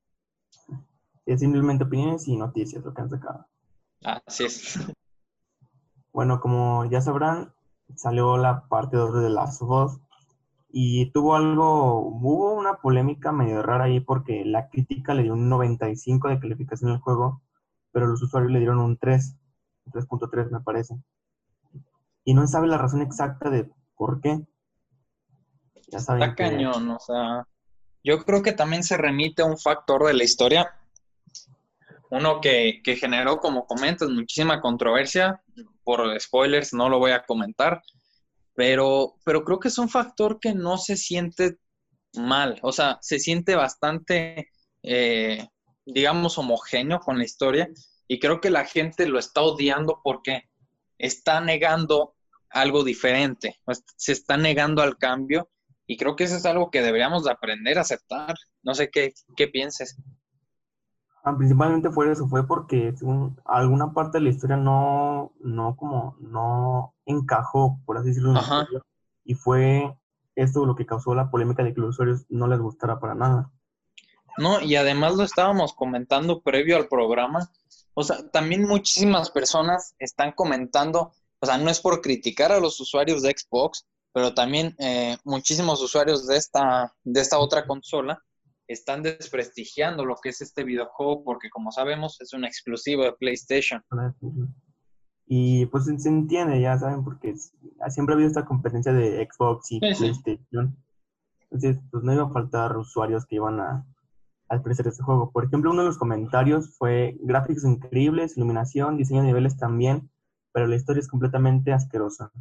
Es 1.28 1.40
simplemente 1.40 1.84
opiniones 1.84 2.28
y 2.28 2.36
noticias 2.36 2.84
lo 2.84 2.96
que 2.96 3.02
han 3.04 3.12
sacado. 3.12 3.46
Así 4.04 4.46
es. 4.46 4.80
Bueno, 6.12 6.42
como 6.42 6.86
ya 6.86 7.02
sabrán, 7.02 7.54
salió 7.96 8.36
la 8.38 8.68
parte 8.68 8.98
2 8.98 9.22
de 9.22 9.30
Last 9.30 9.62
of 9.62 9.70
Us 9.70 10.02
y 10.68 11.12
tuvo 11.12 11.36
algo, 11.36 12.00
hubo 12.00 12.56
una 12.56 12.78
polémica 12.78 13.32
medio 13.32 13.62
rara 13.62 13.86
ahí 13.86 14.00
porque 14.00 14.44
la 14.44 14.70
crítica 14.70 15.14
le 15.14 15.22
dio 15.22 15.34
un 15.34 15.48
95 15.48 16.30
de 16.30 16.40
calificación 16.40 16.92
al 16.92 17.00
juego, 17.00 17.44
pero 17.92 18.08
los 18.08 18.24
usuarios 18.24 18.52
le 18.52 18.58
dieron 18.58 18.80
un 18.80 18.98
3, 18.98 19.36
3.3 19.86 20.50
me 20.50 20.62
parece. 20.62 20.96
Y 22.30 22.36
no 22.36 22.46
sabe 22.46 22.68
la 22.68 22.78
razón 22.78 23.02
exacta 23.02 23.50
de 23.50 23.68
por 23.96 24.22
qué. 24.22 24.40
Ya 25.88 25.98
saben 25.98 26.22
Está 26.22 26.36
cañón, 26.36 26.88
o 26.92 27.00
sea, 27.00 27.48
yo 28.04 28.24
creo 28.24 28.44
que 28.44 28.52
también 28.52 28.84
se 28.84 28.98
remite 28.98 29.42
a 29.42 29.46
un 29.46 29.58
factor 29.58 30.06
de 30.06 30.14
la 30.14 30.24
historia, 30.24 30.80
uno 32.12 32.40
que, 32.40 32.82
que 32.84 32.98
generó, 32.98 33.40
como 33.40 33.66
comentas, 33.66 34.10
muchísima 34.10 34.62
controversia, 34.62 35.42
por 35.84 36.22
spoilers 36.22 36.72
no 36.72 36.88
lo 36.88 37.00
voy 37.00 37.14
a 37.14 37.24
comentar, 37.24 37.82
pero, 38.54 39.16
pero 39.26 39.44
creo 39.44 39.60
que 39.60 39.70
es 39.70 39.80
un 39.80 39.90
factor 39.90 40.40
que 40.40 40.54
no 40.54 40.78
se 40.78 40.98
siente 40.98 41.58
mal, 42.14 42.60
o 42.62 42.72
sea, 42.72 43.00
se 43.02 43.18
siente 43.18 43.56
bastante, 43.56 44.52
eh, 44.84 45.48
digamos, 45.84 46.38
homogéneo 46.38 47.00
con 47.00 47.18
la 47.18 47.24
historia 47.24 47.68
y 48.08 48.20
creo 48.20 48.40
que 48.40 48.52
la 48.52 48.66
gente 48.66 49.08
lo 49.08 49.18
está 49.18 49.42
odiando 49.42 50.00
porque 50.04 50.44
está 51.00 51.42
negando 51.42 52.14
algo 52.50 52.84
diferente, 52.84 53.60
se 53.96 54.12
está 54.12 54.38
negando 54.38 54.82
al 54.82 54.98
cambio 54.98 55.50
y 55.86 55.98
creo 55.98 56.16
que 56.16 56.26
eso 56.26 56.36
es 56.36 56.46
algo 56.46 56.70
que 56.70 56.82
deberíamos 56.82 57.24
de 57.24 57.32
aprender 57.32 57.78
a 57.78 57.82
aceptar. 57.82 58.36
No 58.62 58.76
sé 58.76 58.92
qué, 58.92 59.14
qué 59.36 59.48
pienses. 59.48 59.98
Ah, 61.24 61.36
principalmente 61.36 61.90
fue 61.90 62.12
eso, 62.12 62.28
fue 62.28 62.48
porque 62.48 62.94
alguna 63.46 63.92
parte 63.94 64.18
de 64.20 64.24
la 64.24 64.30
historia 64.30 64.56
no, 64.56 65.34
no 65.40 65.76
como, 65.76 66.16
no 66.20 66.96
encajó, 67.06 67.80
por 67.86 67.98
así 67.98 68.10
decirlo, 68.10 68.34
y 69.26 69.34
fue 69.34 69.94
esto 70.36 70.66
lo 70.66 70.76
que 70.76 70.86
causó 70.86 71.14
la 71.14 71.30
polémica 71.30 71.64
de 71.64 71.74
que 71.74 71.82
los 71.82 71.90
usuarios 71.90 72.26
no 72.30 72.48
les 72.48 72.60
gustara 72.60 73.00
para 73.00 73.16
nada. 73.16 73.52
No, 74.38 74.62
y 74.62 74.76
además 74.78 75.16
lo 75.16 75.24
estábamos 75.24 75.74
comentando 75.74 76.42
previo 76.42 76.78
al 76.78 76.88
programa, 76.88 77.52
o 77.94 78.04
sea, 78.04 78.30
también 78.30 78.66
muchísimas 78.66 79.30
personas 79.30 79.96
están 80.00 80.32
comentando, 80.32 81.12
o 81.40 81.46
sea, 81.46 81.58
no 81.58 81.70
es 81.70 81.80
por 81.80 82.02
criticar 82.02 82.52
a 82.52 82.60
los 82.60 82.80
usuarios 82.80 83.22
de 83.22 83.36
Xbox, 83.38 83.86
pero 84.14 84.34
también 84.34 84.76
eh, 84.80 85.18
muchísimos 85.24 85.82
usuarios 85.82 86.28
de 86.28 86.38
esta, 86.38 86.94
de 87.04 87.22
esta 87.22 87.40
otra 87.40 87.66
consola 87.66 88.22
están 88.68 89.02
desprestigiando 89.02 90.06
lo 90.06 90.16
que 90.22 90.30
es 90.30 90.42
este 90.42 90.64
videojuego 90.64 91.24
porque 91.24 91.50
como 91.50 91.72
sabemos 91.72 92.20
es 92.22 92.34
un 92.34 92.46
exclusivo 92.46 93.04
de 93.04 93.14
PlayStation. 93.14 93.84
Y 95.26 95.66
pues 95.68 95.86
se 95.86 96.10
entiende, 96.10 96.60
ya 96.60 96.78
saben, 96.78 97.04
porque 97.04 97.36
siempre 97.90 98.14
ha 98.14 98.16
habido 98.16 98.30
esta 98.30 98.46
competencia 98.46 98.92
de 98.92 99.28
Xbox 99.32 99.72
y 99.72 99.80
PlayStation. 99.80 100.76
Entonces, 101.52 101.82
pues 101.92 102.04
no 102.04 102.14
iba 102.14 102.24
a 102.24 102.30
faltar 102.32 102.78
usuarios 102.78 103.26
que 103.26 103.36
iban 103.36 103.60
a, 103.60 103.86
apreciar 104.50 104.88
este 104.88 105.04
juego. 105.04 105.32
Por 105.32 105.46
ejemplo, 105.46 105.72
uno 105.72 105.84
de 105.84 105.88
los 105.88 105.98
comentarios 105.98 106.76
fue 106.78 107.16
gráficos 107.22 107.64
increíbles, 107.64 108.36
iluminación, 108.36 108.98
diseño 108.98 109.22
de 109.22 109.28
niveles 109.28 109.58
también, 109.58 110.10
pero 110.60 110.68
la 110.68 110.76
historia 110.76 111.00
es 111.00 111.08
completamente 111.08 111.72
asquerosa. 111.72 112.34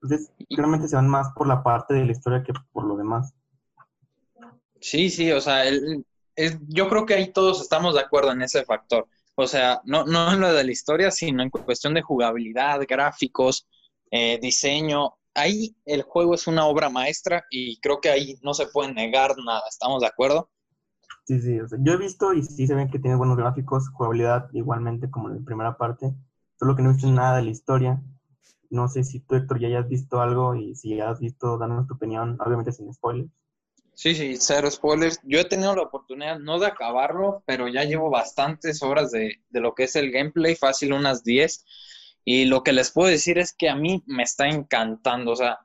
Entonces, 0.00 0.30
realmente 0.48 0.86
se 0.86 0.94
van 0.94 1.08
más 1.08 1.32
por 1.34 1.48
la 1.48 1.60
parte 1.60 1.92
de 1.92 2.04
la 2.04 2.12
historia 2.12 2.44
que 2.44 2.52
por 2.72 2.84
lo 2.84 2.96
demás. 2.96 3.34
Sí, 4.80 5.10
sí, 5.10 5.32
o 5.32 5.40
sea, 5.40 5.64
el, 5.64 6.06
yo 6.68 6.88
creo 6.88 7.04
que 7.04 7.14
ahí 7.14 7.32
todos 7.32 7.60
estamos 7.60 7.94
de 7.94 8.00
acuerdo 8.00 8.30
en 8.30 8.42
ese 8.42 8.64
factor. 8.64 9.08
O 9.34 9.48
sea, 9.48 9.80
no, 9.84 10.04
no 10.04 10.32
en 10.34 10.40
lo 10.40 10.52
de 10.52 10.62
la 10.62 10.70
historia, 10.70 11.10
sino 11.10 11.42
en 11.42 11.50
cuestión 11.50 11.94
de 11.94 12.02
jugabilidad, 12.02 12.80
gráficos, 12.88 13.66
eh, 14.12 14.38
diseño. 14.40 15.14
Ahí 15.34 15.74
el 15.86 16.02
juego 16.02 16.36
es 16.36 16.46
una 16.46 16.66
obra 16.66 16.90
maestra 16.90 17.44
y 17.50 17.80
creo 17.80 18.00
que 18.00 18.10
ahí 18.10 18.38
no 18.40 18.54
se 18.54 18.68
puede 18.68 18.94
negar 18.94 19.34
nada. 19.44 19.62
¿Estamos 19.68 20.00
de 20.00 20.06
acuerdo? 20.06 20.48
Sí, 21.24 21.40
sí, 21.40 21.58
o 21.58 21.66
sea, 21.66 21.76
yo 21.82 21.94
he 21.94 21.96
visto 21.96 22.32
y 22.34 22.44
sí 22.44 22.68
se 22.68 22.74
ven 22.76 22.88
que 22.88 23.00
tiene 23.00 23.16
buenos 23.16 23.36
gráficos, 23.36 23.88
jugabilidad 23.88 24.48
igualmente 24.52 25.10
como 25.10 25.28
en 25.28 25.38
la 25.38 25.44
primera 25.44 25.76
parte, 25.76 26.14
solo 26.64 26.76
que 26.76 26.82
no 26.82 26.90
he 26.90 26.92
visto 26.94 27.10
nada 27.10 27.36
de 27.36 27.42
la 27.42 27.50
historia. 27.50 28.02
No 28.70 28.88
sé 28.88 29.04
si 29.04 29.20
tú, 29.20 29.34
Héctor, 29.34 29.60
ya 29.60 29.68
hayas 29.68 29.86
visto 29.86 30.22
algo 30.22 30.54
y 30.54 30.74
si 30.74 30.96
ya 30.96 31.10
has 31.10 31.20
visto, 31.20 31.58
danos 31.58 31.86
tu 31.86 31.92
opinión, 31.92 32.38
obviamente 32.40 32.72
sin 32.72 32.92
spoilers. 32.92 33.28
Sí, 33.92 34.14
sí, 34.14 34.36
cero 34.38 34.70
spoilers. 34.70 35.20
Yo 35.24 35.40
he 35.40 35.44
tenido 35.44 35.76
la 35.76 35.82
oportunidad 35.82 36.38
no 36.38 36.58
de 36.58 36.66
acabarlo, 36.66 37.42
pero 37.46 37.68
ya 37.68 37.84
llevo 37.84 38.08
bastantes 38.08 38.82
horas 38.82 39.10
de, 39.10 39.42
de 39.50 39.60
lo 39.60 39.74
que 39.74 39.84
es 39.84 39.94
el 39.94 40.10
gameplay, 40.10 40.56
fácil 40.56 40.94
unas 40.94 41.22
10. 41.22 41.66
Y 42.24 42.46
lo 42.46 42.62
que 42.62 42.72
les 42.72 42.90
puedo 42.90 43.10
decir 43.10 43.38
es 43.38 43.52
que 43.52 43.68
a 43.68 43.76
mí 43.76 44.02
me 44.06 44.22
está 44.22 44.48
encantando. 44.48 45.32
O 45.32 45.36
sea, 45.36 45.58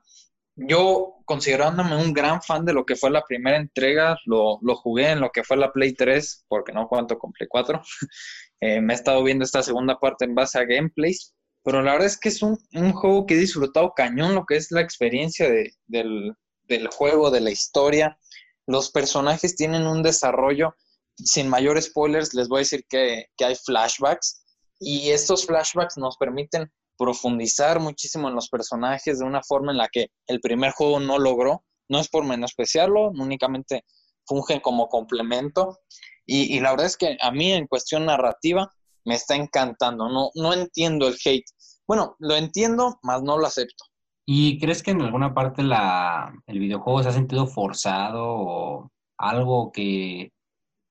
yo 0.54 1.16
considerándome 1.24 1.96
un 1.96 2.12
gran 2.12 2.42
fan 2.42 2.66
de 2.66 2.74
lo 2.74 2.84
que 2.84 2.94
fue 2.94 3.10
la 3.10 3.24
primera 3.24 3.56
entrega, 3.56 4.18
lo, 4.26 4.58
lo 4.60 4.76
jugué 4.76 5.12
en 5.12 5.20
lo 5.20 5.30
que 5.30 5.44
fue 5.44 5.56
la 5.56 5.72
Play 5.72 5.94
3, 5.94 6.44
porque 6.46 6.72
no 6.72 6.88
cuento 6.88 7.18
con 7.18 7.32
Play 7.32 7.48
4. 7.48 7.80
Eh, 8.60 8.80
me 8.80 8.92
he 8.92 8.96
estado 8.96 9.22
viendo 9.22 9.44
esta 9.44 9.62
segunda 9.62 9.98
parte 9.98 10.24
en 10.24 10.34
base 10.34 10.58
a 10.58 10.64
gameplays, 10.64 11.34
pero 11.62 11.82
la 11.82 11.92
verdad 11.92 12.06
es 12.06 12.18
que 12.18 12.28
es 12.28 12.42
un, 12.42 12.58
un 12.74 12.92
juego 12.92 13.26
que 13.26 13.34
he 13.34 13.38
disfrutado 13.38 13.92
cañón 13.94 14.34
lo 14.34 14.44
que 14.46 14.56
es 14.56 14.70
la 14.70 14.80
experiencia 14.80 15.48
de, 15.48 15.72
del, 15.86 16.34
del 16.64 16.88
juego, 16.88 17.30
de 17.30 17.40
la 17.40 17.50
historia. 17.50 18.18
Los 18.66 18.90
personajes 18.90 19.56
tienen 19.56 19.86
un 19.86 20.02
desarrollo, 20.02 20.74
sin 21.16 21.48
mayor 21.48 21.80
spoilers, 21.80 22.34
les 22.34 22.48
voy 22.48 22.58
a 22.58 22.60
decir 22.60 22.84
que, 22.88 23.26
que 23.36 23.44
hay 23.44 23.54
flashbacks 23.54 24.44
y 24.78 25.10
estos 25.10 25.46
flashbacks 25.46 25.98
nos 25.98 26.16
permiten 26.16 26.70
profundizar 26.96 27.80
muchísimo 27.80 28.28
en 28.28 28.34
los 28.34 28.48
personajes 28.48 29.18
de 29.18 29.24
una 29.24 29.42
forma 29.42 29.72
en 29.72 29.78
la 29.78 29.88
que 29.88 30.08
el 30.26 30.40
primer 30.40 30.72
juego 30.72 31.00
no 31.00 31.18
logró. 31.18 31.64
No 31.88 31.98
es 31.98 32.08
por 32.08 32.24
menospreciarlo, 32.24 33.08
únicamente 33.10 33.84
fungen 34.26 34.60
como 34.60 34.88
complemento. 34.88 35.78
Y, 36.26 36.56
y, 36.56 36.60
la 36.60 36.70
verdad 36.70 36.86
es 36.86 36.96
que 36.96 37.16
a 37.20 37.30
mí 37.30 37.52
en 37.52 37.66
cuestión 37.66 38.06
narrativa 38.06 38.70
me 39.04 39.14
está 39.14 39.34
encantando. 39.34 40.08
No, 40.08 40.30
no 40.34 40.52
entiendo 40.52 41.08
el 41.08 41.16
hate. 41.24 41.46
Bueno, 41.86 42.16
lo 42.18 42.36
entiendo, 42.36 42.98
mas 43.02 43.22
no 43.22 43.38
lo 43.38 43.46
acepto. 43.46 43.84
¿Y 44.26 44.58
crees 44.60 44.82
que 44.82 44.92
en 44.92 45.02
alguna 45.02 45.34
parte 45.34 45.62
la, 45.62 46.32
el 46.46 46.58
videojuego 46.60 47.02
se 47.02 47.08
ha 47.08 47.12
sentido 47.12 47.46
forzado 47.46 48.22
o 48.22 48.90
algo 49.18 49.72
que 49.72 50.30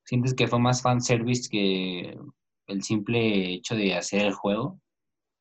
sientes 0.05 0.33
que 0.33 0.47
fue 0.47 0.59
más 0.59 0.81
fanservice 0.81 1.47
que 1.49 2.17
el 2.67 2.83
simple 2.83 3.53
hecho 3.53 3.75
de 3.75 3.95
hacer 3.95 4.25
el 4.25 4.33
juego? 4.33 4.79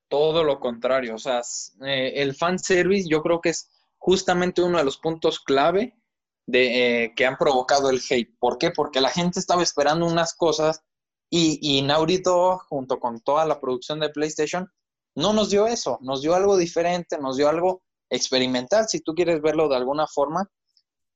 todo 0.08 0.42
lo 0.42 0.58
contrario. 0.58 1.14
O 1.14 1.18
sea, 1.18 1.42
eh, 1.84 2.12
el 2.16 2.34
fanservice 2.34 3.08
yo 3.08 3.22
creo 3.22 3.40
que 3.40 3.50
es 3.50 3.70
justamente 3.98 4.62
uno 4.62 4.78
de 4.78 4.84
los 4.84 4.98
puntos 4.98 5.40
clave 5.40 5.94
de, 6.48 7.04
eh, 7.04 7.14
que 7.14 7.26
han 7.26 7.36
provocado 7.36 7.90
el 7.90 8.00
hate. 8.08 8.34
¿Por 8.40 8.56
qué? 8.56 8.70
Porque 8.70 9.02
la 9.02 9.10
gente 9.10 9.38
estaba 9.38 9.62
esperando 9.62 10.06
unas 10.06 10.34
cosas 10.34 10.80
y, 11.30 11.58
y 11.60 11.82
Naurito, 11.82 12.58
junto 12.70 12.98
con 12.98 13.20
toda 13.20 13.44
la 13.44 13.60
producción 13.60 14.00
de 14.00 14.08
PlayStation, 14.08 14.66
no 15.14 15.34
nos 15.34 15.50
dio 15.50 15.66
eso, 15.66 15.98
nos 16.00 16.22
dio 16.22 16.34
algo 16.34 16.56
diferente, 16.56 17.18
nos 17.18 17.36
dio 17.36 17.50
algo 17.50 17.82
experimental, 18.08 18.88
si 18.88 19.00
tú 19.00 19.14
quieres 19.14 19.42
verlo 19.42 19.68
de 19.68 19.76
alguna 19.76 20.06
forma, 20.06 20.50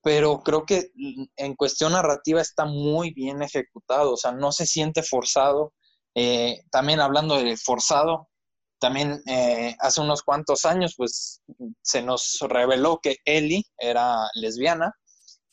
pero 0.03 0.43
creo 0.43 0.66
que 0.66 0.91
en 1.37 1.55
cuestión 1.55 1.93
narrativa 1.93 2.43
está 2.43 2.66
muy 2.66 3.14
bien 3.14 3.41
ejecutado, 3.43 4.12
o 4.12 4.16
sea, 4.18 4.33
no 4.33 4.53
se 4.53 4.66
siente 4.66 5.03
forzado. 5.03 5.72
Eh, 6.14 6.61
también 6.70 7.01
hablando 7.01 7.37
de 7.43 7.57
forzado, 7.57 8.28
también 8.78 9.22
eh, 9.26 9.74
hace 9.78 10.03
unos 10.03 10.22
cuantos 10.22 10.66
años, 10.66 10.95
pues 10.95 11.41
se 11.80 12.03
nos 12.03 12.39
reveló 12.41 12.99
que 13.03 13.16
Ellie 13.24 13.64
era 13.78 14.28
lesbiana 14.35 14.93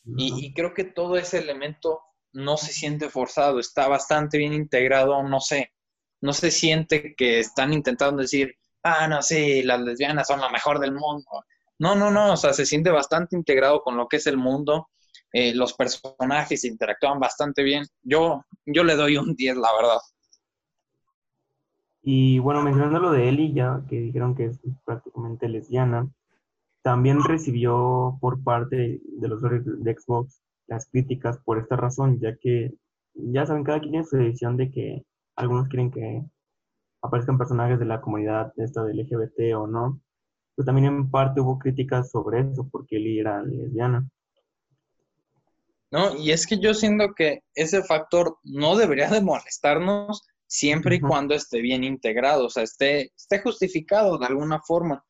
y, 0.05 0.45
y, 0.45 0.53
creo 0.53 0.73
que 0.73 0.85
todo 0.85 1.17
ese 1.17 1.39
elemento 1.39 2.01
no 2.33 2.57
se 2.57 2.71
siente 2.71 3.09
forzado, 3.09 3.59
está 3.59 3.87
bastante 3.87 4.37
bien 4.37 4.53
integrado, 4.53 5.21
no 5.23 5.39
sé, 5.39 5.73
no 6.21 6.33
se 6.33 6.51
siente 6.51 7.15
que 7.15 7.39
están 7.39 7.73
intentando 7.73 8.21
decir, 8.21 8.55
ah, 8.83 9.07
no, 9.07 9.21
sí, 9.21 9.63
las 9.63 9.81
lesbianas 9.81 10.27
son 10.27 10.41
lo 10.41 10.49
mejor 10.49 10.79
del 10.79 10.93
mundo. 10.93 11.25
No, 11.79 11.95
no, 11.95 12.11
no, 12.11 12.33
o 12.33 12.37
sea, 12.37 12.53
se 12.53 12.65
siente 12.65 12.89
bastante 12.89 13.35
integrado 13.35 13.81
con 13.81 13.95
lo 13.97 14.07
que 14.07 14.17
es 14.17 14.27
el 14.27 14.37
mundo, 14.37 14.89
eh, 15.31 15.53
los 15.53 15.73
personajes 15.73 16.63
interactúan 16.65 17.19
bastante 17.19 17.63
bien. 17.63 17.85
Yo, 18.01 18.43
yo 18.65 18.83
le 18.83 18.95
doy 18.95 19.17
un 19.17 19.35
10, 19.35 19.57
la 19.57 19.69
verdad. 19.75 19.99
Y 22.01 22.39
bueno, 22.39 22.63
mencionando 22.63 22.99
lo 22.99 23.11
de 23.11 23.29
Ellie, 23.29 23.53
ya 23.53 23.81
que 23.87 23.99
dijeron 23.99 24.35
que 24.35 24.45
es 24.45 24.59
prácticamente 24.85 25.47
lesbiana, 25.47 26.09
también 26.81 27.23
recibió 27.23 28.17
por 28.21 28.43
parte 28.43 29.01
de 29.03 29.27
los 29.27 29.39
usuarios 29.39 29.83
de 29.83 29.95
Xbox 29.95 30.41
las 30.67 30.87
críticas 30.89 31.39
por 31.39 31.59
esta 31.59 31.75
razón, 31.75 32.19
ya 32.19 32.35
que 32.37 32.73
ya 33.13 33.45
saben, 33.45 33.63
cada 33.63 33.79
quien 33.79 33.91
tiene 33.91 34.05
su 34.05 34.17
decisión 34.17 34.55
de 34.55 34.71
que 34.71 35.03
algunos 35.35 35.67
quieren 35.67 35.91
que 35.91 36.23
aparezcan 37.01 37.37
personajes 37.37 37.79
de 37.79 37.85
la 37.85 38.01
comunidad 38.01 38.53
esta 38.57 38.83
de 38.83 38.93
LGBT 38.93 39.55
o 39.55 39.67
no. 39.67 40.01
Pero 40.55 40.65
también 40.65 40.87
en 40.87 41.09
parte 41.09 41.41
hubo 41.41 41.57
críticas 41.57 42.11
sobre 42.11 42.41
eso, 42.41 42.67
porque 42.69 42.97
Ellie 42.97 43.21
era 43.21 43.41
lesbiana. 43.41 44.09
No, 45.91 46.15
y 46.15 46.31
es 46.31 46.45
que 46.45 46.59
yo 46.59 46.73
siento 46.73 47.13
que 47.15 47.43
ese 47.55 47.83
factor 47.83 48.37
no 48.43 48.75
debería 48.75 49.09
de 49.09 49.21
molestarnos 49.21 50.21
siempre 50.45 50.95
y 50.95 50.99
cuando 50.99 51.33
esté 51.33 51.61
bien 51.61 51.83
integrado, 51.83 52.45
o 52.45 52.49
sea, 52.49 52.63
esté, 52.63 53.11
esté 53.15 53.39
justificado 53.39 54.17
de 54.17 54.25
alguna 54.27 54.59
forma, 54.59 55.03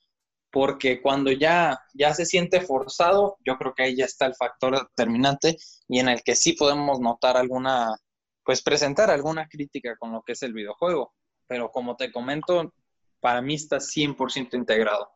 porque 0.52 1.02
cuando 1.02 1.32
ya, 1.32 1.80
ya 1.94 2.14
se 2.14 2.26
siente 2.26 2.62
forzado, 2.62 3.38
yo 3.46 3.58
creo 3.58 3.74
que 3.74 3.84
ahí 3.84 3.96
ya 3.96 4.06
está 4.06 4.26
el 4.26 4.36
factor 4.36 4.80
determinante 4.80 5.58
y 5.88 6.00
en 6.00 6.10
el 6.10 6.24
que 6.24 6.36
sí 6.36 6.54
podemos 6.54 7.00
notar 7.00 7.38
alguna, 7.38 7.96
pues 8.44 8.62
presentar 8.62 9.12
alguna 9.12 9.48
crítica 9.48 9.96
con 9.98 10.12
lo 10.12 10.22
que 10.24 10.34
es 10.34 10.44
el 10.44 10.54
videojuego, 10.54 11.14
pero 11.48 11.72
como 11.72 11.96
te 11.96 12.12
comento, 12.12 12.74
para 13.20 13.42
mí 13.42 13.56
está 13.56 13.78
100% 13.78 14.56
integrado. 14.56 15.10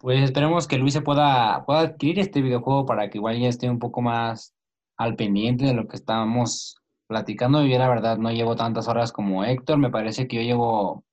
Pues 0.00 0.22
esperemos 0.22 0.68
que 0.68 0.78
Luis 0.78 0.92
se 0.92 1.00
pueda, 1.00 1.64
pueda 1.66 1.80
adquirir 1.80 2.20
este 2.20 2.40
videojuego 2.40 2.86
para 2.86 3.10
que 3.10 3.18
igual 3.18 3.38
ya 3.38 3.48
esté 3.48 3.68
un 3.68 3.78
poco 3.78 4.02
más 4.02 4.54
al 4.96 5.16
pendiente 5.16 5.64
de 5.64 5.74
lo 5.74 5.88
que 5.88 5.96
estábamos 5.96 6.76
platicando. 7.06 7.64
Yo 7.64 7.78
la 7.78 7.88
verdad 7.88 8.18
no 8.18 8.30
llevo 8.30 8.56
tantas 8.56 8.88
horas 8.88 9.12
como 9.12 9.44
Héctor, 9.44 9.78
me 9.78 9.90
parece 9.90 10.28
que 10.28 10.36
yo 10.36 10.42
llevo 10.42 11.04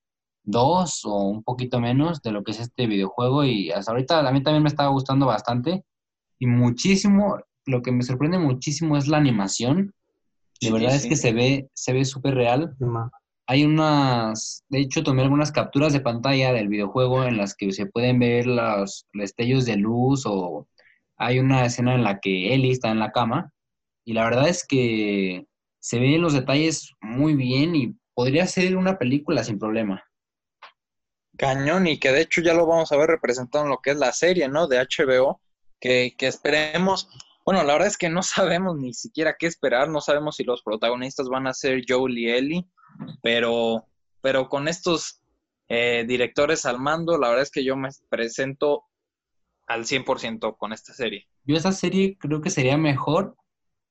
dos 0.44 1.06
o 1.06 1.24
un 1.24 1.44
poquito 1.44 1.80
menos 1.80 2.22
de 2.22 2.32
lo 2.32 2.44
que 2.44 2.52
es 2.52 2.60
este 2.60 2.88
videojuego 2.88 3.44
y 3.44 3.72
hasta 3.72 3.92
ahorita 3.92 4.28
a 4.28 4.32
mí 4.32 4.44
también 4.44 4.64
me 4.64 4.70
estaba 4.70 4.90
gustando 4.90 5.26
bastante 5.26 5.84
y 6.40 6.48
muchísimo, 6.48 7.38
lo 7.66 7.82
que 7.82 7.92
me 7.92 8.04
sorprende 8.04 8.38
muchísimo 8.38 8.98
es 8.98 9.08
la 9.08 9.18
animación. 9.18 9.94
De 10.60 10.72
verdad 10.72 10.92
sí. 10.92 10.96
es 10.98 11.06
que 11.08 11.16
se 11.16 11.34
ve 11.34 11.70
se 11.74 11.94
ve 11.94 12.06
súper 12.06 12.36
real. 12.36 12.76
Hay 13.48 13.66
unas, 13.66 14.64
de 14.70 14.80
hecho 14.80 15.04
tomé 15.04 15.22
algunas 15.22 15.52
capturas 15.52 15.94
de 15.94 16.00
pantalla 16.00 16.54
del 16.54 16.70
videojuego 16.70 17.24
en 17.24 17.38
las 17.38 17.56
que 17.56 17.72
se 17.72 17.86
pueden 17.86 18.20
ver 18.20 18.48
los 18.48 19.06
destellos 19.14 19.66
de 19.66 19.78
luz 19.78 20.24
o 20.26 20.68
hay 21.18 21.40
una 21.40 21.66
escena 21.66 21.96
en 21.96 22.04
la 22.04 22.20
que 22.20 22.54
Ellie 22.54 22.72
está 22.72 22.92
en 22.92 23.00
la 23.00 23.12
cama 23.12 23.52
y 24.06 24.14
la 24.14 24.26
verdad 24.26 24.48
es 24.48 24.66
que 24.66 25.46
se 25.80 26.00
ven 26.00 26.22
los 26.22 26.34
detalles 26.34 26.92
muy 27.02 27.36
bien 27.36 27.76
y 27.76 27.96
podría 28.14 28.48
ser 28.48 28.78
una 28.78 28.98
película 28.98 29.44
sin 29.44 29.60
problema. 29.60 30.04
Cañón, 31.38 31.88
y 31.88 32.00
que 32.00 32.12
de 32.12 32.22
hecho 32.22 32.42
ya 32.42 32.54
lo 32.54 32.66
vamos 32.66 32.92
a 32.92 32.98
ver 32.98 33.10
representado 33.10 33.64
en 33.64 33.72
lo 33.72 33.80
que 33.80 33.92
es 33.92 33.98
la 33.98 34.12
serie, 34.12 34.48
¿no? 34.48 34.68
De 34.68 34.80
HBO, 34.80 35.42
que, 35.80 36.16
que 36.18 36.28
esperemos. 36.28 37.10
Bueno, 37.46 37.64
la 37.64 37.74
verdad 37.74 37.88
es 37.88 37.98
que 37.98 38.10
no 38.10 38.22
sabemos 38.24 38.78
ni 38.78 38.94
siquiera 38.94 39.36
qué 39.38 39.48
esperar, 39.48 39.90
no 39.90 40.02
sabemos 40.02 40.36
si 40.36 40.44
los 40.44 40.62
protagonistas 40.64 41.28
van 41.28 41.48
a 41.48 41.54
ser 41.54 41.84
Joel 41.88 42.18
y 42.18 42.30
Ellie, 42.30 42.66
pero, 43.22 43.88
pero 44.22 44.48
con 44.48 44.68
estos 44.68 45.22
eh, 45.70 46.06
directores 46.08 46.66
al 46.66 46.80
mando, 46.80 47.18
la 47.18 47.30
verdad 47.30 47.44
es 47.44 47.52
que 47.52 47.64
yo 47.64 47.76
me 47.76 47.90
presento 48.10 48.84
al 49.68 49.86
100% 49.86 50.58
con 50.58 50.74
esta 50.74 50.94
serie. 50.94 51.28
Yo 51.46 51.56
esta 51.56 51.72
serie 51.72 52.18
creo 52.20 52.42
que 52.42 52.50
sería 52.50 52.78
mejor 52.78 53.36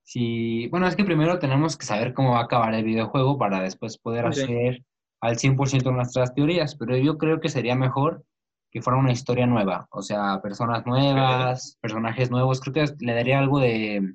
si, 0.05 0.69
bueno, 0.69 0.87
es 0.87 0.97
que 0.97 1.05
primero 1.05 1.39
tenemos 1.39 1.77
que 1.77 1.87
saber 1.87 2.13
cómo 2.13 2.33
va 2.33 2.41
a 2.41 2.45
acabar 2.45 2.75
el 2.75 2.85
videojuego 2.85 3.39
para 3.39 3.63
después 3.63 3.99
poder 3.99 4.27
hacer 4.27 4.85
al 5.23 5.39
100% 5.39 5.93
nuestras 5.93 6.35
teorías, 6.35 6.75
pero 6.77 6.97
yo 6.97 7.17
creo 7.17 7.41
que 7.41 7.49
sería 7.49 7.75
mejor 7.75 8.25
que 8.71 8.83
fuera 8.83 8.99
una 8.99 9.13
historia 9.13 9.47
nueva, 9.47 9.87
o 9.91 10.03
sea, 10.03 10.41
personas 10.43 10.85
nuevas, 10.87 11.79
personajes 11.81 12.31
nuevos, 12.31 12.61
creo 12.61 12.73
que 12.73 12.95
le 13.01 13.15
daría 13.15 13.39
algo 13.39 13.61
de 13.61 14.15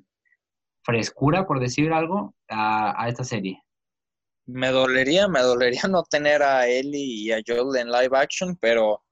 frescura, 0.82 1.46
por 1.46 1.60
decir 1.60 1.92
algo, 1.92 2.34
a, 2.48 3.02
a 3.02 3.08
esta 3.08 3.24
serie. 3.24 3.62
Me 4.46 4.68
dolería, 4.68 5.28
me 5.28 5.40
dolería 5.40 5.82
no 5.88 6.02
tener 6.02 6.42
a 6.42 6.66
Ellie 6.66 7.22
y 7.22 7.32
a 7.32 7.40
Joel 7.46 7.76
en 7.76 7.92
live 7.92 8.16
action, 8.16 8.56
pero, 8.60 9.04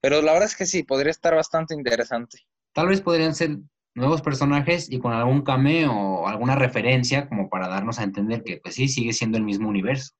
pero 0.00 0.20
la 0.20 0.32
verdad 0.32 0.48
es 0.48 0.56
que 0.56 0.66
sí, 0.66 0.82
podría 0.82 1.10
estar 1.10 1.34
bastante 1.34 1.74
interesante. 1.74 2.38
Tal 2.74 2.88
vez 2.88 3.00
podrían 3.00 3.34
ser 3.34 3.58
nuevos 3.94 4.22
personajes 4.22 4.90
y 4.90 4.98
con 4.98 5.12
algún 5.12 5.42
cameo 5.42 5.92
o 5.92 6.28
alguna 6.28 6.54
referencia 6.54 7.28
como 7.28 7.48
para 7.48 7.62
para 7.62 7.74
darnos 7.74 7.98
a 7.98 8.04
entender 8.04 8.42
que 8.42 8.58
pues 8.62 8.74
sí, 8.74 8.88
sigue 8.88 9.12
siendo 9.12 9.38
el 9.38 9.44
mismo 9.44 9.68
universo. 9.68 10.12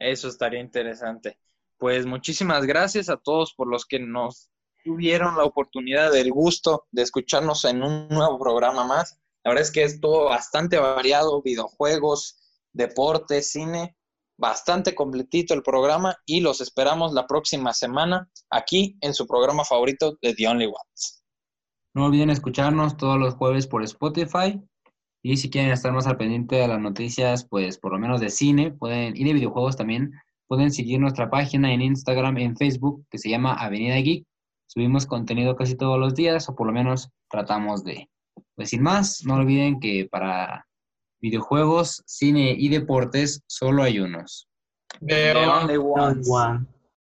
Eso 0.00 0.28
estaría 0.28 0.60
interesante. 0.60 1.38
Pues 1.78 2.06
muchísimas 2.06 2.66
gracias 2.66 3.08
a 3.10 3.18
todos 3.18 3.54
por 3.54 3.68
los 3.68 3.84
que 3.84 4.00
nos 4.00 4.50
tuvieron 4.82 5.36
la 5.36 5.44
oportunidad 5.44 6.10
del 6.10 6.32
gusto 6.32 6.86
de 6.90 7.02
escucharnos 7.02 7.64
en 7.66 7.82
un 7.82 8.08
nuevo 8.08 8.38
programa 8.38 8.82
más. 8.84 9.20
La 9.44 9.50
verdad 9.50 9.62
es 9.62 9.70
que 9.70 9.84
es 9.84 10.00
todo 10.00 10.24
bastante 10.24 10.78
variado, 10.78 11.42
videojuegos, 11.42 12.38
deportes, 12.72 13.52
cine, 13.52 13.96
bastante 14.38 14.94
completito 14.94 15.52
el 15.52 15.62
programa 15.62 16.16
y 16.24 16.40
los 16.40 16.62
esperamos 16.62 17.12
la 17.12 17.26
próxima 17.26 17.74
semana 17.74 18.30
aquí 18.48 18.96
en 19.02 19.12
su 19.12 19.26
programa 19.26 19.64
favorito 19.64 20.16
de 20.22 20.34
The 20.34 20.48
Only 20.48 20.66
Ones. 20.66 21.22
No 21.94 22.06
olviden 22.06 22.30
escucharnos 22.30 22.96
todos 22.96 23.18
los 23.18 23.34
jueves 23.34 23.66
por 23.66 23.82
Spotify 23.82 24.62
y 25.22 25.36
si 25.36 25.50
quieren 25.50 25.70
estar 25.70 25.92
más 25.92 26.06
al 26.06 26.16
pendiente 26.16 26.56
de 26.56 26.68
las 26.68 26.80
noticias, 26.80 27.44
pues 27.44 27.78
por 27.78 27.92
lo 27.92 27.98
menos 27.98 28.20
de 28.20 28.30
cine, 28.30 28.70
pueden 28.72 29.16
y 29.16 29.24
de 29.24 29.34
videojuegos 29.34 29.76
también, 29.76 30.12
pueden 30.46 30.72
seguir 30.72 30.98
nuestra 30.98 31.30
página 31.30 31.72
en 31.72 31.82
Instagram, 31.82 32.38
en 32.38 32.56
Facebook, 32.56 33.04
que 33.10 33.18
se 33.18 33.28
llama 33.28 33.54
Avenida 33.54 33.96
Geek. 33.96 34.26
Subimos 34.66 35.06
contenido 35.06 35.56
casi 35.56 35.76
todos 35.76 35.98
los 35.98 36.14
días, 36.14 36.48
o 36.48 36.54
por 36.54 36.66
lo 36.66 36.72
menos 36.72 37.10
tratamos 37.28 37.84
de. 37.84 38.08
Pues 38.54 38.70
sin 38.70 38.82
más, 38.82 39.22
no 39.24 39.34
olviden 39.34 39.80
que 39.80 40.08
para 40.10 40.66
videojuegos, 41.20 42.02
cine 42.06 42.54
y 42.56 42.68
deportes 42.68 43.42
solo 43.46 43.82
hay 43.82 44.00
unos. 44.00 44.48
The 45.00 45.32
The 45.32 45.46
only 45.46 45.76
Ones. 45.76 46.28
One. 46.30 46.66